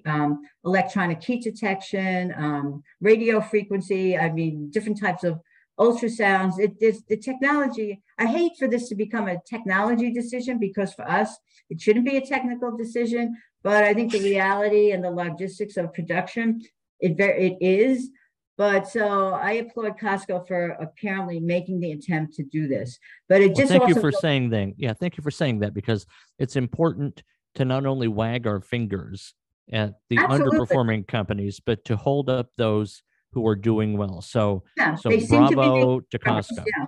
um, 0.07 0.41
electronic 0.65 1.23
heat 1.23 1.43
detection, 1.43 2.35
um, 2.37 2.83
radio 3.01 3.41
frequency, 3.41 4.19
I 4.19 4.33
mean, 4.33 4.71
different 4.71 5.01
types 5.01 5.23
of 5.23 5.41
ultrasounds. 5.79 6.59
It 6.59 6.73
is 6.81 7.05
the 7.05 7.17
technology. 7.17 8.03
I 8.19 8.27
hate 8.27 8.53
for 8.59 8.67
this 8.67 8.89
to 8.89 8.95
become 8.95 9.29
a 9.29 9.41
technology 9.49 10.11
decision 10.11 10.59
because 10.59 10.95
for 10.95 11.09
us, 11.09 11.37
it 11.69 11.81
shouldn't 11.81 12.07
be 12.07 12.17
a 12.17 12.27
technical 12.27 12.77
decision. 12.77 13.37
But 13.63 13.85
I 13.85 13.95
think 13.95 14.13
the 14.13 14.21
reality 14.21 14.93
and 14.93 15.05
the 15.05 15.11
logistics 15.11 15.77
of 15.77 15.93
production, 15.93 16.63
it, 17.01 17.19
it 17.21 17.59
is. 17.61 18.11
But 18.59 18.89
so 18.89 19.35
I 19.35 19.53
applaud 19.53 19.99
Costco 19.99 20.47
for 20.49 20.69
apparently 20.81 21.41
making 21.41 21.81
the 21.81 21.93
attempt 21.93 22.35
to 22.35 22.43
do 22.45 22.69
this. 22.69 22.99
But 23.29 23.43
it 23.43 23.55
just 23.55 23.71
well, 23.71 23.81
thank 23.81 23.95
you 23.95 24.01
for 24.01 24.11
saying 24.11 24.51
that. 24.51 24.73
Yeah, 24.79 24.95
thank 24.95 25.19
you 25.19 25.23
for 25.23 25.31
saying 25.31 25.61
that 25.61 25.75
because 25.75 26.07
it's 26.39 26.57
important 26.57 27.23
to 27.57 27.65
not 27.65 27.85
only 27.85 28.09
wag 28.09 28.47
our 28.47 28.61
fingers 28.61 29.35
at 29.73 29.95
the 30.09 30.19
Absolutely. 30.19 30.59
underperforming 30.59 31.07
companies, 31.07 31.61
but 31.61 31.85
to 31.87 31.97
hold 31.97 32.31
up 32.31 32.51
those 32.57 33.03
who 33.33 33.47
are 33.47 33.57
doing 33.57 33.99
well. 33.99 34.23
So, 34.23 34.63
yeah, 34.79 34.95
so 34.95 35.11
bravo 35.29 36.01
to, 36.01 36.07
be, 36.07 36.19
to 36.19 36.19
Costco. 36.19 36.65
Yeah. 36.67 36.87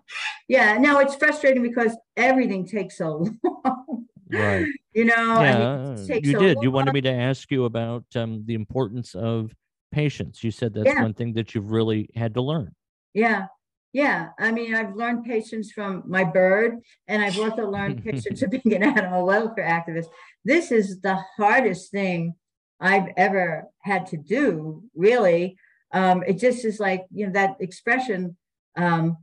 yeah, 0.49 0.79
no, 0.79 0.99
it's 1.01 1.15
frustrating 1.17 1.63
because 1.63 1.95
everything 2.17 2.67
takes 2.67 2.97
so 2.97 3.27
long. 3.45 4.07
Right. 4.31 4.67
You 4.95 5.05
know, 5.07 5.41
yeah, 5.41 5.91
you 6.19 6.33
so 6.33 6.39
did. 6.39 6.57
Long. 6.57 6.63
You 6.63 6.71
wanted 6.71 6.95
me 6.95 7.01
to 7.03 7.13
ask 7.13 7.51
you 7.51 7.65
about 7.65 8.05
um, 8.15 8.45
the 8.47 8.55
importance 8.55 9.15
of 9.15 9.55
patience. 9.91 10.43
You 10.45 10.51
said 10.51 10.75
that's 10.75 10.87
yeah. 10.87 11.03
one 11.03 11.15
thing 11.15 11.35
that 11.35 11.55
you've 11.55 11.71
really 11.71 12.09
had 12.15 12.35
to 12.35 12.43
learn. 12.43 12.75
Yeah. 13.15 13.47
Yeah. 13.93 14.31
I 14.39 14.53
mean, 14.53 14.75
I've 14.75 14.95
learned 14.95 15.25
patience 15.25 15.73
from 15.73 16.03
my 16.07 16.25
bird, 16.25 16.77
and 17.07 17.23
I've 17.23 17.39
also 17.39 17.69
learned 17.71 18.05
patience 18.11 18.43
of 18.43 18.51
being 18.51 18.75
an 18.75 18.83
animal 18.83 19.27
welfare 19.27 19.67
activist. 19.67 20.07
This 20.45 20.71
is 20.71 21.01
the 21.01 21.19
hardest 21.37 21.91
thing 21.91 22.35
I've 22.81 23.09
ever 23.17 23.65
had 23.83 24.07
to 24.09 24.17
do, 24.17 24.83
really. 24.95 25.57
Um, 25.93 26.23
it 26.27 26.39
just 26.39 26.65
is 26.65 26.79
like, 26.79 27.07
you 27.11 27.27
know, 27.27 27.33
that 27.33 27.57
expression, 27.61 28.37
um, 28.77 29.17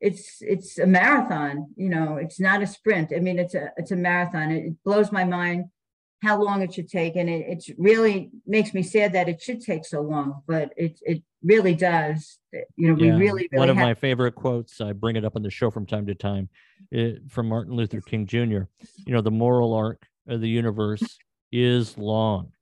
it's 0.00 0.38
it's 0.40 0.78
a 0.78 0.86
marathon, 0.86 1.68
you 1.76 1.88
know, 1.88 2.16
it's 2.16 2.38
not 2.38 2.62
a 2.62 2.66
sprint. 2.66 3.12
I 3.14 3.20
mean, 3.20 3.38
it's 3.38 3.54
a 3.54 3.72
it's 3.76 3.90
a 3.90 3.96
marathon. 3.96 4.50
It, 4.50 4.64
it 4.66 4.74
blows 4.84 5.10
my 5.10 5.24
mind 5.24 5.66
how 6.22 6.42
long 6.42 6.62
it 6.62 6.74
should 6.74 6.88
take. 6.88 7.16
And 7.16 7.28
it 7.28 7.46
it's 7.48 7.70
really 7.78 8.30
makes 8.46 8.74
me 8.74 8.82
sad 8.82 9.12
that 9.12 9.28
it 9.28 9.40
should 9.40 9.60
take 9.60 9.84
so 9.84 10.00
long, 10.00 10.42
but 10.46 10.72
it 10.76 10.98
it 11.02 11.22
really 11.42 11.74
does. 11.74 12.38
You 12.76 12.94
know, 12.94 12.96
yeah. 12.96 13.12
we 13.14 13.18
really, 13.18 13.20
really 13.20 13.48
one 13.52 13.70
of 13.70 13.76
have- 13.76 13.86
my 13.86 13.94
favorite 13.94 14.34
quotes. 14.34 14.80
I 14.80 14.92
bring 14.92 15.16
it 15.16 15.24
up 15.24 15.36
on 15.36 15.42
the 15.42 15.50
show 15.50 15.70
from 15.70 15.86
time 15.86 16.06
to 16.06 16.14
time, 16.14 16.48
it, 16.90 17.16
eh, 17.16 17.18
from 17.28 17.48
Martin 17.48 17.74
Luther 17.74 18.00
King 18.00 18.26
Jr. 18.26 18.62
You 19.06 19.14
know, 19.14 19.20
the 19.20 19.30
moral 19.30 19.74
arc 19.74 20.06
of 20.26 20.40
the 20.40 20.48
universe 20.48 21.18
is 21.52 21.96
long, 21.96 22.52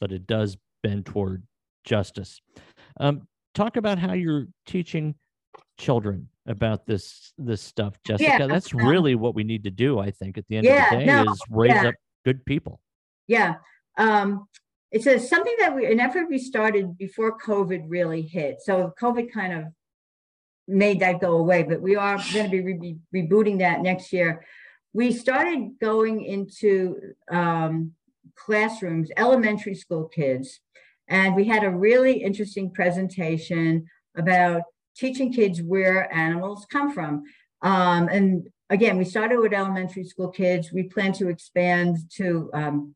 but 0.00 0.12
it 0.12 0.26
does 0.26 0.56
bend 0.82 1.06
toward 1.06 1.42
justice. 1.84 2.40
Um, 2.98 3.26
talk 3.54 3.76
about 3.76 3.98
how 3.98 4.12
you're 4.12 4.46
teaching 4.66 5.14
children 5.78 6.28
about 6.46 6.86
this 6.86 7.32
this 7.38 7.62
stuff, 7.62 7.94
Jessica. 8.06 8.36
Yeah, 8.38 8.46
That's 8.46 8.74
really 8.74 9.14
what 9.14 9.34
we 9.34 9.44
need 9.44 9.64
to 9.64 9.70
do. 9.70 9.98
I 9.98 10.10
think 10.10 10.36
at 10.38 10.46
the 10.48 10.56
end 10.56 10.66
yeah, 10.66 10.84
of 10.84 10.90
the 10.90 10.98
day 10.98 11.06
no, 11.06 11.32
is 11.32 11.40
raise 11.50 11.70
yeah. 11.70 11.88
up 11.88 11.94
good 12.24 12.44
people. 12.44 12.80
Yeah. 13.26 13.56
Um, 13.96 14.46
it's 14.90 15.06
a, 15.06 15.18
something 15.18 15.54
that 15.58 15.74
we, 15.74 15.90
an 15.90 16.00
effort 16.00 16.28
we 16.30 16.38
started 16.38 16.96
before 16.96 17.38
COVID 17.38 17.84
really 17.88 18.22
hit. 18.22 18.58
So 18.62 18.92
COVID 19.00 19.32
kind 19.32 19.52
of 19.52 19.64
made 20.68 21.00
that 21.00 21.20
go 21.20 21.36
away, 21.36 21.62
but 21.62 21.80
we 21.80 21.96
are 21.96 22.16
going 22.32 22.50
to 22.50 22.50
be 22.50 22.60
re- 22.60 22.96
rebooting 23.14 23.58
that 23.58 23.80
next 23.80 24.12
year. 24.12 24.44
We 24.92 25.12
started 25.12 25.72
going 25.80 26.24
into 26.24 27.14
um, 27.30 27.92
classrooms, 28.36 29.10
elementary 29.16 29.74
school 29.74 30.04
kids, 30.04 30.60
and 31.08 31.34
we 31.34 31.44
had 31.44 31.64
a 31.64 31.70
really 31.70 32.22
interesting 32.22 32.70
presentation 32.70 33.86
about 34.16 34.62
teaching 34.96 35.32
kids 35.32 35.60
where 35.60 36.12
animals 36.14 36.66
come 36.70 36.92
from. 36.92 37.24
Um, 37.62 38.08
and 38.08 38.48
again, 38.70 38.96
we 38.96 39.04
started 39.04 39.40
with 39.40 39.52
elementary 39.52 40.04
school 40.04 40.28
kids. 40.28 40.72
We 40.72 40.84
plan 40.84 41.12
to 41.14 41.28
expand 41.28 41.96
to 42.16 42.50
um, 42.54 42.94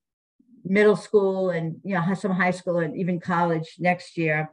middle 0.69 0.97
school 0.97 1.51
and 1.51 1.77
you 1.85 1.95
know 1.95 2.15
some 2.15 2.33
high 2.33 2.51
school 2.51 2.79
and 2.79 2.97
even 2.97 3.21
college 3.21 3.77
next 3.79 4.17
year. 4.17 4.51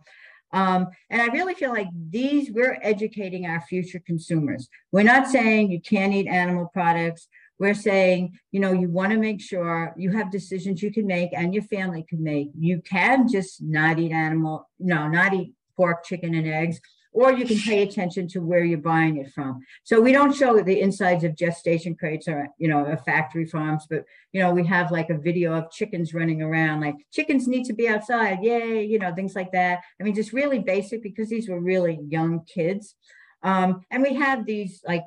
Um, 0.51 0.87
and 1.09 1.21
I 1.21 1.27
really 1.27 1.53
feel 1.53 1.71
like 1.71 1.87
these 2.09 2.51
we're 2.51 2.79
educating 2.81 3.45
our 3.45 3.61
future 3.61 4.01
consumers. 4.05 4.69
We're 4.91 5.03
not 5.03 5.27
saying 5.27 5.71
you 5.71 5.81
can't 5.81 6.13
eat 6.13 6.27
animal 6.27 6.69
products. 6.73 7.27
We're 7.57 7.73
saying, 7.73 8.37
you 8.51 8.59
know, 8.59 8.71
you 8.73 8.89
want 8.89 9.11
to 9.11 9.17
make 9.17 9.41
sure 9.41 9.93
you 9.97 10.11
have 10.11 10.31
decisions 10.31 10.81
you 10.81 10.91
can 10.91 11.07
make 11.07 11.31
and 11.33 11.53
your 11.53 11.63
family 11.63 12.05
can 12.07 12.23
make. 12.23 12.49
You 12.57 12.81
can 12.81 13.27
just 13.27 13.61
not 13.61 13.97
eat 13.97 14.11
animal, 14.11 14.69
no, 14.79 15.07
not 15.07 15.33
eat 15.33 15.53
pork, 15.77 16.03
chicken, 16.03 16.33
and 16.35 16.47
eggs 16.47 16.79
or 17.15 17.31
you 17.31 17.45
can 17.45 17.57
pay 17.57 17.81
attention 17.81 18.27
to 18.27 18.39
where 18.39 18.65
you're 18.65 18.77
buying 18.77 19.15
it 19.17 19.31
from. 19.31 19.61
So 19.85 20.01
we 20.01 20.11
don't 20.11 20.35
show 20.35 20.59
the 20.61 20.81
insides 20.81 21.23
of 21.23 21.37
gestation 21.37 21.95
crates 21.95 22.27
or, 22.27 22.49
you 22.57 22.67
know, 22.67 22.93
factory 23.05 23.45
farms, 23.45 23.87
but, 23.89 24.03
you 24.33 24.41
know, 24.41 24.51
we 24.51 24.65
have 24.65 24.91
like 24.91 25.09
a 25.09 25.17
video 25.17 25.53
of 25.53 25.71
chickens 25.71 26.13
running 26.13 26.41
around, 26.41 26.81
like 26.81 26.95
chickens 27.13 27.47
need 27.47 27.63
to 27.67 27.73
be 27.73 27.87
outside. 27.87 28.43
Yay, 28.43 28.83
you 28.83 28.99
know, 28.99 29.15
things 29.15 29.33
like 29.33 29.53
that. 29.53 29.79
I 29.99 30.03
mean, 30.03 30.13
just 30.13 30.33
really 30.33 30.59
basic 30.59 31.01
because 31.01 31.29
these 31.29 31.47
were 31.47 31.61
really 31.61 32.01
young 32.09 32.43
kids. 32.43 32.95
Um, 33.43 33.85
and 33.89 34.03
we 34.03 34.15
have 34.15 34.45
these 34.45 34.81
like 34.85 35.03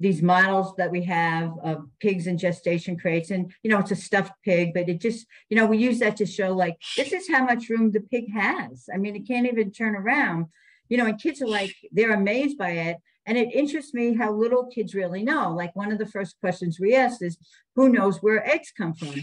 these 0.00 0.22
models 0.22 0.74
that 0.76 0.90
we 0.90 1.04
have 1.04 1.52
of 1.62 1.86
pigs 2.00 2.26
in 2.26 2.36
gestation 2.36 2.98
crates 2.98 3.30
and 3.30 3.52
you 3.62 3.70
know 3.70 3.78
it's 3.78 3.92
a 3.92 3.96
stuffed 3.96 4.32
pig 4.44 4.74
but 4.74 4.88
it 4.88 5.00
just 5.00 5.24
you 5.48 5.56
know 5.56 5.66
we 5.66 5.78
use 5.78 6.00
that 6.00 6.16
to 6.16 6.26
show 6.26 6.52
like 6.52 6.76
this 6.96 7.12
is 7.12 7.28
how 7.28 7.44
much 7.44 7.68
room 7.68 7.92
the 7.92 8.00
pig 8.00 8.24
has 8.32 8.88
i 8.92 8.98
mean 8.98 9.14
it 9.14 9.26
can't 9.26 9.46
even 9.46 9.70
turn 9.70 9.94
around 9.94 10.46
you 10.88 10.96
know, 10.96 11.06
and 11.06 11.20
kids 11.20 11.40
are 11.42 11.48
like, 11.48 11.74
they're 11.92 12.14
amazed 12.14 12.58
by 12.58 12.70
it. 12.70 12.96
And 13.26 13.38
it 13.38 13.54
interests 13.54 13.94
me 13.94 14.14
how 14.14 14.32
little 14.32 14.66
kids 14.66 14.94
really 14.94 15.22
know. 15.22 15.52
Like 15.52 15.74
one 15.74 15.90
of 15.90 15.98
the 15.98 16.06
first 16.06 16.38
questions 16.40 16.78
we 16.78 16.94
asked 16.94 17.22
is, 17.22 17.38
who 17.74 17.88
knows 17.88 18.18
where 18.18 18.46
eggs 18.46 18.72
come 18.76 18.94
from? 18.94 19.14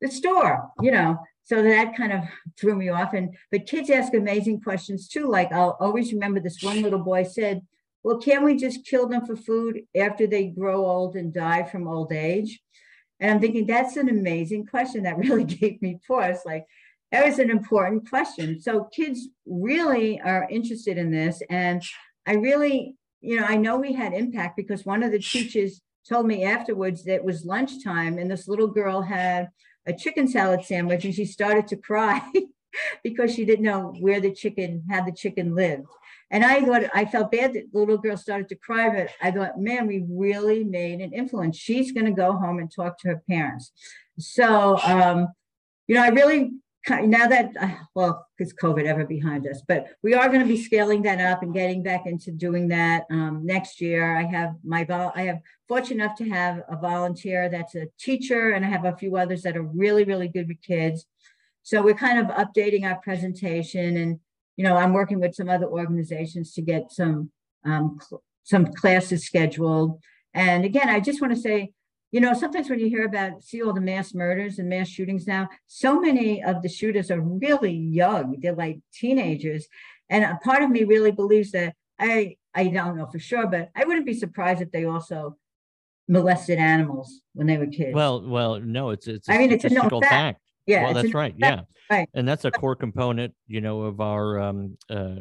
The 0.00 0.08
store, 0.08 0.70
you 0.80 0.90
know. 0.90 1.18
So 1.44 1.62
that 1.62 1.96
kind 1.96 2.12
of 2.12 2.24
threw 2.60 2.76
me 2.76 2.90
off. 2.90 3.14
And 3.14 3.34
but 3.50 3.66
kids 3.66 3.90
ask 3.90 4.12
amazing 4.12 4.60
questions 4.60 5.08
too. 5.08 5.28
Like 5.28 5.50
I'll 5.52 5.76
always 5.80 6.12
remember 6.12 6.40
this 6.40 6.62
one 6.62 6.82
little 6.82 6.98
boy 6.98 7.22
said, 7.22 7.62
Well, 8.02 8.18
can't 8.18 8.44
we 8.44 8.56
just 8.56 8.84
kill 8.84 9.08
them 9.08 9.24
for 9.24 9.36
food 9.36 9.82
after 9.96 10.26
they 10.26 10.48
grow 10.48 10.84
old 10.84 11.16
and 11.16 11.32
die 11.32 11.62
from 11.62 11.88
old 11.88 12.12
age? 12.12 12.60
And 13.20 13.30
I'm 13.30 13.40
thinking 13.40 13.66
that's 13.66 13.96
an 13.96 14.08
amazing 14.08 14.66
question 14.66 15.04
that 15.04 15.18
really 15.18 15.44
gave 15.44 15.80
me 15.80 16.00
pause. 16.06 16.40
Like, 16.44 16.66
that 17.12 17.24
was 17.24 17.38
an 17.38 17.50
important 17.50 18.08
question. 18.08 18.60
So 18.60 18.84
kids 18.84 19.28
really 19.46 20.20
are 20.20 20.46
interested 20.50 20.98
in 20.98 21.10
this. 21.10 21.40
And 21.48 21.82
I 22.26 22.34
really, 22.34 22.96
you 23.20 23.40
know, 23.40 23.46
I 23.46 23.56
know 23.56 23.78
we 23.78 23.94
had 23.94 24.12
impact 24.12 24.56
because 24.56 24.84
one 24.84 25.02
of 25.02 25.12
the 25.12 25.18
teachers 25.18 25.80
told 26.08 26.26
me 26.26 26.44
afterwards 26.44 27.04
that 27.04 27.16
it 27.16 27.24
was 27.24 27.44
lunchtime 27.44 28.18
and 28.18 28.30
this 28.30 28.48
little 28.48 28.68
girl 28.68 29.02
had 29.02 29.48
a 29.86 29.92
chicken 29.92 30.28
salad 30.28 30.64
sandwich 30.64 31.04
and 31.04 31.14
she 31.14 31.24
started 31.24 31.66
to 31.68 31.76
cry 31.76 32.20
because 33.02 33.34
she 33.34 33.44
didn't 33.44 33.64
know 33.64 33.94
where 34.00 34.20
the 34.20 34.32
chicken, 34.32 34.84
how 34.90 35.02
the 35.02 35.12
chicken 35.12 35.54
lived. 35.54 35.86
And 36.30 36.44
I 36.44 36.60
thought 36.60 36.82
I 36.94 37.06
felt 37.06 37.32
bad 37.32 37.54
that 37.54 37.72
the 37.72 37.78
little 37.78 37.96
girl 37.96 38.18
started 38.18 38.50
to 38.50 38.54
cry, 38.54 38.90
but 38.90 39.08
I 39.22 39.30
thought, 39.30 39.58
man, 39.58 39.86
we 39.86 40.04
really 40.10 40.62
made 40.62 41.00
an 41.00 41.14
influence. 41.14 41.56
She's 41.56 41.92
going 41.92 42.04
to 42.04 42.12
go 42.12 42.32
home 42.32 42.58
and 42.58 42.70
talk 42.70 42.98
to 42.98 43.08
her 43.08 43.22
parents. 43.28 43.72
So, 44.18 44.78
um, 44.82 45.28
you 45.86 45.94
know, 45.94 46.02
I 46.02 46.08
really 46.08 46.52
now 46.90 47.26
that 47.26 47.50
uh, 47.60 47.68
well 47.94 48.26
because 48.36 48.52
covid 48.54 48.86
ever 48.86 49.04
behind 49.04 49.46
us 49.46 49.62
but 49.66 49.88
we 50.02 50.14
are 50.14 50.28
going 50.28 50.40
to 50.40 50.46
be 50.46 50.62
scaling 50.62 51.02
that 51.02 51.20
up 51.20 51.42
and 51.42 51.54
getting 51.54 51.82
back 51.82 52.06
into 52.06 52.30
doing 52.30 52.68
that 52.68 53.04
um, 53.10 53.44
next 53.44 53.80
year. 53.80 54.16
I 54.16 54.22
have 54.24 54.54
my 54.64 54.86
i 55.14 55.22
have 55.22 55.40
fortunate 55.68 56.02
enough 56.02 56.16
to 56.18 56.28
have 56.28 56.62
a 56.68 56.76
volunteer 56.76 57.48
that's 57.48 57.74
a 57.74 57.86
teacher 57.98 58.50
and 58.50 58.64
i 58.64 58.68
have 58.68 58.84
a 58.84 58.96
few 58.96 59.16
others 59.16 59.42
that 59.42 59.56
are 59.56 59.62
really 59.62 60.04
really 60.04 60.28
good 60.28 60.48
with 60.48 60.62
kids. 60.62 61.06
So 61.62 61.82
we're 61.82 61.94
kind 61.94 62.18
of 62.18 62.34
updating 62.36 62.84
our 62.84 63.00
presentation 63.00 63.96
and 63.96 64.20
you 64.56 64.64
know 64.64 64.76
i'm 64.76 64.92
working 64.92 65.20
with 65.20 65.34
some 65.34 65.48
other 65.48 65.66
organizations 65.66 66.52
to 66.54 66.62
get 66.62 66.90
some 66.90 67.30
um, 67.64 67.98
some 68.44 68.66
classes 68.66 69.24
scheduled. 69.24 70.00
And 70.34 70.64
again 70.64 70.88
i 70.88 71.00
just 71.00 71.20
want 71.20 71.34
to 71.34 71.40
say 71.40 71.72
you 72.10 72.20
know, 72.20 72.32
sometimes 72.32 72.70
when 72.70 72.80
you 72.80 72.88
hear 72.88 73.04
about, 73.04 73.42
see 73.42 73.62
all 73.62 73.74
the 73.74 73.80
mass 73.80 74.14
murders 74.14 74.58
and 74.58 74.68
mass 74.68 74.88
shootings 74.88 75.26
now, 75.26 75.48
so 75.66 76.00
many 76.00 76.42
of 76.42 76.62
the 76.62 76.68
shooters 76.68 77.10
are 77.10 77.20
really 77.20 77.72
young. 77.72 78.36
They're 78.40 78.54
like 78.54 78.80
teenagers. 78.92 79.68
And 80.08 80.24
a 80.24 80.38
part 80.42 80.62
of 80.62 80.70
me 80.70 80.84
really 80.84 81.10
believes 81.10 81.52
that 81.52 81.74
I, 81.98 82.36
I 82.54 82.68
don't 82.68 82.96
know 82.96 83.06
for 83.06 83.18
sure, 83.18 83.46
but 83.46 83.70
I 83.76 83.84
wouldn't 83.84 84.06
be 84.06 84.14
surprised 84.14 84.62
if 84.62 84.72
they 84.72 84.86
also 84.86 85.36
molested 86.08 86.58
animals 86.58 87.20
when 87.34 87.46
they 87.46 87.58
were 87.58 87.66
kids. 87.66 87.94
Well, 87.94 88.26
well, 88.26 88.58
no, 88.58 88.90
it's, 88.90 89.06
it's, 89.06 89.28
I 89.28 89.36
mean, 89.36 89.52
it's 89.52 89.64
a 89.64 89.68
no 89.68 89.82
fact. 89.82 90.04
fact. 90.06 90.40
Yeah. 90.66 90.84
Well, 90.84 90.94
that's 90.94 91.12
right. 91.12 91.38
Fact. 91.38 91.42
Yeah. 91.90 91.94
Right. 91.94 92.08
And 92.14 92.26
that's 92.26 92.46
a 92.46 92.50
core 92.50 92.76
component, 92.76 93.34
you 93.46 93.60
know, 93.60 93.82
of 93.82 94.00
our 94.00 94.40
um, 94.40 94.78
uh, 94.88 95.16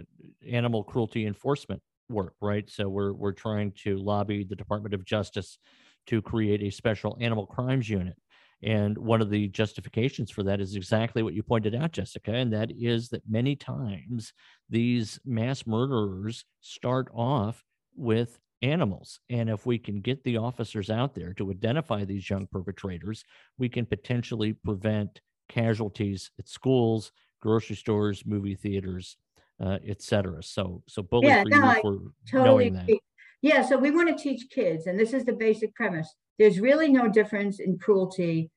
animal 0.50 0.84
cruelty 0.84 1.26
enforcement 1.26 1.82
work, 2.10 2.34
right? 2.42 2.70
So 2.70 2.88
we're, 2.88 3.12
we're 3.12 3.34
trying 3.34 3.74
to 3.84 3.98
lobby 3.98 4.46
the 4.46 4.56
Department 4.56 4.94
of 4.94 5.04
Justice 5.04 5.60
to 6.08 6.22
create 6.22 6.64
a 6.64 6.70
special 6.72 7.18
animal 7.20 7.45
crimes 7.45 7.89
unit. 7.89 8.16
And 8.64 8.97
one 8.97 9.22
of 9.22 9.30
the 9.30 9.47
justifications 9.49 10.32
for 10.32 10.41
that 10.43 10.60
is 10.60 10.76
exactly 10.76 11.22
what 11.22 11.36
you 11.36 11.43
pointed 11.43 11.76
out, 11.76 11.91
Jessica, 11.91 12.34
and 12.34 12.51
that 12.53 12.72
is 12.72 13.10
that 13.10 13.22
many 13.30 13.55
times 13.55 14.34
these 14.70 15.20
mass 15.26 15.68
murderers 15.68 16.43
start 16.62 17.08
off 17.14 17.64
with 17.95 18.39
animals. 18.64 19.20
And 19.30 19.49
if 19.49 19.68
we 19.68 19.78
can 19.78 20.01
get 20.01 20.24
the 20.24 20.38
officers 20.38 20.89
out 20.89 21.14
there 21.14 21.34
to 21.36 21.51
identify 21.51 22.03
these 22.03 22.28
young 22.28 22.47
perpetrators, 22.47 23.24
we 23.60 23.70
can 23.70 23.86
potentially 23.86 24.53
prevent 24.53 25.22
casualties 25.49 26.32
at 26.39 26.49
schools, 26.49 27.12
grocery 27.41 27.76
stores, 27.76 28.24
movie 28.26 28.55
theaters, 28.55 29.18
uh, 29.64 29.78
etc. 29.88 30.41
So, 30.41 30.84
so 30.88 31.03
bully 31.03 31.28
yeah, 31.28 31.43
for 31.43 31.49
no, 31.49 31.58
you 31.58 31.82
for 31.82 31.99
totally 32.32 32.70
knowing 32.70 32.74
that. 32.74 32.99
Yeah, 33.42 33.62
so 33.62 33.78
we 33.78 33.92
want 33.92 34.10
to 34.10 34.22
teach 34.22 34.50
kids, 34.50 34.88
and 34.88 35.00
this 35.00 35.14
is 35.14 35.26
the 35.26 35.34
basic 35.34 35.76
premise. 35.76 36.14
There's 36.40 36.60
really 36.60 36.90
no 36.90 37.08
difference 37.08 37.60
in 37.60 37.78
cruelty, 37.78 38.50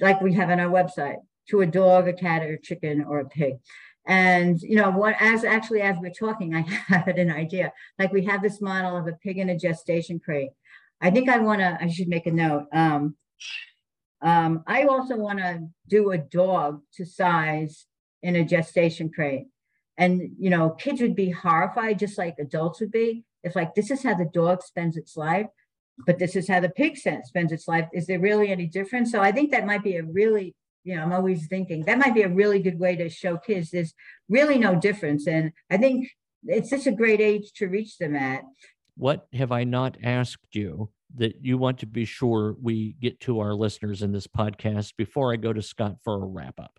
like 0.00 0.20
we 0.20 0.34
have 0.34 0.50
on 0.50 0.60
our 0.60 0.70
website, 0.70 1.18
to 1.50 1.60
a 1.60 1.66
dog, 1.66 2.08
a 2.08 2.12
cat, 2.12 2.42
or 2.42 2.54
a 2.54 2.60
chicken, 2.60 3.04
or 3.04 3.20
a 3.20 3.28
pig. 3.28 3.54
And 4.06 4.60
you 4.60 4.76
know, 4.76 4.90
what 4.90 5.14
as 5.20 5.44
actually 5.44 5.82
as 5.82 5.96
we're 6.00 6.10
talking, 6.10 6.54
I 6.54 6.60
had 6.88 7.18
an 7.18 7.30
idea. 7.30 7.72
Like 7.98 8.12
we 8.12 8.24
have 8.24 8.42
this 8.42 8.60
model 8.60 8.96
of 8.96 9.06
a 9.06 9.12
pig 9.12 9.38
in 9.38 9.48
a 9.48 9.58
gestation 9.58 10.18
crate. 10.18 10.50
I 11.00 11.10
think 11.10 11.28
I 11.28 11.38
want 11.38 11.60
to. 11.60 11.78
I 11.80 11.88
should 11.88 12.08
make 12.08 12.26
a 12.26 12.32
note. 12.32 12.66
Um, 12.72 13.16
um, 14.20 14.62
I 14.66 14.84
also 14.84 15.16
want 15.16 15.38
to 15.38 15.68
do 15.88 16.10
a 16.10 16.18
dog 16.18 16.80
to 16.94 17.04
size 17.04 17.86
in 18.22 18.36
a 18.36 18.44
gestation 18.44 19.10
crate. 19.10 19.46
And 19.96 20.32
you 20.38 20.50
know, 20.50 20.70
kids 20.70 21.00
would 21.00 21.16
be 21.16 21.30
horrified, 21.30 21.98
just 21.98 22.18
like 22.18 22.36
adults 22.38 22.80
would 22.80 22.92
be, 22.92 23.24
if 23.42 23.56
like 23.56 23.74
this 23.74 23.90
is 23.90 24.02
how 24.02 24.14
the 24.14 24.30
dog 24.32 24.62
spends 24.62 24.96
its 24.96 25.16
life, 25.16 25.46
but 26.06 26.18
this 26.18 26.36
is 26.36 26.48
how 26.48 26.60
the 26.60 26.68
pig 26.68 26.96
spends 26.96 27.52
its 27.52 27.68
life. 27.68 27.88
Is 27.92 28.06
there 28.06 28.20
really 28.20 28.50
any 28.50 28.66
difference? 28.66 29.12
So 29.12 29.20
I 29.20 29.32
think 29.32 29.50
that 29.50 29.66
might 29.66 29.84
be 29.84 29.96
a 29.96 30.02
really, 30.02 30.54
you 30.84 30.96
know, 30.96 31.02
I'm 31.02 31.12
always 31.12 31.46
thinking 31.46 31.84
that 31.84 31.98
might 31.98 32.14
be 32.14 32.22
a 32.22 32.28
really 32.28 32.60
good 32.60 32.78
way 32.78 32.96
to 32.96 33.08
show 33.08 33.36
kids 33.36 33.70
there's 33.70 33.94
really 34.28 34.58
no 34.58 34.74
difference. 34.74 35.26
And 35.26 35.52
I 35.70 35.76
think 35.76 36.08
it's 36.44 36.70
such 36.70 36.86
a 36.86 36.92
great 36.92 37.20
age 37.20 37.52
to 37.54 37.68
reach 37.68 37.98
them 37.98 38.16
at. 38.16 38.42
What 38.96 39.26
have 39.32 39.52
I 39.52 39.64
not 39.64 39.96
asked 40.02 40.54
you 40.54 40.90
that 41.16 41.44
you 41.44 41.58
want 41.58 41.78
to 41.78 41.86
be 41.86 42.04
sure 42.04 42.56
we 42.60 42.96
get 43.00 43.20
to 43.20 43.40
our 43.40 43.54
listeners 43.54 44.02
in 44.02 44.12
this 44.12 44.26
podcast 44.26 44.96
before 44.96 45.32
I 45.32 45.36
go 45.36 45.52
to 45.52 45.62
Scott 45.62 45.96
for 46.02 46.14
a 46.22 46.26
wrap 46.26 46.58
up? 46.58 46.78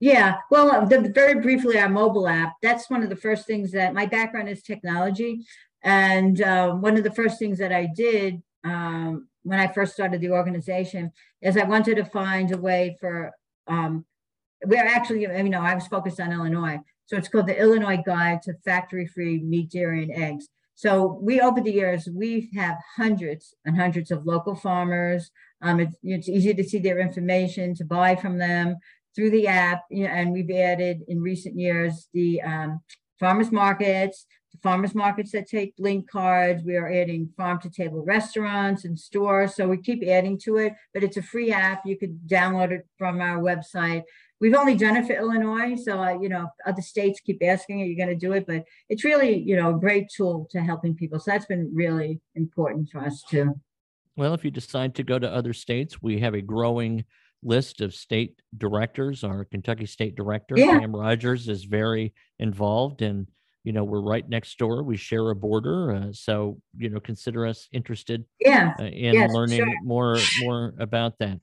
Yeah, 0.00 0.36
well, 0.50 0.70
uh, 0.70 0.84
the, 0.84 1.12
very 1.14 1.40
briefly, 1.40 1.78
our 1.78 1.88
mobile 1.88 2.28
app. 2.28 2.54
That's 2.62 2.90
one 2.90 3.02
of 3.02 3.08
the 3.08 3.16
first 3.16 3.46
things 3.46 3.72
that 3.72 3.94
my 3.94 4.06
background 4.06 4.48
is 4.48 4.62
technology, 4.62 5.46
and 5.84 6.40
uh, 6.40 6.72
one 6.72 6.96
of 6.96 7.04
the 7.04 7.12
first 7.12 7.38
things 7.38 7.58
that 7.58 7.72
I 7.72 7.86
did 7.86 8.42
um, 8.64 9.28
when 9.42 9.60
I 9.60 9.68
first 9.68 9.92
started 9.92 10.20
the 10.20 10.30
organization 10.30 11.12
is 11.42 11.56
I 11.56 11.64
wanted 11.64 11.96
to 11.96 12.04
find 12.06 12.50
a 12.50 12.58
way 12.58 12.96
for, 12.98 13.30
um, 13.68 14.04
we're 14.64 14.84
actually, 14.84 15.20
you 15.20 15.28
know, 15.28 15.60
I 15.60 15.74
was 15.74 15.86
focused 15.86 16.18
on 16.18 16.32
Illinois. 16.32 16.78
So 17.06 17.18
it's 17.18 17.28
called 17.28 17.46
the 17.46 17.60
Illinois 17.60 18.02
Guide 18.04 18.40
to 18.42 18.54
Factory 18.64 19.06
Free 19.06 19.42
Meat, 19.42 19.70
Dairy, 19.70 20.04
and 20.04 20.12
Eggs. 20.12 20.48
So 20.74 21.20
we, 21.22 21.40
over 21.40 21.60
the 21.60 21.70
years, 21.70 22.08
we 22.12 22.50
have 22.54 22.78
hundreds 22.96 23.54
and 23.66 23.76
hundreds 23.76 24.10
of 24.10 24.24
local 24.24 24.56
farmers. 24.56 25.30
Um, 25.60 25.80
it's, 25.80 25.96
it's 26.02 26.28
easy 26.28 26.54
to 26.54 26.64
see 26.64 26.78
their 26.78 26.98
information, 26.98 27.74
to 27.74 27.84
buy 27.84 28.16
from 28.16 28.38
them 28.38 28.76
through 29.14 29.30
the 29.30 29.46
app. 29.46 29.82
You 29.90 30.04
know, 30.04 30.10
and 30.10 30.32
we've 30.32 30.50
added 30.50 31.02
in 31.06 31.20
recent 31.20 31.58
years 31.60 32.08
the 32.14 32.40
um, 32.40 32.80
farmers 33.20 33.52
markets, 33.52 34.26
farmers 34.62 34.94
markets 34.94 35.32
that 35.32 35.48
take 35.48 35.74
link 35.78 36.10
cards. 36.10 36.62
We 36.64 36.76
are 36.76 36.90
adding 36.90 37.28
farm 37.36 37.60
to 37.60 37.70
table 37.70 38.04
restaurants 38.04 38.84
and 38.84 38.98
stores. 38.98 39.54
So 39.54 39.68
we 39.68 39.78
keep 39.78 40.02
adding 40.06 40.38
to 40.44 40.56
it, 40.58 40.74
but 40.92 41.02
it's 41.02 41.16
a 41.16 41.22
free 41.22 41.52
app. 41.52 41.82
You 41.84 41.98
could 41.98 42.26
download 42.26 42.70
it 42.70 42.86
from 42.98 43.20
our 43.20 43.40
website. 43.40 44.02
We've 44.40 44.54
only 44.54 44.74
done 44.74 44.96
it 44.96 45.06
for 45.06 45.14
Illinois. 45.14 45.76
So, 45.76 46.02
uh, 46.02 46.18
you 46.20 46.28
know, 46.28 46.48
other 46.66 46.82
states 46.82 47.20
keep 47.20 47.42
asking, 47.42 47.82
are 47.82 47.86
you 47.86 47.96
going 47.96 48.08
to 48.08 48.14
do 48.14 48.32
it? 48.32 48.46
But 48.46 48.64
it's 48.88 49.04
really, 49.04 49.38
you 49.38 49.56
know, 49.56 49.74
a 49.74 49.78
great 49.78 50.08
tool 50.14 50.48
to 50.50 50.60
helping 50.60 50.94
people. 50.94 51.18
So 51.18 51.30
that's 51.30 51.46
been 51.46 51.70
really 51.74 52.20
important 52.34 52.90
for 52.90 53.00
us 53.00 53.22
too. 53.28 53.54
Well, 54.16 54.34
if 54.34 54.44
you 54.44 54.50
decide 54.50 54.94
to 54.96 55.02
go 55.02 55.18
to 55.18 55.30
other 55.30 55.52
states, 55.52 56.02
we 56.02 56.20
have 56.20 56.34
a 56.34 56.42
growing 56.42 57.04
list 57.42 57.80
of 57.80 57.94
state 57.94 58.40
directors. 58.56 59.24
Our 59.24 59.44
Kentucky 59.44 59.86
state 59.86 60.14
director, 60.14 60.54
yeah. 60.56 60.78
Pam 60.78 60.94
Rogers, 60.94 61.48
is 61.48 61.64
very 61.64 62.14
involved 62.38 63.02
in 63.02 63.26
you 63.64 63.72
know 63.72 63.82
we're 63.82 64.00
right 64.00 64.28
next 64.28 64.56
door 64.58 64.82
we 64.82 64.96
share 64.96 65.30
a 65.30 65.34
border 65.34 65.92
uh, 65.92 66.12
so 66.12 66.60
you 66.76 66.88
know 66.88 67.00
consider 67.00 67.46
us 67.46 67.68
interested 67.72 68.24
yeah 68.40 68.74
uh, 68.78 68.84
in 68.84 69.14
yes, 69.14 69.32
learning 69.32 69.58
sure. 69.58 69.82
more 69.82 70.18
more 70.40 70.74
about 70.78 71.18
that 71.18 71.40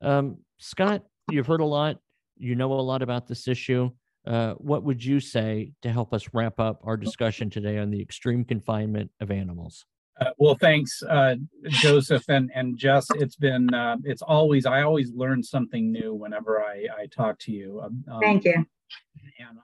um, 0.00 0.38
scott 0.58 1.02
you've 1.30 1.46
heard 1.46 1.60
a 1.60 1.64
lot 1.64 1.98
you 2.38 2.54
know 2.54 2.72
a 2.72 2.80
lot 2.80 3.02
about 3.02 3.26
this 3.26 3.46
issue 3.46 3.90
uh, 4.26 4.54
what 4.54 4.82
would 4.82 5.04
you 5.04 5.20
say 5.20 5.72
to 5.82 5.92
help 5.92 6.14
us 6.14 6.28
wrap 6.32 6.58
up 6.58 6.80
our 6.84 6.96
discussion 6.96 7.50
today 7.50 7.76
on 7.76 7.90
the 7.90 8.00
extreme 8.00 8.44
confinement 8.44 9.10
of 9.20 9.30
animals 9.30 9.84
uh, 10.20 10.26
well, 10.38 10.54
thanks, 10.54 11.02
uh, 11.02 11.34
Joseph 11.70 12.22
and 12.28 12.48
and 12.54 12.78
Jess. 12.78 13.04
It's 13.16 13.34
been 13.34 13.74
uh, 13.74 13.96
it's 14.04 14.22
always 14.22 14.64
I 14.64 14.82
always 14.82 15.10
learn 15.12 15.42
something 15.42 15.90
new 15.90 16.14
whenever 16.14 16.62
I 16.62 16.86
I 16.96 17.06
talk 17.06 17.36
to 17.40 17.50
you. 17.52 17.80
Um, 17.82 18.04
Thank 18.20 18.44
you. 18.44 18.54
And 18.54 19.58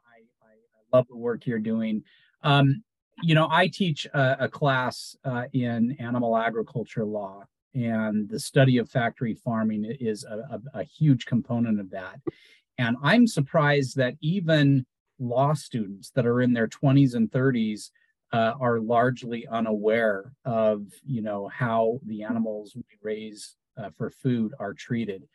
love 0.93 1.07
the 1.09 1.17
work 1.17 1.47
you're 1.47 1.59
doing. 1.59 2.03
Um, 2.43 2.83
you 3.23 3.35
know, 3.35 3.49
I 3.51 3.69
teach 3.69 4.07
a, 4.07 4.45
a 4.45 4.49
class 4.49 5.17
uh, 5.25 5.45
in 5.53 5.97
animal 5.99 6.37
agriculture 6.37 7.05
law, 7.05 7.45
and 7.75 8.29
the 8.29 8.41
study 8.41 8.79
of 8.79 8.89
factory 8.89 9.35
farming 9.35 9.85
is 10.01 10.25
a, 10.25 10.61
a, 10.75 10.81
a 10.81 10.83
huge 10.85 11.27
component 11.27 11.81
of 11.81 11.91
that. 11.91 12.21
And 12.79 12.97
I'm 13.03 13.27
surprised 13.27 13.97
that 13.97 14.15
even 14.21 14.87
law 15.19 15.53
students 15.53 16.11
that 16.13 16.27
are 16.27 16.41
in 16.41 16.53
their 16.53 16.67
20s 16.67 17.15
and 17.15 17.31
30s 17.31 17.91
uh, 18.33 18.55
are 18.61 18.81
largely 18.81 19.47
unaware 19.49 20.33
of, 20.45 20.87
you 21.05 21.21
know, 21.21 21.49
how 21.49 22.01
the 22.07 22.23
animals 22.23 22.75
we 22.75 22.85
raise 23.03 23.57
uh, 23.77 23.91
for 23.97 24.11
food 24.11 24.55
are 24.59 24.73
treated. 24.73 25.29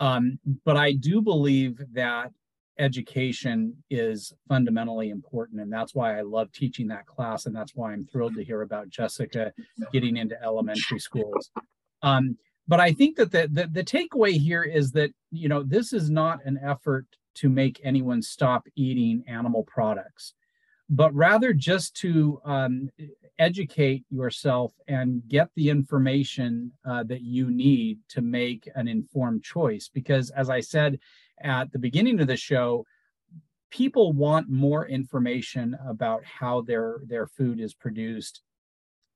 Um, 0.00 0.38
but 0.64 0.76
I 0.76 0.92
do 0.92 1.20
believe 1.20 1.82
that 1.92 2.32
education 2.78 3.74
is 3.90 4.32
fundamentally 4.48 5.10
important 5.10 5.60
and 5.60 5.72
that's 5.72 5.94
why 5.94 6.18
i 6.18 6.22
love 6.22 6.50
teaching 6.52 6.88
that 6.88 7.06
class 7.06 7.46
and 7.46 7.54
that's 7.54 7.74
why 7.74 7.92
i'm 7.92 8.04
thrilled 8.06 8.34
to 8.34 8.44
hear 8.44 8.62
about 8.62 8.88
jessica 8.88 9.52
getting 9.92 10.16
into 10.16 10.40
elementary 10.42 10.98
schools. 10.98 11.50
Um, 12.02 12.36
but 12.66 12.80
i 12.80 12.92
think 12.92 13.16
that 13.16 13.30
the, 13.30 13.48
the, 13.50 13.66
the 13.68 13.84
takeaway 13.84 14.32
here 14.32 14.62
is 14.62 14.90
that 14.92 15.10
you 15.30 15.48
know 15.48 15.62
this 15.62 15.92
is 15.92 16.10
not 16.10 16.40
an 16.44 16.58
effort 16.64 17.06
to 17.34 17.48
make 17.48 17.80
anyone 17.84 18.22
stop 18.22 18.66
eating 18.76 19.22
animal 19.26 19.62
products 19.64 20.34
but 20.90 21.14
rather 21.14 21.54
just 21.54 21.96
to 21.96 22.40
um, 22.44 22.90
educate 23.38 24.04
yourself 24.10 24.72
and 24.86 25.22
get 25.28 25.48
the 25.56 25.70
information 25.70 26.70
uh, 26.84 27.02
that 27.04 27.22
you 27.22 27.50
need 27.50 27.98
to 28.08 28.20
make 28.20 28.68
an 28.74 28.86
informed 28.86 29.42
choice 29.42 29.88
because 29.92 30.30
as 30.30 30.50
i 30.50 30.60
said 30.60 30.98
at 31.40 31.72
the 31.72 31.78
beginning 31.78 32.20
of 32.20 32.26
the 32.26 32.36
show, 32.36 32.84
people 33.70 34.12
want 34.12 34.48
more 34.48 34.86
information 34.86 35.76
about 35.88 36.24
how 36.24 36.60
their 36.62 37.00
their 37.06 37.26
food 37.26 37.60
is 37.60 37.74
produced. 37.74 38.42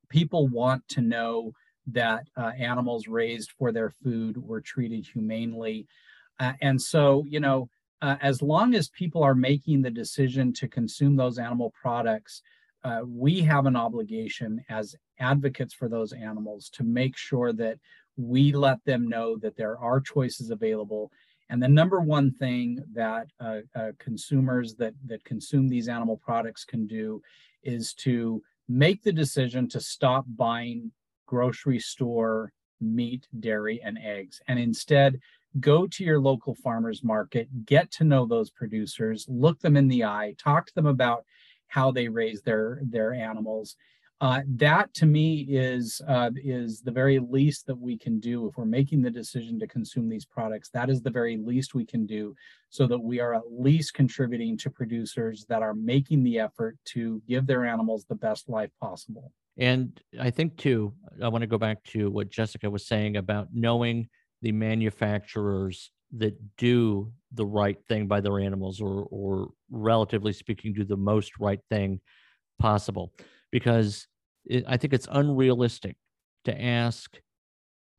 People 0.09 0.49
want 0.49 0.87
to 0.89 1.01
know 1.01 1.53
that 1.87 2.25
uh, 2.37 2.53
animals 2.59 3.09
raised 3.09 3.53
for 3.53 3.73
their 3.73 3.91
food 3.91 4.37
were 4.37 4.61
treated 4.61 5.07
humanely. 5.07 5.87
Uh, 6.41 6.53
and 6.61 6.81
so, 6.81 7.25
you 7.27 7.41
know, 7.41 7.69
uh, 8.03 8.17
as 8.21 8.43
long 8.43 8.75
as 8.75 8.89
people 8.91 9.23
are 9.23 9.35
making 9.35 9.83
the 9.83 9.91
decision 9.91 10.53
to 10.53 10.69
consume 10.69 11.17
those 11.17 11.39
animal 11.39 11.73
products, 11.81 12.43
uh, 12.85 13.01
we 13.05 13.41
have 13.41 13.67
an 13.67 13.77
obligation 13.77 14.65
as 14.69 14.95
advocates 15.19 15.75
for 15.75 15.89
those 15.89 16.13
animals 16.13 16.69
to 16.71 16.85
make 16.85 17.17
sure 17.17 17.53
that 17.53 17.79
we 18.17 18.53
let 18.53 18.85
them 18.85 19.09
know 19.09 19.37
that 19.37 19.57
there 19.57 19.79
are 19.79 20.01
choices 20.01 20.51
available. 20.51 21.11
And 21.51 21.63
the 21.63 21.69
number 21.69 22.01
one 22.01 22.31
thing 22.33 22.85
that 22.93 23.29
uh, 23.41 23.61
uh, 23.75 23.93
consumers 23.99 24.75
that, 24.75 24.95
that 25.07 25.25
consume 25.25 25.69
these 25.69 25.89
animal 25.89 26.17
products 26.17 26.65
can 26.65 26.87
do 26.87 27.23
is 27.63 27.95
to 27.95 28.43
make 28.69 29.03
the 29.03 29.13
decision 29.13 29.69
to 29.69 29.81
stop 29.81 30.25
buying 30.37 30.93
grocery 31.27 31.79
store 31.79 32.53
meat, 32.81 33.27
dairy, 33.41 33.81
and 33.83 33.99
eggs, 34.03 34.41
and 34.49 34.59
instead 34.59 35.19
go 35.61 35.87
to 35.87 36.05
your 36.05 36.21
local 36.21 36.55
farmers 36.55 37.03
market, 37.03 37.49
get 37.65 37.91
to 37.91 38.05
know 38.05 38.27
those 38.27 38.51
producers, 38.51 39.27
look 39.29 39.59
them 39.61 39.77
in 39.77 39.89
the 39.89 40.05
eye, 40.05 40.35
talk 40.39 40.67
to 40.67 40.75
them 40.75 40.87
about 40.87 41.25
how 41.69 41.91
they 41.91 42.09
raise 42.09 42.43
their 42.43 42.81
their 42.83 43.13
animals. 43.13 43.77
Uh, 44.21 44.41
that 44.49 44.93
to 44.95 45.07
me 45.07 45.47
is 45.49 46.01
uh, 46.09 46.31
is 46.37 46.81
the 46.81 46.91
very 46.91 47.21
least 47.21 47.67
that 47.67 47.79
we 47.79 47.97
can 47.97 48.19
do 48.19 48.49
if 48.49 48.57
we're 48.57 48.65
making 48.65 49.01
the 49.01 49.11
decision 49.11 49.61
to 49.61 49.67
consume 49.67 50.09
these 50.09 50.25
products. 50.25 50.71
That 50.71 50.91
is 50.91 51.01
the 51.01 51.11
very 51.11 51.37
least 51.37 51.75
we 51.75 51.87
can 51.87 52.05
do, 52.05 52.35
so 52.69 52.89
that 52.89 52.99
we 52.99 53.21
are 53.21 53.33
at 53.33 53.45
least 53.49 53.95
contributing 53.95 54.57
to 54.59 54.71
producers 54.71 55.47
that 55.49 55.63
are 55.63 55.75
making 55.75 56.25
the 56.25 56.41
effort 56.41 56.77
to 56.87 57.23
give 57.29 57.47
their 57.47 57.65
animals 57.65 58.07
the 58.09 58.17
best 58.17 58.49
life 58.49 58.71
possible. 58.81 59.33
And 59.57 60.01
I 60.21 60.31
think 60.31 60.57
too, 60.57 60.95
I 61.23 61.29
want 61.29 61.43
to 61.43 61.49
go 61.49 61.59
back 61.59 61.85
to 61.85 62.11
what 62.11 62.29
Jessica 62.29 62.69
was 62.69 62.89
saying 62.89 63.17
about 63.17 63.49
knowing 63.53 64.09
the 64.43 64.53
manufacturers 64.53 65.93
that 66.17 66.37
do 66.57 67.13
the 67.33 67.47
right 67.47 67.79
thing 67.89 68.09
by 68.09 68.21
their 68.21 68.41
animals 68.41 68.81
or 68.81 69.07
or 69.13 69.51
relatively 69.71 70.33
speaking 70.33 70.73
do 70.73 70.85
the 70.85 70.97
most 70.97 71.39
right 71.39 71.61
thing 71.71 72.01
possible 72.59 73.13
because 73.51 74.07
it, 74.45 74.65
i 74.69 74.77
think 74.77 74.93
it's 74.93 75.09
unrealistic 75.11 75.97
to 76.45 76.63
ask 76.63 77.19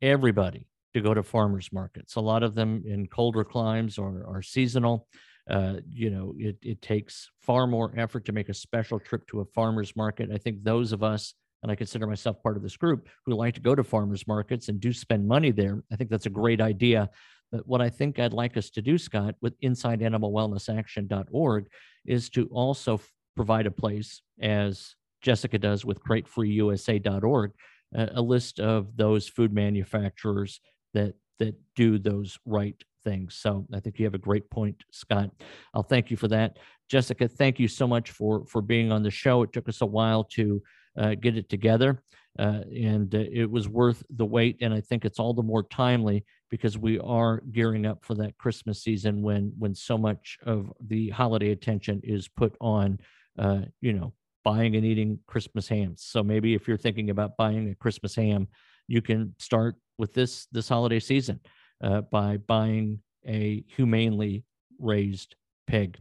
everybody 0.01 0.67
to 0.93 1.01
go 1.01 1.13
to 1.13 1.23
farmers 1.23 1.69
markets 1.71 2.15
a 2.15 2.21
lot 2.21 2.43
of 2.43 2.55
them 2.55 2.83
in 2.85 3.07
colder 3.07 3.43
climes 3.43 3.97
are, 3.97 4.25
are 4.27 4.41
seasonal 4.41 5.07
uh, 5.49 5.75
you 5.91 6.09
know 6.09 6.33
it, 6.37 6.57
it 6.61 6.81
takes 6.81 7.29
far 7.41 7.67
more 7.67 7.93
effort 7.97 8.25
to 8.25 8.31
make 8.31 8.49
a 8.49 8.53
special 8.53 8.99
trip 8.99 9.25
to 9.27 9.41
a 9.41 9.45
farmers 9.45 9.95
market 9.95 10.29
i 10.33 10.37
think 10.37 10.63
those 10.63 10.91
of 10.91 11.03
us 11.03 11.33
and 11.61 11.71
I 11.71 11.75
consider 11.75 12.07
myself 12.07 12.41
part 12.41 12.57
of 12.57 12.63
this 12.63 12.77
group 12.77 13.07
who 13.25 13.33
like 13.33 13.53
to 13.55 13.61
go 13.61 13.75
to 13.75 13.83
farmers 13.83 14.25
markets 14.27 14.69
and 14.69 14.79
do 14.79 14.93
spend 14.93 15.27
money 15.27 15.51
there. 15.51 15.83
I 15.91 15.97
think 15.97 16.09
that's 16.09 16.25
a 16.25 16.29
great 16.29 16.61
idea. 16.61 17.09
But 17.51 17.67
what 17.67 17.81
I 17.81 17.89
think 17.89 18.17
I'd 18.19 18.31
like 18.33 18.55
us 18.57 18.69
to 18.71 18.81
do, 18.81 18.97
Scott, 18.97 19.35
with 19.41 19.59
InsideAnimalWellnessAction.org, 19.61 21.67
is 22.05 22.29
to 22.29 22.47
also 22.47 22.95
f- 22.95 23.13
provide 23.35 23.65
a 23.65 23.71
place, 23.71 24.21
as 24.39 24.95
Jessica 25.21 25.57
does 25.57 25.85
with 25.85 26.03
CrateFreeUSA.org, 26.03 27.51
a, 27.95 28.09
a 28.15 28.21
list 28.21 28.59
of 28.59 28.95
those 28.95 29.27
food 29.27 29.53
manufacturers 29.53 30.61
that 30.93 31.13
that 31.39 31.55
do 31.75 31.97
those 31.97 32.37
right 32.45 32.75
things. 33.03 33.35
So 33.35 33.65
I 33.73 33.79
think 33.79 33.97
you 33.97 34.05
have 34.05 34.13
a 34.13 34.19
great 34.19 34.49
point, 34.49 34.83
Scott. 34.91 35.31
I'll 35.73 35.83
thank 35.83 36.11
you 36.11 36.17
for 36.17 36.27
that. 36.27 36.57
Jessica, 36.89 37.27
thank 37.27 37.59
you 37.59 37.67
so 37.67 37.87
much 37.87 38.11
for 38.11 38.45
for 38.45 38.61
being 38.61 38.91
on 38.91 39.03
the 39.03 39.11
show. 39.11 39.43
It 39.43 39.53
took 39.53 39.69
us 39.69 39.81
a 39.81 39.85
while 39.85 40.23
to 40.35 40.61
uh, 40.97 41.15
get 41.15 41.37
it 41.37 41.49
together. 41.49 42.03
Uh, 42.37 42.61
and 42.73 43.15
uh, 43.15 43.23
it 43.31 43.49
was 43.49 43.67
worth 43.67 44.03
the 44.15 44.25
wait. 44.25 44.57
And 44.61 44.73
I 44.73 44.81
think 44.81 45.03
it's 45.03 45.19
all 45.19 45.33
the 45.33 45.43
more 45.43 45.63
timely 45.63 46.25
because 46.49 46.77
we 46.77 46.99
are 46.99 47.41
gearing 47.51 47.85
up 47.85 48.03
for 48.03 48.15
that 48.15 48.37
Christmas 48.37 48.83
season 48.83 49.21
when 49.21 49.51
when 49.57 49.75
so 49.75 49.97
much 49.97 50.37
of 50.45 50.71
the 50.87 51.09
holiday 51.09 51.51
attention 51.51 52.01
is 52.03 52.27
put 52.27 52.55
on, 52.61 52.99
uh, 53.37 53.61
you 53.81 53.93
know, 53.93 54.13
buying 54.43 54.75
and 54.75 54.85
eating 54.85 55.19
Christmas 55.27 55.67
hams. 55.67 56.03
So 56.03 56.23
maybe 56.23 56.53
if 56.53 56.67
you're 56.67 56.77
thinking 56.77 57.09
about 57.09 57.37
buying 57.37 57.69
a 57.69 57.75
Christmas 57.75 58.15
ham, 58.15 58.47
you 58.87 59.01
can 59.01 59.35
start 59.37 59.75
with 59.97 60.13
this 60.13 60.47
this 60.51 60.69
holiday 60.69 60.99
season 60.99 61.39
uh, 61.83 62.01
by 62.01 62.37
buying 62.37 62.99
a 63.27 63.63
humanely 63.67 64.43
raised 64.79 65.35
pig. 65.67 65.99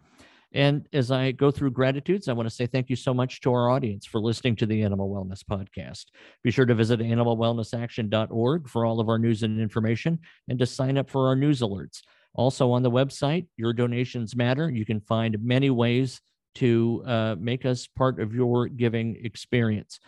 And 0.53 0.89
as 0.95 1.11
I 1.11 1.33
go 1.33 1.51
through 1.51 1.73
gratitudes, 1.73 2.27
I 2.27 2.33
want 2.33 2.49
to 2.49 2.55
say 2.55 2.67
thank 2.67 2.89
you 2.89 2.97
so 2.97 3.13
much 3.13 3.43
to 3.43 3.53
our 3.53 3.69
audience 3.69 4.07
for 4.07 4.19
listening 4.19 4.57
to 4.57 4.67
the 4.67 4.83
Animal 4.83 5.11
Wellness 5.11 5.43
Podcast. 5.45 6.07
Be 6.43 6.51
sure 6.51 6.65
to 6.65 6.75
visit 6.75 7.01
animalwellnessaction.org 7.01 8.69
for 8.69 8.87
all 8.87 8.99
of 8.99 9.11
our 9.11 9.19
news 9.19 9.43
and 9.43 9.61
information 9.61 10.19
and 10.49 10.59
to 10.59 10.65
sign 10.65 10.97
up 10.97 11.11
for 11.11 11.29
our 11.29 11.37
news 11.37 11.61
alerts. 11.61 12.01
Also 12.35 12.71
on 12.71 12.83
the 12.83 12.91
website, 12.91 13.47
your 13.59 13.75
donations 13.75 14.35
matter. 14.35 14.71
You 14.71 14.87
can 14.87 15.01
find 15.01 15.37
many 15.43 15.69
ways 15.69 16.21
to 16.59 17.03
uh, 17.07 17.37
make 17.39 17.65
us 17.65 17.87
part 17.87 18.21
of 18.21 18.35
your 18.35 18.69
giving 18.69 19.17
experience. 19.25 20.01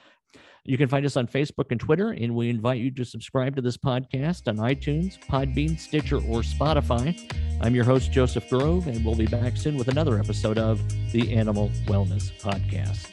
You 0.65 0.77
can 0.77 0.89
find 0.89 1.07
us 1.07 1.17
on 1.17 1.27
Facebook 1.27 1.71
and 1.71 1.81
Twitter, 1.81 2.11
and 2.11 2.35
we 2.35 2.51
invite 2.51 2.81
you 2.81 2.91
to 2.93 3.05
subscribe 3.05 3.57
to 3.57 3.63
this 3.63 3.77
podcast 3.77 4.47
on 4.47 4.59
iTunes, 4.59 5.19
Podbean, 5.27 5.79
Stitcher, 5.79 6.17
or 6.17 6.43
Spotify. 6.43 7.19
I'm 7.63 7.75
your 7.75 7.85
host, 7.85 8.13
Joseph 8.13 8.49
Grove, 8.51 8.87
and 8.87 9.05
we'll 9.05 9.15
be 9.15 9.27
back 9.27 9.57
soon 9.57 9.77
with 9.77 9.89
another 9.89 10.19
episode 10.19 10.59
of 10.59 10.81
the 11.13 11.35
Animal 11.35 11.71
Wellness 11.87 12.31
Podcast. 12.41 13.09